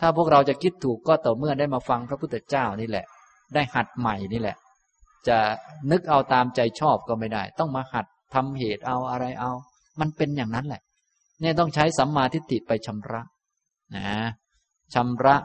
[0.00, 3.06] ถ้าพวกเราจะคิดถูกก็ต่อเมื่อได้มาฟังพระพุทธเจ้านี่แหละ
[3.54, 4.56] ได้หัดใหม่นี่แหละ
[5.28, 5.38] จะ
[5.90, 9.52] นึกเอาตามใจชอบก็ไม่ได้ ต้องมาหัดทำเหตุเอาอะไรเอา
[10.00, 10.82] มันเป็นอย่างนั้นแหละ
[11.40, 13.22] เนี่ยต้องใช้สัมมาทิฏฐิไปชำระ
[13.94, 14.06] นะ
[14.94, 15.36] ชำระ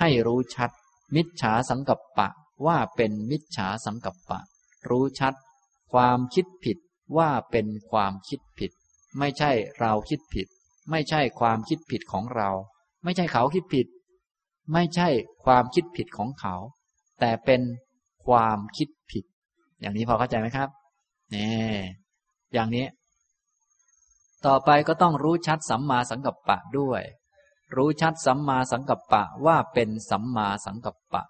[0.00, 0.70] ให้รู้ชัด
[1.14, 2.28] มิจฉาสังกัปปะ
[2.66, 4.40] ว่าเป็นมิจฉาสังกัปปะ
[4.90, 5.34] รู้ชัด
[5.92, 6.78] ความคิดผิด
[7.16, 8.72] ว่าเป็นความคิดผิด
[9.18, 9.50] ไม่ใช่
[9.80, 10.46] เราคิดผิด
[10.90, 12.50] ไม่ใช่ความคิดผิดของเรา
[13.04, 13.86] ไม่ใช่เขาคิดผิด
[14.72, 15.08] ไม่ใช่
[15.44, 16.54] ความคิดผิดของเขา
[17.20, 17.62] แต่เป็น
[18.26, 19.24] ความคิดผิด
[19.80, 20.68] อย่างนี้พอเข้าใจไหมครับ
[21.34, 21.76] นี่
[22.54, 22.86] อย่างนี้
[24.46, 27.02] ต่อไปก็ต้องรู้ชัดสัมมาสังกัปปะด้วย
[27.76, 31.24] รู้ชัดสัมมาสังกัปปะว่าเป็นสัมมาสังกัปปะ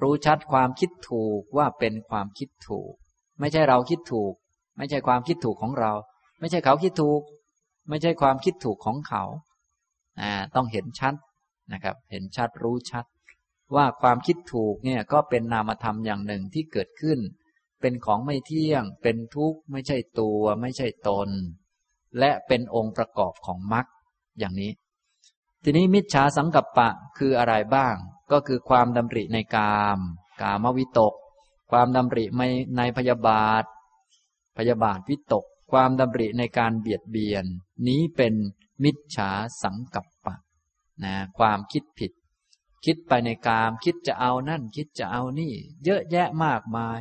[0.00, 2.92] รู้ชัดความคิดถูกว่าเป็นความคิดถูก
[3.40, 4.34] ไม่ใช่เราคิดถูก
[4.76, 5.92] ไม่ใช่ความคิดถูกของเรา
[6.40, 7.22] ไม่ใช่เขาคิดถูก
[7.88, 9.22] ไม่ใช่ความคิดถูกของเขา
[10.54, 11.14] ต้องเห็นชัด
[11.72, 13.04] นะครับ เห็นชัดรู้ชัด
[13.74, 17.18] ว่าความคิดถูกเนี่ยก็เป็นนามธรรมอย่างหนึ่งที่เกิดขึ้น
[17.80, 21.28] เป็นของไม่เที่ยง เป็นทุกข์ไม่ใช่ตัว ไม่ใช่ตน
[22.18, 23.86] และเป็นองค์ประกอบของมรรค
[24.38, 24.72] อย่างนี้
[25.64, 26.88] ทีนี้มิจฉาสังกัปปะ
[27.18, 27.94] คืออะไรบ้าง
[28.32, 29.98] ก็คือความดำริในกาม
[30.40, 31.14] กามวิตก
[31.70, 32.42] ความดำริใน
[32.76, 33.64] ในพยาบาท
[34.58, 37.44] พยาบาทวิตก ความดำริในการเบียดเบียน
[37.88, 38.34] นี้เป็น
[38.84, 39.30] มิจฉา
[39.62, 40.34] สังกัปปะ
[41.04, 42.12] นะความคิดผิด
[42.84, 45.52] คิดไปในกาม คิดจะเอานั่น คิดจะเอานี่
[45.84, 46.98] เยอะแยะมากมาย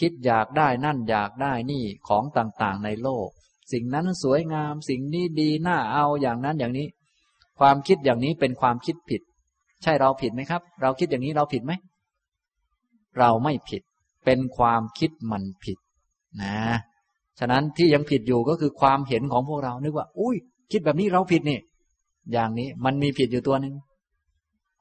[0.00, 3.28] คิดอยากได้นั่นอยากได้นี่ของต่างๆในโลก
[3.72, 6.88] สิ่งนั้นสวยงาม สิ่งนี้ดีน่าเอาอย่างนั้นอย่างนี้
[7.58, 9.22] ความคิดอย่างนี้เป็นความคิดผิด
[9.82, 11.72] ใช่เราผิดไหมครับ เราคิดอย่างนี้เราผิดไหม
[13.18, 13.82] เราไม่ผิด
[14.24, 15.78] เป็นความคิดมันผิด
[16.42, 16.56] นะ
[17.38, 20.36] ฉะนั้นที่ยังผิดอยู่ก็คือความเห็นของพวกเรา นึกว่า อุ้ย
[20.72, 21.60] คิดแบบนี้เราผิดนี่
[22.32, 23.74] อย่างนี้มันมีผิดอยู่ตัวหนึ่ง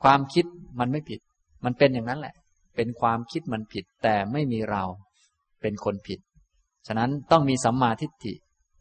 [0.04, 0.46] ความคิด
[0.80, 1.20] มันไม่ผิด
[1.64, 2.36] มันเป็นอย่างนั้นแหละ
[2.76, 4.84] เป็นความคิดมันผิด แต่ไม่มีเรา
[5.62, 6.20] เป็นคนผิด
[6.88, 8.34] ฉะนั้นต้องมีสัมมาทิฏฐิ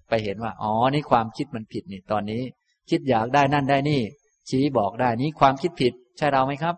[0.08, 2.42] ไปเห็นว่า อ๋อ นี่ความคิดมันผิดนี่ ตอนนี้
[2.90, 4.00] คิดอยากได้นั่นได้นี่
[4.48, 6.74] ชี้บอกได้นี้ความคิดผิด ใช่เราไหมครับ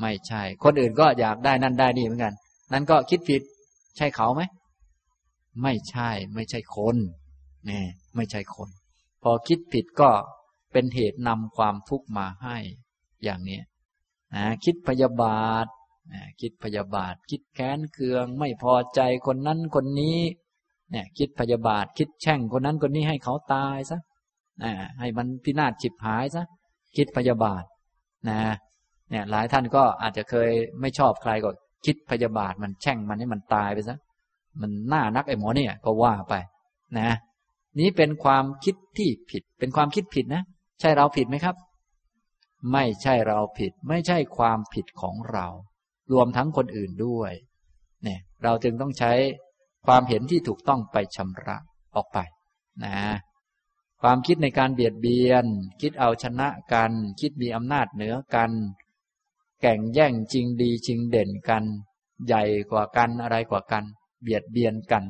[0.00, 2.34] ไม่ใช่ คนอื่นก็อยากได้นั่นได้นี่เหมือนกัน
[2.72, 3.42] นั้นก็คิดผิด
[3.96, 4.42] ใช่เขาไหม
[5.62, 6.96] ไม่ใช่ ไม่ใช่คน
[7.68, 7.82] นี่
[8.16, 8.68] ไม่ใช่คน
[9.22, 10.10] พอคิดผิดก็
[10.72, 12.56] เป็นเหตุนำความทุกข์มาให้
[13.24, 13.60] อย่างนี้
[14.34, 15.66] นะคิดพยาบาท
[16.40, 20.18] คิดพยาบาท คิดแค้นเคือง ไม่พอใจคนนั้นคนนี้
[20.90, 23.98] เนี่ยคิดพยาบาท คิดแช่งคนนั้นคนนี้ให้เขาตายซะ
[24.98, 26.44] ให้มันพินาศฉิบหายซะ
[26.96, 27.64] คิดพยาบาท
[28.28, 28.38] นะ
[29.10, 30.50] เนี่ยหลายท่านก็อาจจะเคย
[30.80, 31.50] ไม่ชอบใครก็
[31.86, 33.96] คิดพยาบาทมันแช่งมันให้มันตายไปซะ
[34.60, 36.34] มันน้านักไอ้หมอเนี่ย ก็ว่าไป
[36.98, 37.10] นะ
[37.80, 40.42] นี้เป็นความคิดที่ผิด เป็นความคิดผิดนะ
[40.80, 41.56] ใช่เราผิดไหมครับ
[42.72, 45.46] ไม่ใช่เราผิด ไม่ใช่ความผิดของเรา
[46.12, 47.32] รวมทั้งคนอื่นด้วย
[48.02, 49.12] เนี่ย เราจึงต้องใช้
[49.86, 51.56] ความเห็นที่ถูกต้องไปชำระ
[51.96, 52.18] ออกไป
[52.84, 52.96] นะ
[54.02, 55.44] ความคิดในการเบียดเบียน
[55.80, 58.50] คิดเอาชนะกัน คิดมีอำนาจเหนือกัน
[59.60, 61.64] แก่งแย่งจริงดีจริงเด่นกัน
[62.26, 63.84] ใหญ่กว่ากันอะไรกว่ากัน
[64.24, 65.04] เบียดเบียนกัน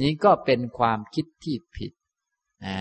[0.00, 1.92] นี้ก็เป็นความคิดที่ผิด
[2.66, 2.78] นะ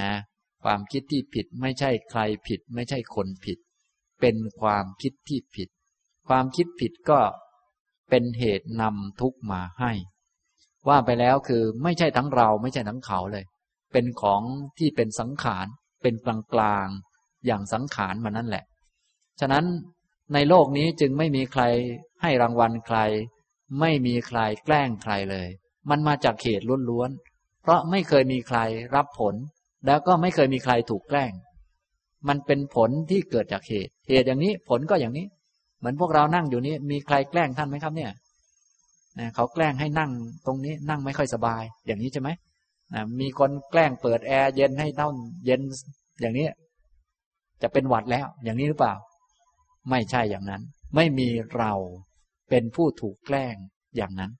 [0.63, 3.57] ความคิดที่ผิดไม่ใช่ใครผิด ไม่ใช่คนผิด
[4.21, 5.69] เป็นความคิดที่ผิด
[6.27, 7.19] ความคิดผิดก็
[8.09, 9.91] เป็นเหตุนำทุกมาให้
[10.87, 13.45] ว่าไปแล้วคือไม่ใช่ทั้งเราไม่ใช่ทั้งเขาเลย
[13.93, 14.41] เป็นของ
[14.77, 15.65] ที่เป็นสังขาร
[16.01, 16.87] เป็นกลางกลาง
[17.45, 18.63] อย่างสังขารมานั่นแหละ
[19.39, 19.65] ฉะนั้น
[20.33, 21.63] ในโลกนี้จึงไม่มีใคร
[22.21, 22.97] ให้รางวัลใคร
[23.79, 25.47] ไม่มีใครแกล้งใครเลย
[25.89, 28.59] มันมาจากเหตุล้วนๆ เพราะไม่เคยมีใคร
[28.95, 29.35] รับผล
[29.85, 31.31] แล้วก็ไม่เคยมีใครถูกแกล้ง
[32.27, 35.25] มันเป็นผลที่เกิดจากเหตุ เหตุอย่างนี้ผลก็อย่างนี้
[35.79, 38.11] เหมือนพวกเรานั่งอยู่นี้ มีใครแกล้งท่านไหมครับเนี่ย
[39.19, 40.11] นะเขาแกล้งให้นั่ง
[40.45, 42.29] ตรงนี้นั่งไม่ค่อยสบาย อย่างนี้ใช่ไหม
[42.93, 45.09] นะมีคนแกล้งเปิดแอร์เย็นให้เท่า
[45.45, 45.61] เย็น
[46.21, 46.47] อย่างนี้
[47.61, 48.93] จะเป็นหวัดแล้ว อย่างนี้หรือเปล่า
[49.89, 50.61] ไม่ใช่อย่างนั้น
[50.95, 51.71] ไม่มีเรา
[52.49, 53.55] เป็นผู้ถูกแกล้ง
[53.95, 54.31] อย่างนั้น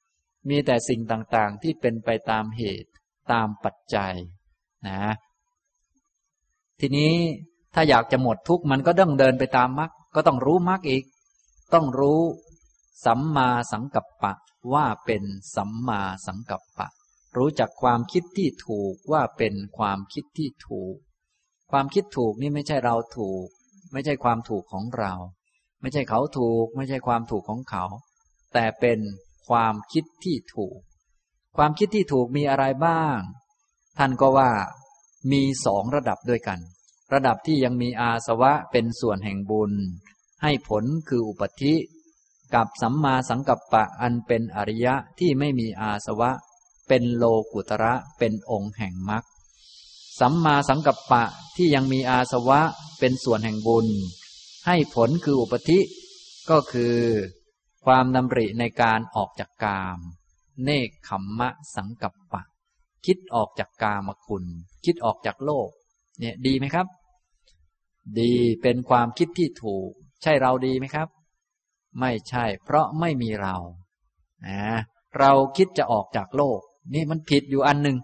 [0.49, 2.89] มีแต่สิ่งต่างๆที่เป็นไปตามเหตุ
[3.32, 4.14] ตามปัจจัย
[4.88, 5.01] นะ
[6.80, 7.14] ทีนี้
[7.74, 11.03] ถ้าอยากจะหมดทุกข์มันก็ต้องเดินไปตามมรรคก็ต้องรู้มรรคอีก
[11.74, 12.22] ต้องรู้
[13.05, 14.34] สัมมาสังกัปปะ
[14.74, 15.24] ว่าเป็น
[15.55, 16.88] สัมมาสังกัปปะ
[17.38, 20.95] รู้จักความคิดที่ถูกว่าเป็นความคิดที่ถูก
[21.72, 23.47] ความคิดถูกนี่ไม่ใช่เราถูก
[23.93, 25.14] ไม่ใช่ความถูกของเรา
[25.82, 27.86] ไม่ใช่เขาถูก ไม่ใช่ความถูกของเขา
[28.53, 28.99] แต่เป็น
[29.49, 30.78] ความคิดที่ถูก
[31.57, 33.17] ความคิดที่ถูกมีอะไรบ้าง
[33.97, 34.51] ท่านก็ว่า
[35.32, 36.59] มีสองระดับด้วยกัน
[37.13, 39.71] ระดับที่ยังมีอาสวะเป็นส่วนแห่งบุญ
[40.43, 41.75] ให้ผลคืออุปธิ
[42.55, 46.32] กับสัมมาสังกัปปะอันเป็นอริยะที่ไม่มีอาสวะ
[46.88, 47.23] เป็นโล
[47.53, 49.23] กุตระเป็นองค์แห่งมรรค
[50.19, 51.23] สัมมาสังกัปปะ
[51.55, 52.61] ที่ยังมีอาสวะ
[52.99, 53.88] เป็นส่วนแห่งบุญ
[54.68, 55.80] ให้ผลคืออุปธิ
[56.49, 56.95] ก็คือ
[57.86, 59.99] ความดำริในการออกจากกาม
[60.63, 62.43] เนคขมมะสังกัปปะ
[63.05, 64.43] คิดออกจากกามคุณ
[64.86, 65.70] คิดออกจากโลก
[66.20, 66.88] เนี่ยดีไหมครับ
[68.20, 69.89] ดีเป็นความคิดที่ถูก
[70.24, 71.07] ใช่เราดีไหมครับ
[71.99, 73.55] ไม่ใช่ เพราะไม่มีเรา
[74.47, 74.61] นะ
[75.20, 76.59] เราคิดจะออกจากโลก
[76.93, 77.97] นี่มันผิดอยู่อันหนึ่ง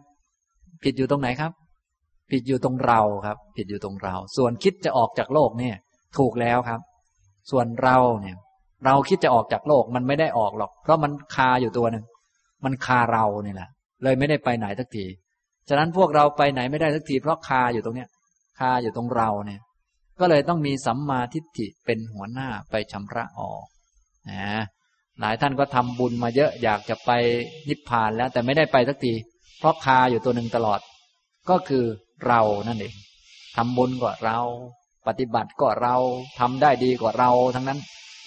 [0.83, 1.51] ผิดอยู่ตรงไหนครับ
[2.31, 5.75] ผิดอยู่ตรงเราครับ ผิดอยู่ตรงเรา ส่วนคิดจะออกจากโลกเนี่ย
[6.17, 6.79] ถูกแล้วครับ
[7.51, 8.37] ส่วนเราเนี่ย
[8.85, 12.05] เราคิดจะออกจากโลกมันไม่ได้ออกหรอก เพราะมันคาอยู่ตัวหนึ่ง
[12.65, 13.69] มันคาเราเนี่ยแหละ
[14.03, 15.05] เลยไม่ได้ไปไหนสักที
[15.69, 18.09] ฉะนั้นพวกเราไปไหนไม่ได้สักทีเพราะคาอยู่ตรงเนี้ย
[18.59, 19.61] คาอยู่ตรงเราเนี่ย
[20.19, 23.65] ก็เลยต้องมีสัมมาทิฏฐิเป็นหัวหน้าไปชำระออก
[24.31, 24.63] นะ
[25.19, 27.11] หลายท่านก็ทำบุญมาเยอะอยากจะไป
[27.69, 29.13] นิพพานแล้ว แต่ไม่ได้ไปสักที
[29.59, 30.79] เพราะคาอยู่ตัวหนึ่งตลอด
[31.49, 31.85] ก็คือ
[32.27, 32.93] เรานั่นเอง
[33.55, 34.39] ทำบุญกว่าเรา
[35.07, 35.95] ปฏิบัติก็เรา
[36.39, 37.79] ทำได้ดีกว่าเราทั้งนั้น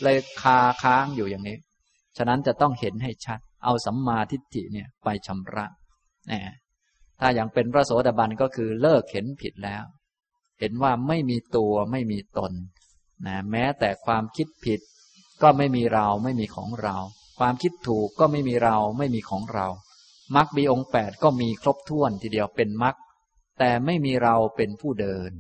[0.03, 1.59] เลยคาค้างอยู่อย่างนี้
[2.17, 5.67] ฉะนั้นจะต้องเห็นให้ชัด เอาสัมมาทิฏฐิเนี่ยไปชำระ
[6.31, 6.41] นะ
[7.21, 9.85] ถ้าอย่างเป็นพระโสดาบันก็คือเลิกเห็นผิดแล้ว
[10.61, 12.53] เห็นว่าไม่มีตัวไม่มีตน
[13.27, 14.81] นะแม้แต่ความคิดผิด
[15.43, 16.97] ก็ไม่มีเราไม่มีของเรา
[17.39, 19.67] ความคิดถูกก็ไม่มีเราไม่มีของเรา
[20.35, 22.95] มรรคบีองแปดก็มีครบถ้วนทีเดียวเป็นมรรค
[23.59, 25.33] แต่ไม่มีเราเป็นผู้เดิน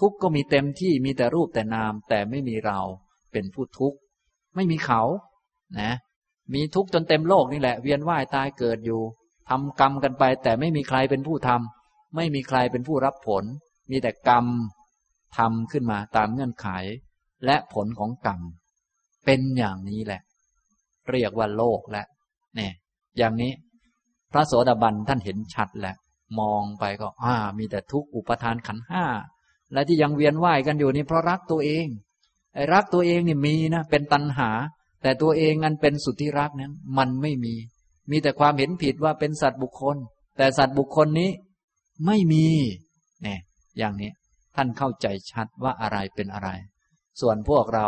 [0.00, 2.80] ทุกข์ก็มีเต็มที่มีแต่รูปแต่นาม แต่ไม่มีเรา
[3.32, 3.98] เป็นผู้ทุกข์
[4.54, 5.02] ไม่มีเขา
[5.80, 5.92] นะ
[6.54, 9.00] มีทุกข์จนเต็มโลกนี่แหละ เวียนว่ายตายเกิดอยู่
[9.48, 13.44] ทำกรรมกันไป แต่ไม่มีใครเป็นผู้ทำไม่มีใครเป็นผู้รับผล
[13.90, 14.46] มีแต่กรรม
[15.38, 16.68] ทำขึ้นมาตามเงื่อนไข
[17.44, 18.40] และผลของกรรม
[19.24, 20.20] เป็นอย่างนี้แหละ
[21.10, 22.04] เรียกว่าโลกและ
[22.56, 22.72] เนี่ย
[23.18, 23.52] อย่างนี้
[24.32, 25.96] พระโสดาบันท่านเห็นชัดแหละ
[26.40, 29.04] มองไปก็อ่ามีแต่ทุกข์อุปทานขันห้า
[29.72, 31.86] และที่ยังเวียนว่ายกันอยู่นี่เพราะรักตัวเอง
[32.54, 34.50] ไอ้รักตัวเองนี่มีนะเป็นตัณหา
[35.02, 37.54] แต่ตัวเองนั้นเป็นสุดที่รักนั้นมันไม่มี
[38.10, 39.96] มีแต่ความเห็นผิดว่าเป็นสัตว์บุคคล
[40.36, 41.30] แต่สัตว์บุคคลนี้
[42.06, 42.46] ไม่มี
[43.22, 43.40] เนี่ย
[43.78, 44.10] อย่างนี้
[44.56, 46.48] ท่านเข้าใจชัดว่าอะไรเป็นอะไร
[47.20, 47.86] ส่วนพวกเรา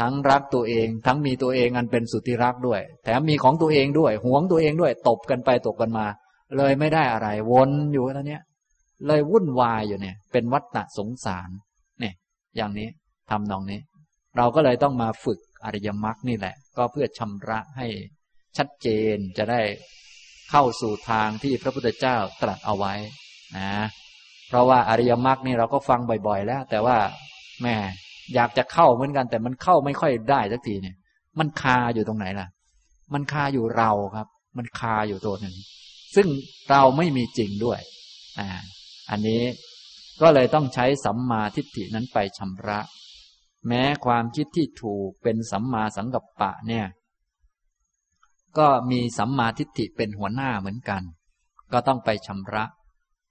[0.00, 6.06] ทั้งรักตัวเอง ทั้งมีตัวเองอันเป็นสุดที่รักด้วย แถมมีของตัวเองด้วยหวงตัวเองด้วย ตบกันไปตบกันมา
[6.56, 8.42] เลยไม่ได้อะไร วนอยู่ตอนนี้ย
[9.06, 11.50] เลยวุ่นวายอยู่เนี่ย เป็นวัฏฏะสงสาร
[12.00, 12.14] เนี่ย
[12.56, 12.88] อย่างนี้
[13.30, 13.80] ทำนองนี้
[14.36, 17.86] เราก็เลยต้องมาฝึกอริยมรรคนี่แหละ ก็เพื่อชำระให้
[18.56, 19.60] ชัดเจนจะได้
[20.50, 22.94] เข้าสู่ทางที่พระพุทธเจ้าตรัสเอาไว้
[23.56, 23.70] นะ
[24.48, 26.96] เพราะว่าอริยมรรคนี่เราก็ฟังบ่อย ๆ แล้ว แต่ว่า
[27.62, 27.76] แม่
[28.34, 30.96] อยากจะเข้าเหมือนกัน แต่มันเข้าไม่ค่อยได้สักทีเนี่ย
[31.38, 32.48] มันคาอยู่ตรงไหนล่ะ
[33.14, 35.54] มันคาอยู่เราครับ มันคาอยู่ตัวหนึ่ง
[36.16, 36.26] ซึ่ง
[36.70, 37.80] เราไม่มีจริงด้วย
[38.38, 38.48] อ่า
[39.10, 39.42] อันนี้
[40.20, 42.78] ก็เลยต้องใช้สัมมาทิฏฐินั้นไปชำระ
[43.68, 46.86] แม้ความคิดที่ถูกเป็นสัมมาสังกัปปะเนี่ย
[48.58, 51.02] ก็มีสัมมาทิฏฐิเป็นหัวหน้าเหมือนกัน
[51.72, 52.64] ก็ต้องไปชำระ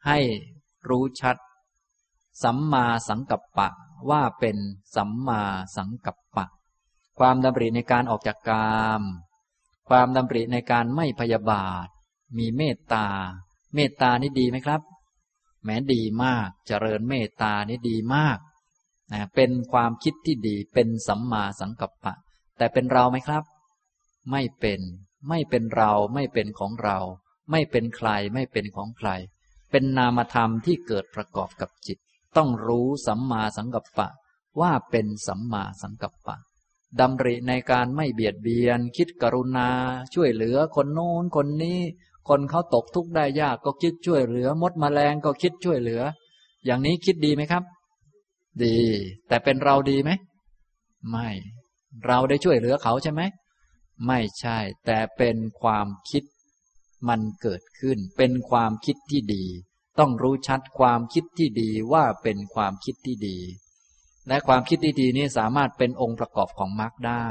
[0.07, 0.19] ให้
[0.89, 1.38] รู้ชัด
[2.43, 3.69] สัมมาสังกัปปะ
[4.10, 4.57] ว่าเป็น
[4.95, 5.41] สัมมา
[5.77, 6.45] สังกัปปะ
[7.19, 9.02] ความดำริในการออกจากกาม
[9.89, 11.88] ความดำริในการไม่พยาบาท
[12.38, 13.07] มีเมตตา
[13.76, 14.81] เมตตานี่ดีไหมครับ
[15.65, 18.37] แม้ดีมากเจริญเมตตานี่ดีมาก
[19.13, 22.13] นะเป็นความคิดที่ดีเป็นสัมมาสังกัปปะ
[22.57, 23.43] แต่เป็นเราไหมครับ
[24.31, 24.81] ไม่เป็น
[25.29, 26.97] ไม่เป็นเราไม่เป็นของเรา
[27.51, 29.09] ไม่เป็นใครไม่เป็นของใคร
[29.71, 31.97] เป็นนามธรรมที่เกิดประกอบกับจิต
[32.37, 34.09] ต้องรู้สัมมาสังกัปปะ
[34.61, 36.37] ว่าเป็นสัมมาสังกัปปะ
[36.99, 39.69] ดำริในการไม่เบียดเบียน คิดกรุณา
[40.13, 41.79] ช่วยเหลือคนโน้นคนนี้
[42.30, 46.02] คนเขาตกทุกข์ได้ยากก็คิดช่วยเหลือ มดมแมลงก็คิดช่วยเหลือ
[46.65, 47.64] อย่างนี้คิดดีไหมครับ
[48.64, 48.80] ดี
[49.27, 50.11] แต่เป็นเราดีไหม
[51.10, 51.30] ไม่
[52.07, 53.22] เราได้ช่วยเหลือเขาใช่ไหม
[54.07, 56.23] ไม่ใช่ แต่เป็นความคิด
[57.10, 59.45] มันเกิดขึ้น เป็นความคิดที่ดี
[59.99, 63.38] ต้องรู้ชัดความคิดที่ดีว่าเป็นความคิดที่ดี
[64.27, 67.27] และความคิดที่ดีนี้สามารถเป็นองค์ประกอบของมรรคได้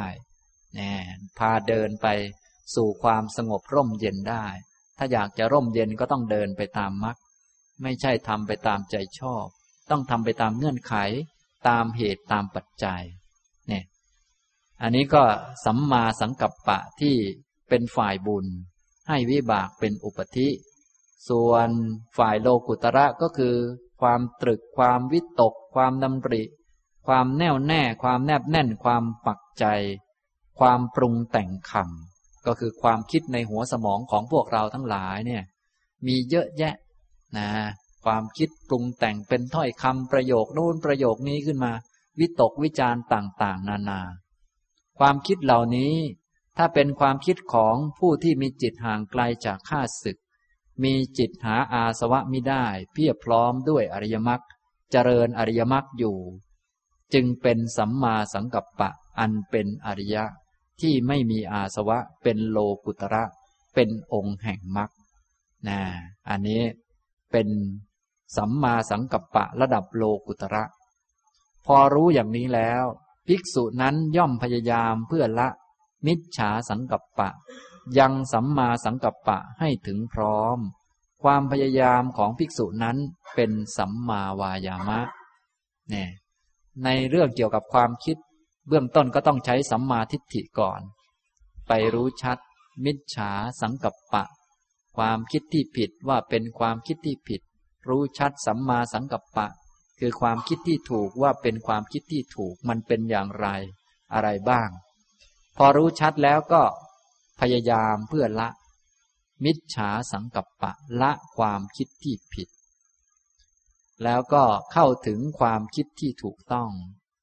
[0.75, 0.95] แน่
[1.39, 2.07] พาเดินไป
[2.75, 4.47] สู่ความสงบร่มเย็นได้
[4.99, 7.17] ถ้าอยากจะร่มเย็นก็ต้องเดินไปตามมรรค
[7.83, 9.47] ไม่ใช่ทำไปตามใจชอบ
[9.91, 10.95] ต้องทำไปตามเงื่อนไข
[11.69, 13.03] ตามเหตุตามปัจจัย
[13.69, 13.85] เนี่ย
[14.83, 15.23] อันนี้ก็
[15.65, 17.17] สัมมาสังกัปปะที่
[17.69, 18.47] เป็นฝ่ายบุญ
[19.09, 20.49] ให้วิบากเป็นอุปธิ
[21.29, 21.69] ส่วน
[22.19, 23.55] ฝ่ายโลกุตระก็คือ
[24.01, 26.43] ความตรึกความวิตก ความดำริ
[27.07, 29.65] ความแน่วแน่ ความแนบแน่น ความปักใจ
[30.59, 32.14] ความปรุงแต่งคำ
[32.47, 35.43] ก็คือความคิดในหัวสมองของพวกเราทั้งหลายเนี่ย
[36.07, 36.75] มีเยอะแยะ
[37.37, 37.51] นะ
[38.05, 41.73] ความคิดปรุงแต่งเป็นถ้อยคำประโยคนู้นประโยคนี้ขึ้นมา
[42.21, 44.01] วิตกวิจารณ์ต่างๆ นานา
[44.99, 45.95] ความคิดเหล่านี้
[46.57, 50.19] ถ้าเป็นความคิดของผู้ที่มีจิตห่างไกลจากข้าศึก
[50.85, 54.43] มีจิตหาอาสวะมิได้ เพียบพร้อมด้วยอริยมรรค
[54.91, 56.17] เจริญอริยมรรคอยู่
[57.15, 60.25] จึงเป็นสัมมาสังกัปปะอันเป็นอริยะ
[60.81, 63.25] ที่ไม่มีอาสวะเป็นโลกุตระ
[63.75, 64.91] เป็นองค์แห่งมรรค
[65.69, 65.81] นะ
[66.29, 66.63] อันนี้
[67.33, 67.49] เป็น
[68.37, 70.65] สัมมาสังกัปปะระดับโลกุตระ
[71.67, 72.85] พอรู้อย่างนี้แล้ว
[73.29, 75.49] ภิกษุนั้นย่อมพยายามเพื่อละ
[76.07, 77.31] มิจฉาสังกัปปะ
[77.99, 80.59] ยังสัมมาสังกัปปะให้ถึงพร้อม
[81.23, 82.97] ความพยายามของภิกษุนั้น
[83.35, 85.01] เป็นสัมมาวายามะ
[85.91, 86.09] เนี่ย
[86.85, 88.17] ในเรื่องเกี่ยวกับความคิด
[88.69, 90.81] เบื้องต้นก็ต้องใช้สัมมาทิฏฐิก่อน
[91.69, 92.39] ไปรู้ชัด
[92.85, 93.31] มิจฉา
[93.61, 94.25] สังกัปปะ
[94.97, 97.41] ความคิดที่ผิดว่าเป็นความคิดที่ผิด
[97.89, 99.47] รู้ชัดสัมมาสังกัปปะ
[99.99, 103.47] คือความคิดที่ถูกว่าเป็นความคิดที่ถูกมันเป็นอย่างไร
[104.13, 104.69] อะไรบ้าง
[105.57, 106.63] พอรู้ชัดแล้วก็
[107.41, 108.49] พยายามเพื่อละ
[109.45, 112.49] มิจฉาสังกัปปะละความคิดที่ผิด
[114.03, 116.71] แล้วก็เข้าถึงความคิดที่ถูกต้อง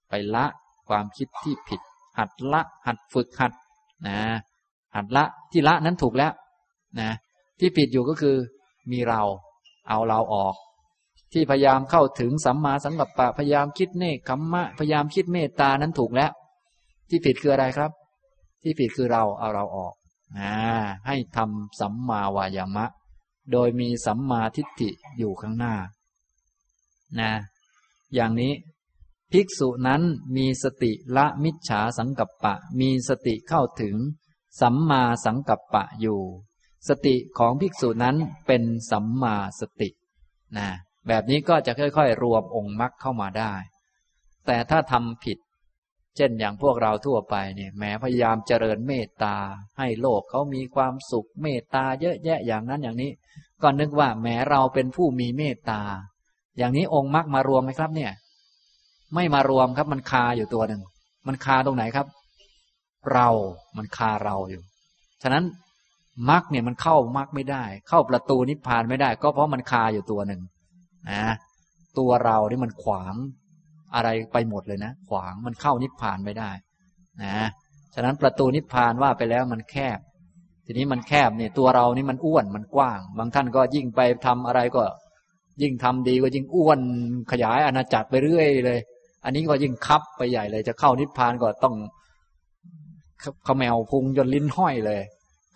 [0.10, 0.46] ไปละ
[0.92, 1.82] ความคิดที่ผิด
[2.18, 3.54] หัดละ หัดฝึกหัด
[4.08, 4.20] นะ
[4.96, 6.34] หัดละที่ละนั้นถูกแล้ว
[7.00, 7.10] นะ
[7.60, 8.36] ที่ผิดอยู่ก็คือ
[8.92, 9.22] มีเรา
[9.90, 10.56] เอาเราออก
[11.34, 16.32] ที่พยายามเข้าถึงสัมมาสังกัปปะพยายามคิดเนคขมมะพยายามคิดเมตตานั้นถูกแล้ว
[17.10, 17.92] ที่ผิดคืออะไรครับ
[18.64, 19.94] ที่ผิดคือเราเอาเราออก
[20.40, 20.54] นะ
[21.08, 22.86] ให้ทำสัมมาวายามะ
[23.52, 25.76] โดยมีสัมมาทิฏฐิอยู่ข้างหน้า
[27.20, 27.32] นะ
[28.16, 28.52] อย่างนี้
[29.32, 30.02] ภิกษุนั้น
[30.36, 33.96] มีสติละมิจฉาสังกัปปะ มีสติเข้าถึง
[34.62, 36.20] สัมมาสังกัปปะอยู่
[36.88, 38.16] สติของภิกษุนั้น
[38.48, 39.90] เป็นสัมมาสติ
[40.58, 40.70] นะ
[41.08, 43.54] แบบนี้ก็จะค่อยๆ รวมองค์มรรคเข้ามาได้
[44.46, 45.38] แต่ถ้าทำผิด
[46.16, 49.36] เช่นอย่างพวกเราทั่วไปเนี่ยแม้พยายามเจริญเมตตา
[49.78, 53.12] ให้โลกเขามีความสุขเมตตาเยอะแยะอย่างนั้นอย่างนี้
[53.62, 55.82] ก็นึกว่าแม้เราเป็นผู้มีเมตตา
[56.58, 58.12] อย่างนี้องค์มรรคมารวมไหมครับเนี่ย
[59.16, 60.82] ไม่มารวมครับ มันคาอยู่ตัวหนึ่ง
[61.28, 62.08] มันคาตรงไหนครับ
[63.14, 63.28] เรา
[63.78, 64.62] มันคาเราอยู่
[65.24, 65.44] ฉะนั้น
[66.30, 70.42] มรรคเนี่ยมันเข้ามรรคไม่ได้ เข้าประตูนิพพานไม่ได้ ก็เพราะมันคาอยู่ตัวหนึ่ง
[71.12, 71.34] นะ
[71.98, 73.16] ตัวเรานี่มันขวาง
[73.96, 76.52] อะไรไปหมดเลยนะ ขวางมันเข้านิพพานไม่ได้
[77.24, 77.48] นะ
[77.94, 80.00] ฉะนั้นประตูนิพพานว่าไปแล้วมันแคบ
[80.66, 84.84] ทีนี้มันแคบเนี่ยตัวเรานี่มันอ้วนมันกว้าง บางท่านก็ยิ่งไปทำอะไรก็
[85.62, 86.80] ยิ่งทำดีก็ยิ่งอ้วน
[87.32, 88.80] ขยายอาณาจักรไปเรื่อยเลย
[89.24, 91.76] อันนี้ก็ยิ่งคับไปใหญ่เลย จะเข้านิพพานก็ต้อง
[93.48, 95.02] ขมแมวพุงจนลิ้นห้อยเลย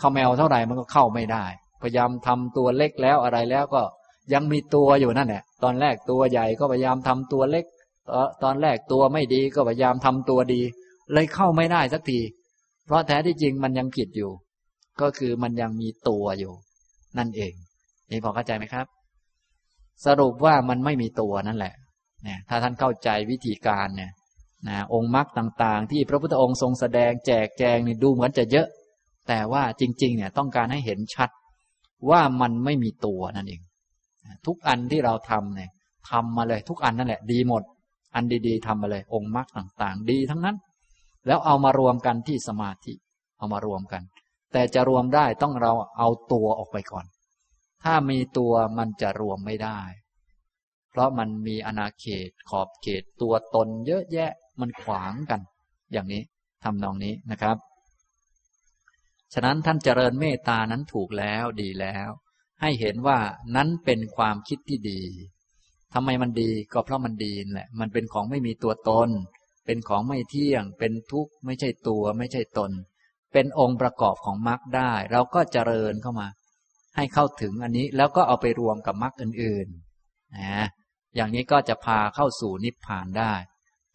[0.01, 1.45] ขมแมวเท่าไหร่มันก็เข้าไม่ได้
[1.81, 3.81] พยายามทำตัวเล็กแล้วอะไรแล้วก็
[4.33, 7.65] ยังมีตัวอยู่นั่นแหละตอนแรกตัวใหญ่ก็พยายามทำตัวเล็ก
[8.43, 10.61] ตอนแรกตัวไม่ดีก็พยายามทำตัวดี
[11.13, 12.19] เลยเข้าไม่ได้สักที
[12.85, 14.31] เพราะแท้ที่จริงมันยังผิดอยู่
[15.01, 16.53] ก็คือมันยังมีตัวอยู่
[17.17, 17.53] นั่นเอง
[18.11, 18.85] นี่พอเข้าใจไหมครับ
[20.05, 21.73] สรุปว่ามันไม่มีตัวนั่นแหละ
[22.25, 24.11] เนี่ยถ้าท่านเข้าใจวิธีการเนี่ย
[24.67, 28.67] นะองค์มรรคต่างๆ ที่พระพุทธองค์ทรงแสดงแจกแจงนี่ดูเหมือนจะเยอะ
[29.27, 31.29] แต่ว่าจริง ๆ เนี่ยต้องการให้เห็นชัด
[32.09, 33.61] ว่ามันไม่มีตัวนั่นเอง
[34.45, 35.69] ทุกอันที่เราทำเนี่ย
[36.09, 37.63] ทำมาเลยทุกอันนั่นแหละดีหมด
[38.15, 40.55] อันดีๆทำมาเลย องค์มรรคต่างๆ ดีทั้งนั้น
[41.27, 42.93] แล้วเอามารวมกันที่สมาธิ
[43.37, 44.01] เอามารวมกัน
[44.53, 47.05] แต่จะรวมได้ต้องเราเอาตัวออกไปก่อน
[47.83, 49.79] ถ้ามีตัวมันจะรวมไม่ได้
[50.95, 54.31] เพราะมันมีอนาเขตขอบเขตตัวตนเยอะแยะ
[54.61, 55.41] มันขวางกัน
[55.91, 56.23] อย่างนี้
[56.63, 57.57] ทำนองนี้นะครับ
[59.33, 62.09] ฉะนั้นท่านเจริญเมตตานั้นถูกแล้วดีแล้ว
[62.61, 63.17] ให้เห็นว่า
[63.55, 65.01] นั้นเป็นความคิดที่ดี
[65.93, 69.09] ทำไมมันดีก็เพราะมันดีแหละ มันเป็นของไม่มีตัวตน
[69.65, 72.71] เป็นของไม่เที่ยง เป็นทุกข์ไม่ใช่ตัวไม่ใช่ตน
[73.33, 76.27] เป็นองค์ประกอบของมรรคได้ เราก็เจริญเข้ามา
[76.95, 80.67] ให้เข้าถึงอันนี้แล้วก็เอาไปรวมกับมรรคอื่นๆนะ
[81.15, 83.33] อย่างนี้ก็จะพาเข้าสู่นิพพานได้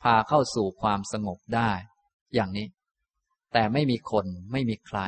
[0.03, 1.71] พาเข้าสู่ความสงบได้
[2.35, 2.67] อย่างนี้
[3.53, 5.01] แต่ไม่มีคน ไม่มีใคร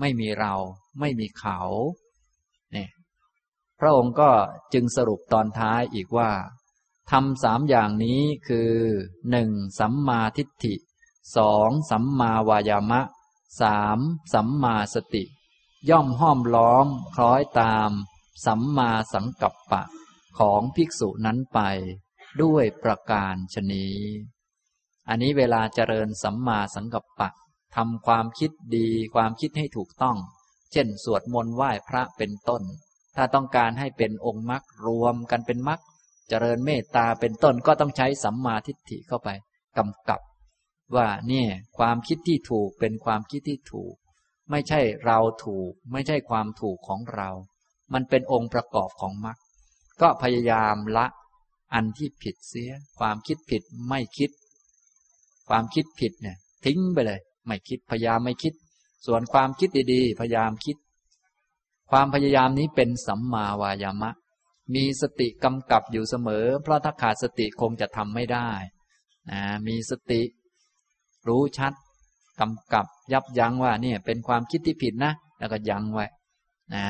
[0.00, 0.54] ไม่มีเรา
[1.00, 1.58] ไม่มีเขา
[2.72, 2.90] เนี่ย
[3.78, 4.30] พระองค์ก็
[4.72, 6.30] จึงสรุปตอนท้ายอีกว่า
[7.10, 8.72] ทำสามอย่างนี้คือ
[9.30, 10.74] หนึ่งสัมมาทิฏฐิ
[11.36, 13.00] สองสัมมาวายามะ
[13.60, 13.98] สาม
[14.34, 15.24] สัมมาสติ
[15.90, 17.90] ย่อมห้อมล้อม คล้อยตาม
[18.46, 19.82] สัมมาสังกัปปะ
[20.38, 21.60] ของภิกษุนั้นไป
[22.42, 23.86] ด้วยประการชนี
[25.08, 27.30] อันนี้เวลาเจริญสัมมาสังกัปปะ
[27.76, 30.16] ทำความคิดดีความคิดให้ถูกต้อง
[30.72, 32.62] เช่น สวดมนต์ไหว้พระเป็นต้น
[33.16, 35.80] ถ้าต้องการให้เป็นองค์มรรครวมกันเป็นมรรค
[36.28, 39.28] เจริญเมตตาเป็นต้นก็ต้องใช้สัมมาทิฏฐิเข้าไป
[39.78, 40.20] กำกับ
[40.96, 41.48] ว่าเนี่ย
[41.78, 43.94] ความคิดที่ถูกเป็นความคิดที่ถูก
[44.50, 47.30] ไม่ใช่เราถูก ไม่ใช่ความถูกของเรา
[47.92, 49.36] มันเป็นองค์ประกอบของมรรค
[50.00, 51.06] ก็พยายามละ
[51.74, 54.30] อันที่ผิดเสีย ความคิดผิดไม่คิด
[55.48, 58.54] ความคิดผิดเนี่ย ทิ้งไปเลย ไม่คิดพยายามไม่คิด
[59.06, 60.76] ส่วนความคิดดีๆ พยายามคิด
[61.90, 64.10] ความพยายามนี้เป็นสัมมาวายามะ
[64.74, 68.48] มีสติกำกับอยู่เสมอ เพราะถ้าขาดสติคงจะทำไม่ได้
[69.30, 70.22] นะมีสติ
[71.28, 71.72] รู้ชัด
[72.40, 76.06] กำกับยับยั้งว่าเนี่ยเป็นความคิดที่ผิดนะ แล้วก็ยั้งไว้
[76.74, 76.84] นะ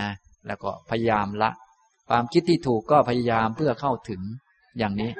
[0.47, 1.51] แล้วก็พยายามละ
[2.09, 4.23] ความคิดที่ถูกก็พยายามเพื่อเข้าถึง
[4.79, 5.13] อย่างนี้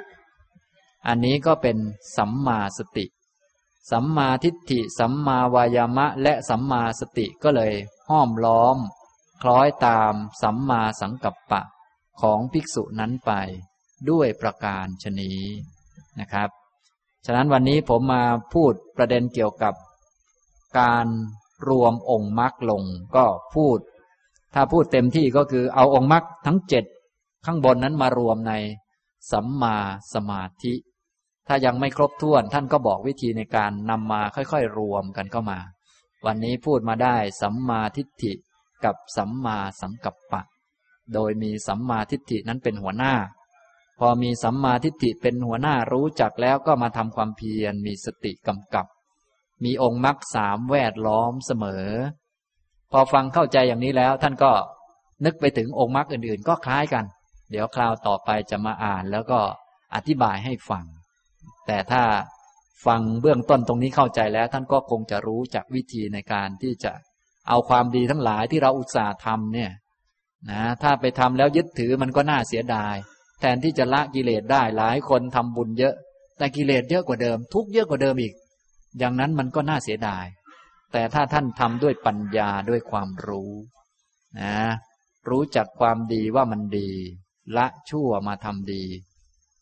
[1.07, 1.77] อันนี้ก็เป็น
[2.17, 3.05] สัมมาสติ
[3.91, 7.73] สัมมาทิฏฐิ สัมมาวายามะ และสัมมาสติก็เลย
[8.09, 8.77] ห้อมล้อม
[9.41, 11.61] คล้อยตามสัมมาสังกัปปะ
[12.21, 13.31] ของภิกษุนั้นไป
[14.09, 15.31] ด้วยประการชนี
[16.19, 16.49] นะครับ
[17.25, 19.73] ฉะนั้นวันนี้ผมมาพูดประเด็นเกี่ยวกับ
[20.79, 21.05] การ
[21.69, 22.83] รวมองค์มรรคลง
[23.15, 23.25] ก็
[23.55, 23.77] พูด
[24.55, 26.85] ถ้าพูดเต็มที่ก็คือเอาองค์มรรคทั้งเจ็ด
[27.45, 28.53] ข้างบนนั้นมารวมใน
[29.31, 29.77] สัมมา
[30.13, 30.73] สมาธิ
[31.47, 35.59] ถ้ายังไม่ครบถ้วน ท่านก็บอกวิธีในการนำมาค่อยๆ รวมกันเข้ามา
[36.25, 38.33] วันนี้พูดมาได้สัมมาทิฏฐิ
[38.85, 40.41] กับสัมมาสังกัปปะ
[41.13, 43.13] โดยมีสัมมาทิฏฐินั้นเป็นหัวหน้า
[43.99, 48.85] พอมีสัมมาทิฏฐิเป็นหัวหน้ารู้จักแล้วก็มาทำความเพียรมีสติกำกับ
[49.63, 51.87] มีองค์มรรคสามแวดล้อมเสมอ
[52.97, 54.51] อฟังเข้าใจอย่างนี้แล้ว ท่านก็
[55.25, 57.05] นึกไปถึงองค์มรรคอื่นๆ ก็คล้ายกัน
[57.51, 59.39] เดี๋ยวคราวต่อไปจะมาอ่านแล้วก็
[59.95, 60.85] อธิบายให้ฟัง
[61.67, 62.03] แต่ถ้า
[62.85, 66.91] ฟังเบื้องต้นตรงนี้เข้าใจแล้ว ท่านก็คงจะรู้จักวิธีในการที่จะ
[67.47, 69.71] เอาความดีทั้งหลายที่เราอุตส่าห์ทำเนี่ย
[70.51, 72.95] นะถ้าไปทำแล้วยึดถือมันก็น่าเสียดาย
[73.39, 75.95] แทนที่จะละกิเลสได้หลายคนทำบุญเยอะ
[76.37, 78.33] แต่กิเลสเยอะกว่าเดิม ทุกเยอะกว่าเดิมอีก
[78.99, 80.25] อย่างนั้นมันก็น่าเสียดาย
[80.97, 83.51] แต่ถ้าท่านทำด้วยปัญญาด้วยความรู้
[84.39, 84.55] นะ
[85.29, 86.89] รู้จักความดีว่ามันดี
[87.57, 88.83] ละชั่วมาทำดี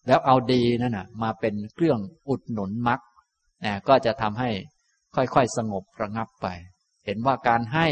[0.07, 1.99] แล้วเอาดีนั่นนะมาเป็นเครื่อง
[2.30, 2.99] อุดหนุนมรรค
[3.65, 4.49] นะก็จะทำให้
[5.15, 6.47] ค่อยๆสงบระงับไป
[7.05, 7.88] เห็นว่าการให้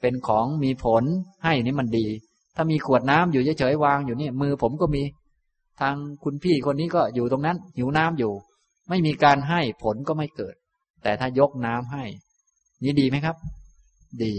[0.00, 1.04] เป็นของมีผล
[1.44, 2.06] ให้นี่มันดี
[2.56, 5.02] ถ้ามีขวดน้ำอยู่เฉยๆวางอยู่นี่มือผมก็มี
[5.80, 5.94] ทาง
[6.24, 8.32] คุณพี่คนนี้ก็อยู่ตรงนั้นหิวน้ำอยู่
[8.88, 10.54] ไม่มีการให้ผลก็ไม่เกิด
[11.02, 12.04] แต่ถ้ายกน้ำให้
[12.84, 13.36] นี่ดีไหมครับ
[14.24, 14.34] ดี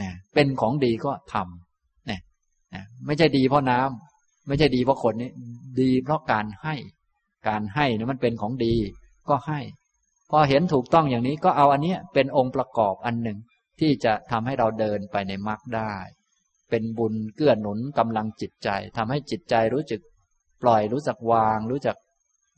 [0.00, 2.20] นะเป็นของดีก็ทำนะ
[2.74, 5.30] นะไม่ใช่ดีเพราะน้ำไม่ใช่ดีเพราะคนนี้
[5.80, 6.74] ดีเพราะการให้
[7.48, 8.74] การให้นี่มันเป็นของดี
[9.28, 9.60] ก็ให้
[10.30, 13.38] พอเห็นถูกต้องอย่างนี้ก็เอาอันนี้เป็นองค์ประกอบอันหนึ่ง
[13.80, 15.94] ที่จะทำให้เราเดินไปในมรรคได้
[16.70, 20.00] เป็นบุญเกื้อหนุนกำลังจิตใจทำให้จิตใจรู้จัก
[20.62, 21.96] ปล่อยรู้จักวาง รู้จัก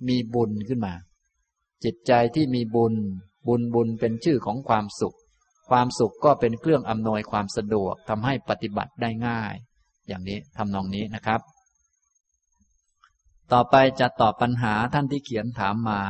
[0.09, 0.95] มีบุญขึ้นมา
[1.85, 2.95] จิตใจที่มีบุญ
[3.47, 5.17] บุญบุญเป็นชื่อของความสุข
[5.71, 9.55] ความสุขก็เป็นเครื่องอำนวยความสะดวกทำให้ปฏิบัติได้ง่าย
[10.09, 11.41] อย่างนี้ทำนองนี้นะครับ
[13.53, 16.01] ต่อไปจะตอบปัญหาท่านที่เขียนถามมา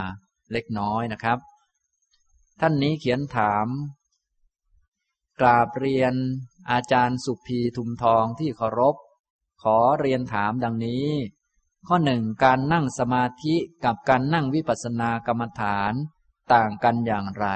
[0.53, 1.39] เล็กน้อยนะครับ
[2.61, 3.67] ท่านนี้เขียนถาม
[5.41, 6.15] กราบเรียน
[6.71, 8.97] อาจารย์สุภีทุมทองที่เคารพ
[9.63, 11.09] ขอเรียนถามดังนี้
[11.87, 13.55] ข้อหนึ่งการนั่งสมาธิ
[13.85, 15.93] กับการนั่งวิปัสสนากรรมฐาน
[16.53, 17.47] ต่างกันอย่างไร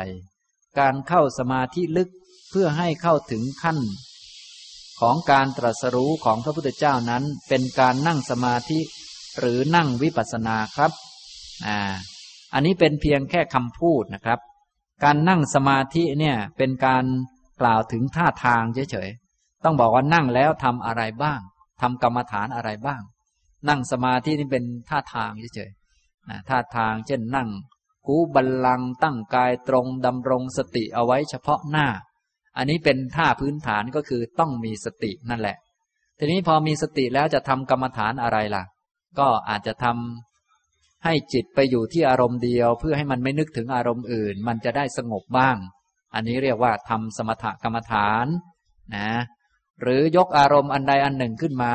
[0.78, 2.08] การเข้าสมาธิลึก
[2.50, 3.78] เพื่อให้เข้าถึงขั้น
[5.00, 8.80] ของการตรัสรู้ของพระพุทธเจ้านั้นเป็นการนั่งสมาธิ
[9.38, 10.92] หรือนั่งวิปัสสนาครับ
[11.66, 11.78] อ่า
[12.54, 14.40] อันนี้เป็นเพียงแค่คำพูดนะครับ
[15.04, 17.04] การนั่งสมาธิเนี่ยเป็นการ
[17.60, 21.40] กล่าวถึงท่าทางเฉยๆ ต้องบอกว่านั่งแล้วทำอะไรบ้าง
[21.80, 23.02] ทำกรรมฐานอะไรบ้าง
[23.68, 27.48] นั่งสมาธินี่เป็นท่าทางเฉยๆท่าทางเช่นนั่ง
[28.08, 31.86] กูบัลลังตั้งกายตรงดำรงสติเอาไว้เฉพาะหน้า
[32.56, 35.56] อันนี้เป็นท่าพื้นฐานก็คือต้องมีสตินั่นแหละ
[36.18, 38.64] ทีนี้พอมีสติแล้วจะทำกรรมฐานอะไรล่ะ
[39.18, 45.56] ก็อาจจะทำให้จิตไปอยู่ที่อารมณ์เดียว เพื่อให้มันไม่นึกถึงอารมณ์อื่น มันจะได้สงบบ้าง
[46.14, 48.26] อันนี้เรียกว่าทำสมถกรรมฐาน
[48.94, 49.10] นะ
[49.80, 51.74] หรือยกอารมณ์อันใดอันหนึ่งขึ้นมา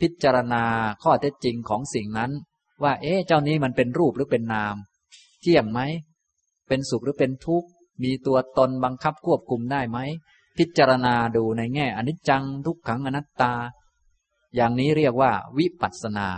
[0.00, 0.64] พิจารณา
[1.02, 2.30] ข้อเท็จจริงของสิ่งนั้น
[2.82, 4.76] ว่า เอ๊ะเจ้านี้มันเป็นรูปหรือเป็นนาม
[5.46, 5.80] เที่ยงไหม
[6.68, 7.68] เป็นสุขหรือเป็นทุกข์
[8.02, 9.98] มีตัวตนบังคับควบคุมได้ไหม
[10.58, 13.52] พิจารณาดูในแง่อนิจจังทุกขังอนัตตา
[14.56, 16.28] อย่างนี้เรียกว่าวิปัสสนา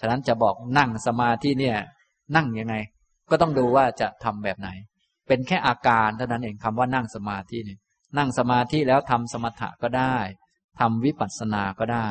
[0.00, 1.78] ฉะนั้นจะบอกนั่งสมาธิเนี่ย
[2.36, 2.74] นั่งยังไง
[3.30, 4.68] ก็ต้องดูว่าจะทำแบบไหน
[5.28, 7.76] เป็นแค่อาการเท่านั้นเองคำว่านั่งสมาธินี่
[8.18, 10.16] นั่งสมาธิแล้วทำสมถะก็ได้
[10.80, 12.10] ทำวิปัสสนาก็ได้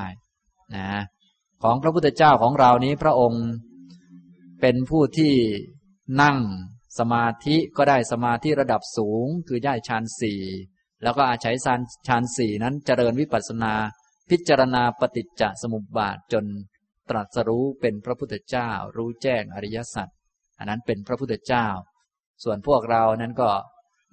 [0.75, 0.87] นะ
[1.63, 3.45] ของพระพุทธเจ้าของเรานี้พระองค์
[4.61, 5.33] เป็นผู้ที่
[6.21, 6.37] นั่ง
[6.99, 10.41] สมาธิก็ได้สมาธิระดับสูง คือได้ฌานสี่
[11.03, 11.55] แล้วก็อาศัย
[12.07, 13.73] ฌานสี่นั้นเจริญวิปัสสนา
[14.29, 16.45] พิจารณาปฏิจจสมุปบาทจน
[17.09, 20.07] ตรัสรู้เป็นพระพุทธเจ้า รู้แจ้งอริยสัจ
[20.57, 21.67] อันนั้นเป็นพระพุทธเจ้า
[22.43, 23.49] ส่วนพวกเรานั้นก็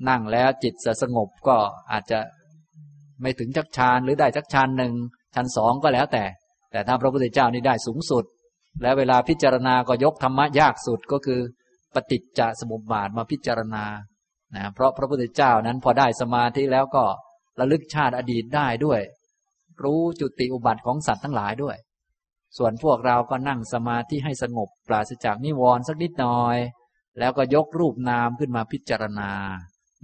[0.08, 1.56] นั่งแล้วจิตจะสงบก็
[1.92, 2.18] อาจจะ
[3.22, 4.92] ไม่ถึงจักฌานหรือได้จักฌานหนึ่ง
[5.34, 6.24] ชั้นสองก็แล้วแต่
[6.70, 8.24] แต่ถ้าพระพุทธเจ้านี่ได้สูงสุด
[8.82, 11.40] แล้วเวลาพิจารณาก็ยกธรรมะยากสุดก็คือ
[11.94, 13.84] ปฏิจจสมุปบาทมาพิจารณา
[14.54, 17.04] นะเพราะพระพุทธเจ้านั้นพอได้สมาธิแล้วก็
[17.60, 19.00] ระลึกชาติอดีตได้ด้วย
[19.84, 21.76] รู้จุติอุบัติของสัตว์ทั้งหลายด้วย
[22.56, 26.58] ส่วนพวกเราก็นั่งสมาธิให้สงบปราศจากนิวรณ์สักนิดหน่อย
[27.18, 29.30] แล้วก็ยกรูปนามขึ้นมาพิจารณา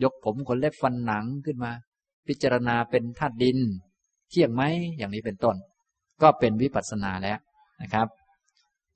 [0.03, 1.73] ยกผมขนเล็บฟันหนังขึ้นมา
[2.29, 3.59] พิจารณาเป็นธาตุดิน
[4.31, 4.63] เที่ยงไหม
[4.97, 5.57] อย่างนี้เป็นต้น
[6.23, 7.39] ก็เป็นวิปัสสนาแล้ว
[7.83, 8.09] นะครับ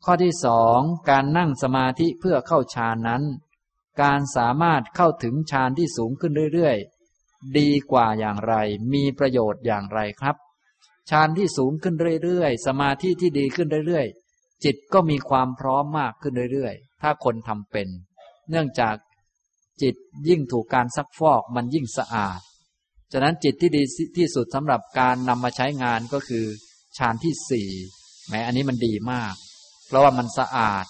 [0.04, 0.78] ข้อที่สอง
[1.10, 3.22] การนั่งสมาธิเพื่อเข้าฌานนั้น
[4.02, 8.54] การสามารถเข้าถึงฌานที่สูงขึ้นเรื่อยๆ ดีกว่าอย่างไร
[8.92, 10.36] มีประโยชน์อย่างไรครับ
[11.10, 17.88] ฌานที่สูงขึ้นเรื่อยๆ สมาธิที่ดีขึ้นเรื่อยๆ จิตก็มีความพร้อมมากขึ้นเรื่อยๆ ถ้าคนทำเป็น
[18.50, 18.96] เนื่องจาก
[19.82, 19.94] จิต
[20.28, 22.40] ยิ่งถูกการซักฟอกมันยิ่งสะอาด
[23.12, 23.82] ฉะนั้นจิตที่ดี
[24.16, 26.44] ที่สุดสำหรับการนำมาใช้งานก็คือ
[26.98, 27.68] ฌานที่สี่
[28.28, 29.34] แม้อันนี้มันดีมาก
[29.92, 30.84] เพราะว่ามันสะอาด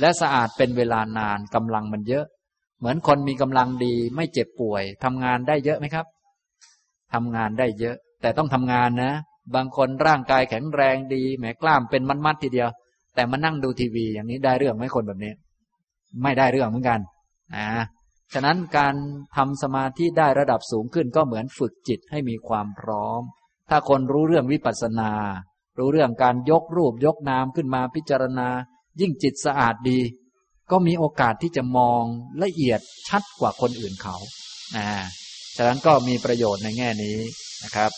[0.00, 2.24] และสะอาดเป็นเวลานานกำลังมันเยอะ
[2.78, 6.06] เหมือนคนมีกำลังดีไม่เจ็บป่วยทำงานได้เยอะไหมครับ
[7.14, 9.12] ทำงานได้เยอะ แต่ต้องทำงานนะ
[9.54, 12.68] บางคนร่างกายแข็งแรงดีแหมกล้ามเป็นมัดๆทีเดียว
[13.14, 15.32] แต่มานั่งดูทีวีอย่างนี้ได้เรื่องไหมคนแบบนี้
[16.22, 17.00] ไม่ได้เรื่องเหมือนกัน
[17.56, 17.68] นะ
[18.34, 18.94] ฉะนั้นการ
[19.36, 23.22] ทำสมาธิได้ระดับสูงขึ้นก็เหมือนฝึกจิตให้มีความพร้อม
[23.70, 25.12] ถ้าคนรู้เรื่องวิปัสสนา
[25.78, 28.48] รู้เรื่องการยกรูปยกนามขึ้นมาพิจารณา
[29.00, 30.00] ยิ่งจิตสะอาดดี
[30.70, 32.02] ก็มีโอกาสที่จะมอง
[32.42, 34.16] ละเอียดชัดกว่าคนอื่นเขา
[34.76, 34.86] นะ
[35.56, 37.16] ฉะนั้นก็มีประโยชน์ในแง่นี้
[37.64, 37.90] นะครับ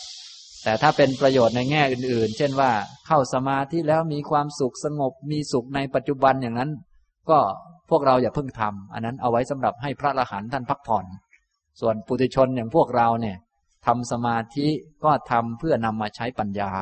[0.64, 2.70] แต่ถ้าเป็นประโยชน์ในแง่อื่น ๆ เช่นว่า
[3.06, 6.70] เข้าสมาธิแล้วมีความสุขสงบมีสุขในปัจจุบันอย่างนั้น
[7.30, 7.38] ก็
[7.90, 11.05] พวกเราอย่าเพิ่งทำอันนั้นเอาไว้สำหรับให้พระอรหันต์ท่านพักผ่อน
[11.80, 13.36] ส่วนปุถุชนอย่างพวกเราเนี่ย
[13.86, 14.66] ทำสมาธิ
[15.05, 16.72] ก็ทำเพื่อนำมาใช้ปัญญา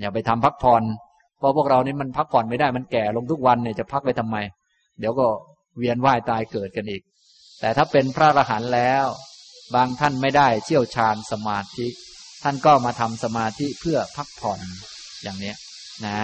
[0.00, 0.82] อย่าไปทำพักผ่อน
[1.38, 4.36] เพราะพวกเรานี่มันพักผ่อนไม่ได้มันแก่ลงทุกวันเนี่ยจะพักไปทำไม
[4.98, 5.26] เดี๋ยวก็
[5.78, 7.02] เวียนว่ายตายเกิดกันอีก
[7.60, 9.06] แต่ถ้าเป็นพระอรหันต์แล้ว
[9.74, 11.86] บางท่านไม่ได้เชี่ยวชาญสมาธิ
[12.42, 14.60] ท่านก็มาทำสมาธิเพื่อพักผ่อน
[15.22, 15.56] อย่างเนี้ย
[16.06, 16.20] นะ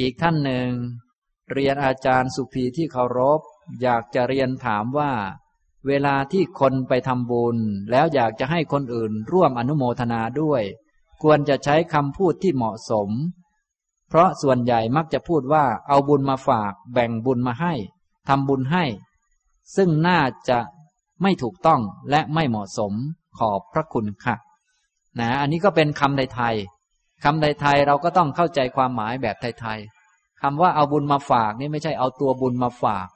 [0.00, 0.68] อีกท่านหนึ่ง
[1.52, 3.40] เรียนอาจารย์สุภีที่เคารพ
[3.82, 5.12] อยากจะเรียนถามว่า
[5.86, 7.56] เวลาที่คนไปทำบุญ
[7.90, 10.62] แล้วอยากจะให้คนอื่นร่วมอนุโมทนาด้วย
[11.22, 13.10] ควรจะใช้คำพูดที่เหมาะสม
[14.08, 17.74] เพราะส่วนใหญ่มักจะพูดว่าเอาบุญมาฝาก แบ่งบุญมาให้
[18.28, 18.84] ทำบุญให้
[19.76, 20.58] ซึ่งน่าจะ
[21.22, 21.80] ไม่ถูกต้อง
[22.10, 22.92] และไม่เหมาะสม
[23.38, 24.36] ขอบพระคุณค่ะ
[25.20, 33.08] นะอันนี้ก็เป็นคำไทยๆคำไทยๆเราก็ต้องเข้าใจความหมายแบบไทยๆคำว่าเอาบุญมาฝากนี่ไม่ใช่เอาตัวบุญมาฝาก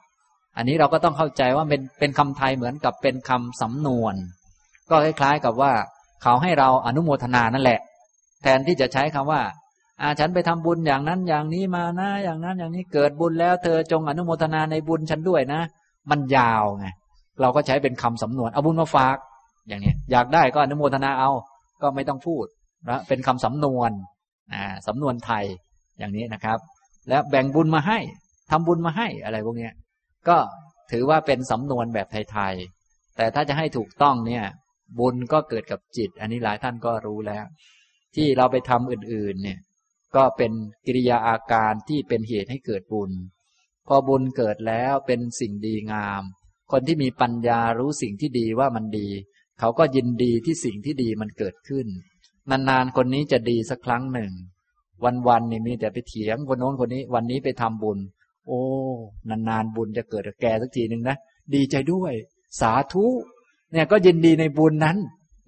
[0.57, 4.15] อันนี้เราก็ต้องเข้าใจว่าเป็นเป็นคำไทยเหมือนกับเป็นคำสำนวน
[4.89, 5.71] ก็คล้ายๆกับว่า
[6.23, 7.79] เขาให้เราอนุโมทนานั่นแหละ
[8.43, 9.41] แทนที่จะใช้คำว่า
[10.01, 15.61] อาฉันไปทำบุญอย่างนั้นอย่างนี้มานะ อย่างนั้นอย่างนี้เกิดบุญแล้ว เธอจงอนุโมทนาในบุญฉันด้วยนะ
[16.11, 16.87] มันยาวไง
[17.41, 19.17] เราก็ใช้เป็นคำสำนวนเอาบุญมาฝาก
[19.67, 21.31] อย่างนี้อยากได้ก็อนุโมทนาเอา
[21.81, 22.45] ก็ไม่ต้องพูด
[22.89, 23.91] นะเป็นคำสำนวน
[24.53, 25.45] อ่าสำนวนไทย
[25.99, 26.57] อย่างนี้นะครับ
[27.09, 27.99] แล้วแบ่งบุญมาให้
[28.51, 29.69] ทำบุญมาให้อะไรพวกนี้
[30.27, 30.37] ก็
[30.91, 34.43] ถือว่าเป็นสำนวนแบบไทยๆแต่ถ้าจะให้ถูกต้องเนี่ย
[34.99, 37.45] บุญก็เกิดกับจิต อันนี้หลายท่านก็รู้แล้ว
[38.15, 39.59] ที่เราไปทำอื่นๆ เนี่ย
[40.15, 40.51] ก็เป็น
[40.85, 43.11] กิริยาอาการที่เป็นเหตุให้เกิดบุญ
[43.87, 46.23] พอบุญเกิดแล้วเป็นสิ่งดีงาม
[46.71, 49.07] คนที่มีปัญญารู้สิ่งที่ดีว่ามันดี
[49.59, 51.87] เขาก็ยินดีที่สิ่งที่ดีมันเกิดขึ้น
[52.49, 54.31] นานๆคนนี้จะดีสักครั้งหนึ่ง
[55.27, 57.99] วันๆนี่มีแต่ไปเถียงคนโน้นคนนี้ วันนี้ไปทำบุญ
[58.47, 58.61] โอ้
[59.29, 61.17] นานๆบุญจะเกิดกับแกสักทีหนึ่งนะ
[61.53, 62.13] ดีใจด้วย
[62.59, 63.05] สาธุ
[63.71, 64.97] เนี่ยก็ยินดีในบุญนั้น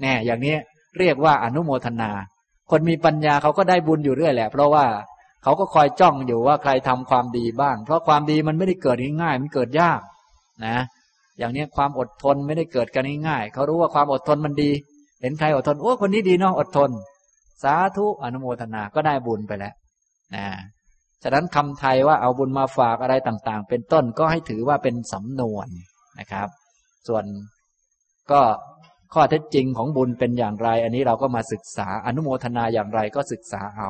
[0.02, 0.56] แน่อย่างนี้
[1.00, 2.12] เรียกว่าอนุโมทนา
[2.72, 4.86] คนมีปัญญาเขาก็ได้บุญอยู่เรื่อยแหละ เพราะว่า
[5.44, 10.02] เขาก็คอยจ้องอยู่ว่าใครทำความดีบ้าง เพราะความดีมันไม่ได้เกิดง่ายๆมันเกิดยาก
[10.66, 10.78] นะ
[11.40, 14.72] อย่างนี้ความอดทนไม่ได้เกิดกันง่ายๆเขารู้ว่าความอดทนมันดี
[15.22, 16.90] เห็นใครอดทนโอ้คนนี้ดีเนาะอดทน
[17.64, 19.74] สาธุอนุโมทนาก็ได้บุญไปแล้ว
[20.36, 20.46] นะ
[21.24, 25.68] ฉะนั้นคำไทยว่าเอาบุญมาฝากอะไรต่างๆ เป็นต้นก็ให้ถือว่าเป็นสำนวน
[26.20, 26.48] นะครับ
[27.08, 27.24] ส่วน
[28.32, 28.42] ก็
[29.14, 33.90] ข้อเท็จจริงของบุญเป็นอย่างไร อันนี้เราก็มาศึกษาอนุโมทนาอย่างไรก็ศึกษาเอา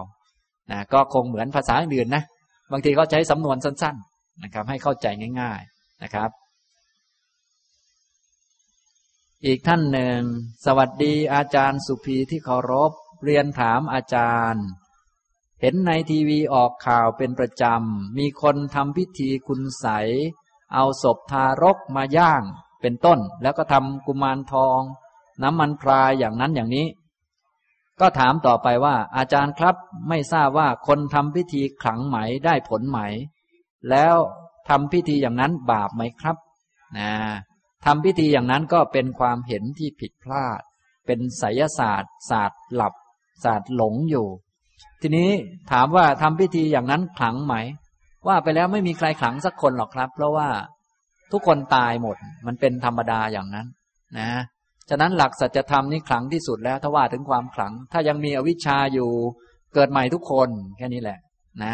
[0.72, 2.24] นะก็คงเหมือนภาษาอื่นนะ
[2.72, 5.08] บางทีเขาใช้สำนวนสั้น ๆนะครับ ให้เข้าใจ
[5.41, 6.30] ง่าย ๆนะครับ
[9.45, 10.20] อีกท่านหนึ่ง
[10.66, 12.91] สวัสดีอาจารย์สุภีที่เคารพ
[13.24, 14.66] เรียนถามอาจารย์
[15.62, 19.88] เห็นในทีวีออกข่าวเป็นประจำ มีคนทำพิธีคุณใส
[20.74, 22.44] เอาศพทารกมาย่าง
[22.82, 24.82] เป็นต้น แล้วก็ทำกุมารทอง
[25.41, 26.88] น้ำมันพรายอย่างนั้นอย่างนี้
[27.99, 29.76] ก็ถามต่อไปว่า อาจารย์ครับ
[30.10, 32.99] ไม่ทราบว่าคนทำพิธีขลังไหมได้ผลไหม
[33.89, 34.15] แล้ว
[34.69, 36.38] ทำพิธีอย่างนั้นบาปไหมครับ
[36.97, 37.11] นะ
[37.85, 40.61] ทำพิธีอย่างนั้นก็เป็นความเห็นที่ผิดพลาด
[41.05, 42.93] เป็นไสยศาสตร์ ศาสตร์หลับ
[43.43, 44.27] ศาสตร์หลงอยู่
[45.01, 45.30] ทีนี้
[45.72, 47.55] ถามว่าทำพิธีอย่างนั้นขลังไหม
[48.27, 50.49] ว่าไปแล้วไม่มีใครขลังสักคนหรอกครับ เพราะว่า
[51.31, 53.68] ทุกคนตายหมด มันเป็นธรรมดาอย่างนั้น
[54.19, 54.30] นะ
[54.89, 59.10] ฉะนั้นหลักสัจธรรมนี่ขลังที่สุดแล้วถ้าว่าถึงความขลัง ถ้ายังมีอวิชชาอยู่
[59.73, 61.19] เกิดใหม่ทุกคนแค่นี้แหละ
[61.64, 61.73] นะ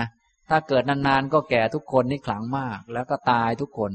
[0.49, 3.91] ถ้าเกิดนานๆก็แก่ทุกคนนี่ขลังมาก แล้วก็ตายทุกคน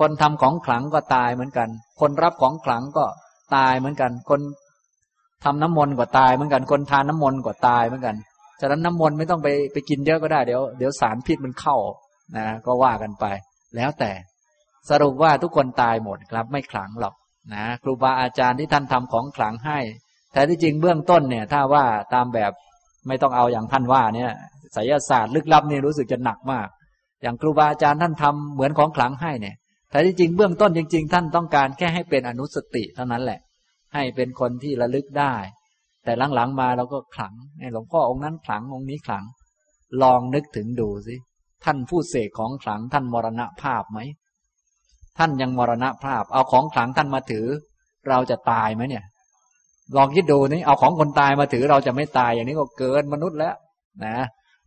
[0.00, 1.68] คนทำของขลังก็ตายเหมือนกัน
[2.00, 3.04] คนรับของขลังก็
[3.56, 4.40] ตายเหมือนกัน คน
[5.44, 8.16] ทำน้ำมนต์ก็ตายเหมือนกัน คนทานน้ำมนต์ก็ตายเหมือนกัน
[8.60, 11.76] ฉะนั้นน้ำมนต์ไม่ต้องไปไปกินเยอะก็ได้เดี๋ยวเดี๋ยวสารพิษมันเข้า
[12.36, 13.24] นะก็ว่ากันไป
[13.76, 14.10] แล้วแต่
[14.90, 17.14] สรุปว่าทุกคนตายหมดครับไม่ขลังหรอก
[17.54, 19.78] นะครูบาอาจารย์ที่ท่านทำของขลังให้
[20.32, 22.52] แต่ที่จริงเบื้องต้นเนี่ย ถ้าว่าตามแบบ
[23.06, 24.30] ไม่ต้องเอาอย่างท่านว่าเนี่ย
[24.72, 26.68] ไสยศาสตร์ลึกลับนี่รู้สึกจะหนักมาก
[27.22, 29.56] อย่างครูบาอาจารย์ท่านทำเหมือนของขลังให้เนี่ย
[29.90, 33.40] แต่ที่จริงเบื้องต้นจริง ๆ ท่านต้องการแค่ให้เป็นอนุสติเท่านั้นแหละ
[33.94, 35.34] ให้เป็นคนที่ระลึกได้
[36.04, 37.34] แต่หลังๆมาเราก็ขลัง
[37.72, 39.24] หลวงพ่อองค์นั้นขลังองค์นี้ขลัง
[40.02, 41.14] ลองนึกถึงดูสิ
[41.64, 43.98] ท่านผู้เสกของขลังท่านมรณภาพไหม
[45.18, 47.46] ท่านยังมรณะภาพ เอาของขลังท่านมาถือ
[48.08, 49.04] เราจะตายไหมเนี่ย
[49.96, 53.54] ลองคิดดูนี่เอาของคนตายมาถือเราจะไม่ตายอย่างนี้ก็เกินมนุษย์แล้ว
[54.04, 54.16] นะ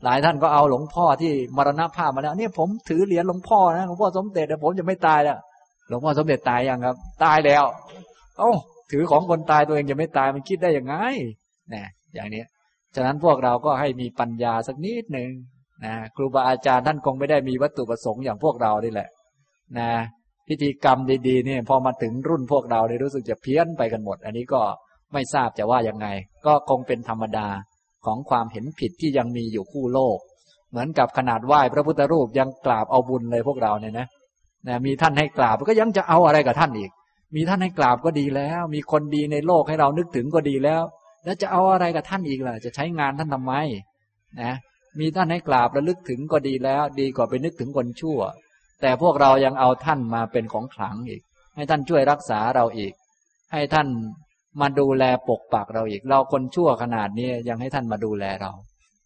[0.03, 5.37] หลายท่านก็เอาหลวงพ่อที่มรณะภาพมาแล้ว เนี่ยผมถือเหรียญหลวงพ่อนะหลวงพ่อสมเด็จแต่ผมจะไม่ตายแล้ว
[5.87, 7.63] หลวงพ่อสมเด็จตายยังครับ ตายแล้ว
[8.37, 8.51] เอ้า
[8.91, 10.95] ถือของคนตายตัวเองจะไม่ตายมันคิดได้ยังไง
[11.73, 12.43] นะอย่างนี้
[12.95, 15.29] ฉะนั้นพวกเราก็ให้มีปัญญาสักนิดหนึ่ง
[15.85, 19.09] นะครูบาอาจารย์ท่านคงไม่ได้มีวัตถุประสงค์อย่างพวกเรานี่แหละ
[19.77, 19.89] นะ
[20.49, 20.97] พิธีกรรม
[21.27, 24.61] ดีๆเนี่ยพอมาถึงรุ่นพวกเราเนี่ยรู้สึกจะเพี้ยนไปกันหมด อันนี้ก็
[25.13, 26.07] ไม่ทราบจะว่ายังไง
[26.45, 27.47] ก็คงเป็นธรรมดา
[28.05, 30.17] ของความเห็นผิดที่ยังมีอยู่คู่โลก
[30.69, 34.07] เหมือนกับขนาดไหว้พระพุทธรูปยังกราบเอาบุญเลยพวกเราเนี่ยนะ
[34.67, 36.91] นะมีท่านให้กราบก็ยังจะเอาอะไรกับท่านอีก
[37.35, 40.81] มีท่านให้กราบก็ดีแล้ว มีคนดีในโลกให้เรานึกถึงก็ดีแล้ว
[41.23, 43.53] แล้วจะเอาอะไรกับท่านอีกล่ะ จะใช้งานท่านทำไม
[44.41, 44.53] นะ
[44.99, 48.19] มีท่านให้กราบระลึกถึงก็ดีแล้ว ดีกว่าไปนึกถึงคนชั่ว
[48.81, 51.21] แต่พวกเรายังเอาท่านมาเป็นของขลังอีก
[51.55, 52.93] ให้ท่านช่วยรักษาเราอีก
[53.51, 53.87] ให้ท่าน
[54.61, 58.51] มาดูแลปกปักเราอีก เราคนชั่วขนาดนี้ยังให้ท่านมาดูแลเรา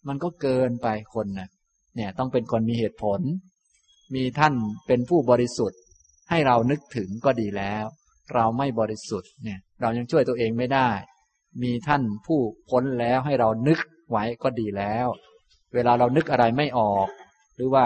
[0.08, 1.50] มันก็เกินไปคนนะ
[1.95, 3.20] เนี่ย ต้องเป็นคนมีเหตุผล
[4.16, 4.54] มีท่าน
[4.88, 5.80] เป็นผู้บริสุทธิ์
[6.30, 7.86] ให้เรานึกถึงก็ดีแล้ว
[8.34, 10.90] เราไม่บริสุทธิ์เนี่ย เรายังช่วยตัวเองไม่ได้
[11.64, 12.40] มีท่านผู้
[12.70, 13.80] พ้นแล้วให้เรานึก
[14.12, 15.08] ไว้ก็ดีแล้ว
[15.74, 17.08] เวลาเรานึกอะไรไม่ออก
[17.56, 17.86] หรือว่า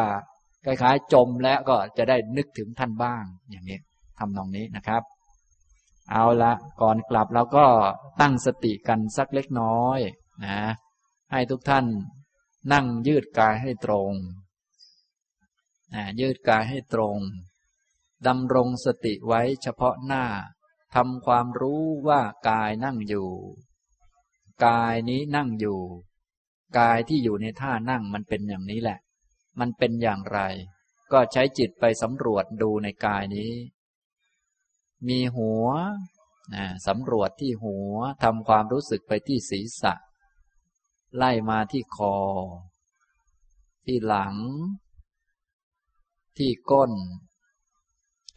[0.68, 3.80] คล้ายๆ จมแล้วก็จะได้นึกถึงท่านบ้าง อย่างนี้
[4.20, 5.04] ทำนองนี้นะครับ
[6.12, 7.66] เอาละก่อนกลับเราก็
[8.22, 10.00] ตั้งสติกันสักเล็กน้อย
[10.46, 10.60] นะ
[11.32, 11.86] ให้ทุกท่าน
[12.74, 14.12] นั่งยืดกายให้ตรง
[15.94, 17.18] นะยืดกายให้ตรง
[18.28, 20.26] ดำรงสติไว้เฉพาะหน้า
[20.96, 23.30] ทำความรู้ว่ากายนั่งอยู่
[24.66, 25.80] กายนี้นั่งอยู่
[26.80, 29.00] กายที่อยู่ในท่านั่งมันเป็นอย่างนี้แหละ
[29.60, 30.40] มันเป็นอย่างไร
[31.12, 33.54] ก็ใช้จิตไปสำรวจดูในกายนี้
[35.08, 35.68] มีหัว
[36.88, 39.94] สำรวจที่หัวทำความรู้สึกไปที่ศีรษะ
[41.18, 42.18] ไล่มาที่คอ
[43.86, 44.36] ที่หลัง
[46.38, 46.92] ที่ก้น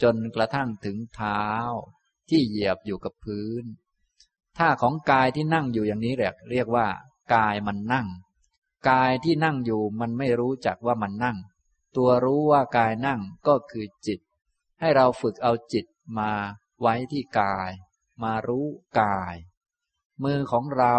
[0.03, 1.45] จนกระทั่งถึงเท้า
[2.29, 3.65] ที่เหยียบอยู่กับพื้น
[4.59, 6.87] ท่าของกายที่นั่งอยู่อย่างนี้แหละเรียกว่า
[7.35, 8.07] กายมันนั่ง
[8.89, 11.37] กายที่นั่งอยู่มันไม่รู้จักว่ามันนั่ง
[11.97, 14.21] ตัวรู้ว่ากายนั่งก็คือจิต
[14.81, 15.87] ให้เราฝึกเอาจิต
[16.19, 16.33] มา
[16.81, 17.71] ไว้ที่กาย
[18.23, 18.67] มารู้
[19.01, 19.35] กาย
[20.23, 20.97] มือของเรา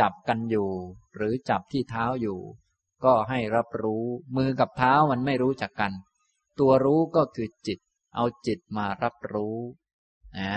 [0.00, 0.70] จับกันอยู่
[1.16, 2.40] หรือจับที่เท้าอยู่
[3.04, 4.04] ก็ให้รับรู้
[4.36, 5.92] มือกับเท้ามันไม่รู้จักกัน
[6.58, 7.78] ตัวรู้ก็คือจิต
[8.14, 9.58] เอาจิตมารับรู้
[10.38, 10.56] นะ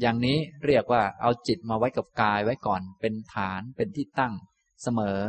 [0.00, 4.34] อย่างนี้เรียกว่าเอาจิตมาไว้กับกายไว้ก่อนเป็นฐานเป็นที่ตั้ง
[4.82, 5.22] เสมอ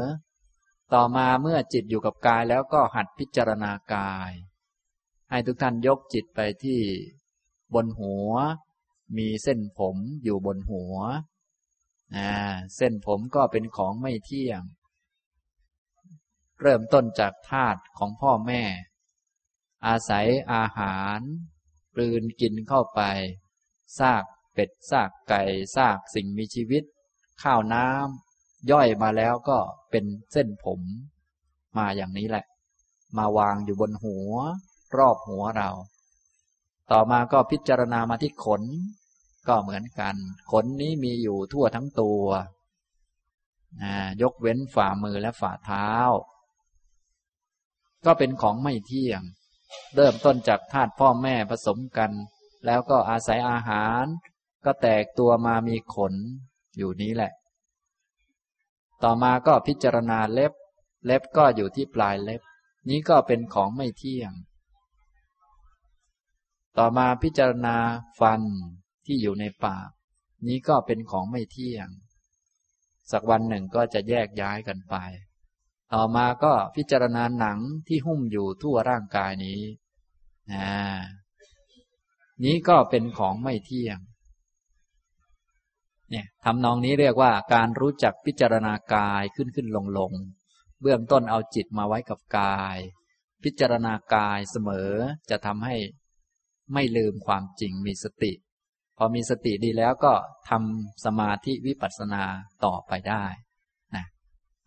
[0.93, 4.31] ต่อมาเมื่อจิตอยู่กับกายแล้วก็หัดพิจารณากาย
[5.29, 6.79] ให้ทุกท่านยกจิตไปที่
[7.73, 8.31] บนหัว
[9.17, 10.95] มีเส้นผมอยู่บนหัว
[12.75, 14.61] เส้นผมก็เป็นของไม่เที่ยง
[16.61, 18.63] เริ่มต้นจากธาตุของพ่อแม่
[19.85, 21.19] อาศัยอาหาร
[21.95, 23.01] กลืนกินเข้าไป
[23.99, 24.23] ซาก
[24.61, 25.41] เป็ดซากไก่
[25.75, 26.83] ซากสิ่งมีชีวิต
[27.43, 29.57] ข้าวน้ำย่อยมาแล้วก็
[29.91, 30.81] เป็นเส้นผม
[31.77, 32.45] มาอย่างนี้แหละ
[33.17, 34.33] มาวางอยู่บนหัว
[34.97, 35.69] รอบหัวเรา
[36.91, 38.63] ต่อมาก็พิจารณามาที่ขน
[39.47, 40.15] ก็เหมือนกัน
[40.51, 42.23] ขนนี้มีอยู่ทั่วทั้งตัว
[44.21, 45.89] ยกเว้นฝ่ามือและฝ่าเท้า
[48.05, 49.21] ก็เป็นของไม่เที่ยง
[49.95, 52.13] เริ่มต้นจากธาตุพ่อแม่ผสมกัน
[52.65, 54.05] แล้วก็อาศัยอาหาร
[54.65, 56.13] ก็แตกตัวมามีขน
[56.77, 57.31] อยู่นี้แหละ
[59.03, 60.53] ต่อมาก็พิจารณาเล็บ
[61.05, 62.41] เล็บก็อยู่ที่ปลายเล็บ
[62.89, 64.31] นี้ก็เป็นของไม่เที่ยง
[66.77, 67.75] ต่อมาพิจารณา
[68.19, 68.41] ฟัน
[69.05, 69.89] ที่อยู่ในปาก
[70.47, 71.87] นี้ก็เป็นของไม่เที่ยง
[73.11, 74.95] สักวันหนึ่งก็จะแยกย้ายกันไป
[75.93, 79.61] ต่อมาก็พิจารณาหนังที่หุ้มอยู่ทั่วร่างกายนี้
[80.53, 80.69] นะ
[82.43, 83.97] นี้ก็เป็นของไม่เที่ยง
[86.11, 90.11] เนี่ยทำนองนี้เรียกว่าการรู้จักพิจารณากายขึ้นขึ้นลงลง
[90.81, 92.77] เบื้องต้นเอาจิตมาไว้กับกาย
[93.43, 94.91] พิจารณากายเสมอ
[95.29, 95.75] จะทำให้
[96.73, 98.31] ไม่ลืมความจริงมีสติ
[98.97, 100.13] พอมีสติดีแล้วก็
[100.49, 102.23] ทำสมาธิวิปัสสนา
[102.65, 103.25] ต่อไปได้
[103.95, 104.05] นะ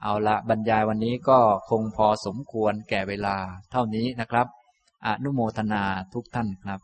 [0.03, 1.39] เอาละบรรยายวันนี้ก็
[1.71, 3.37] คงพอสมควรแก่เวลา
[3.71, 4.47] เท่านี้นะครับ
[5.07, 5.83] อนุโมทนา
[6.15, 6.81] ทุกท่านครับ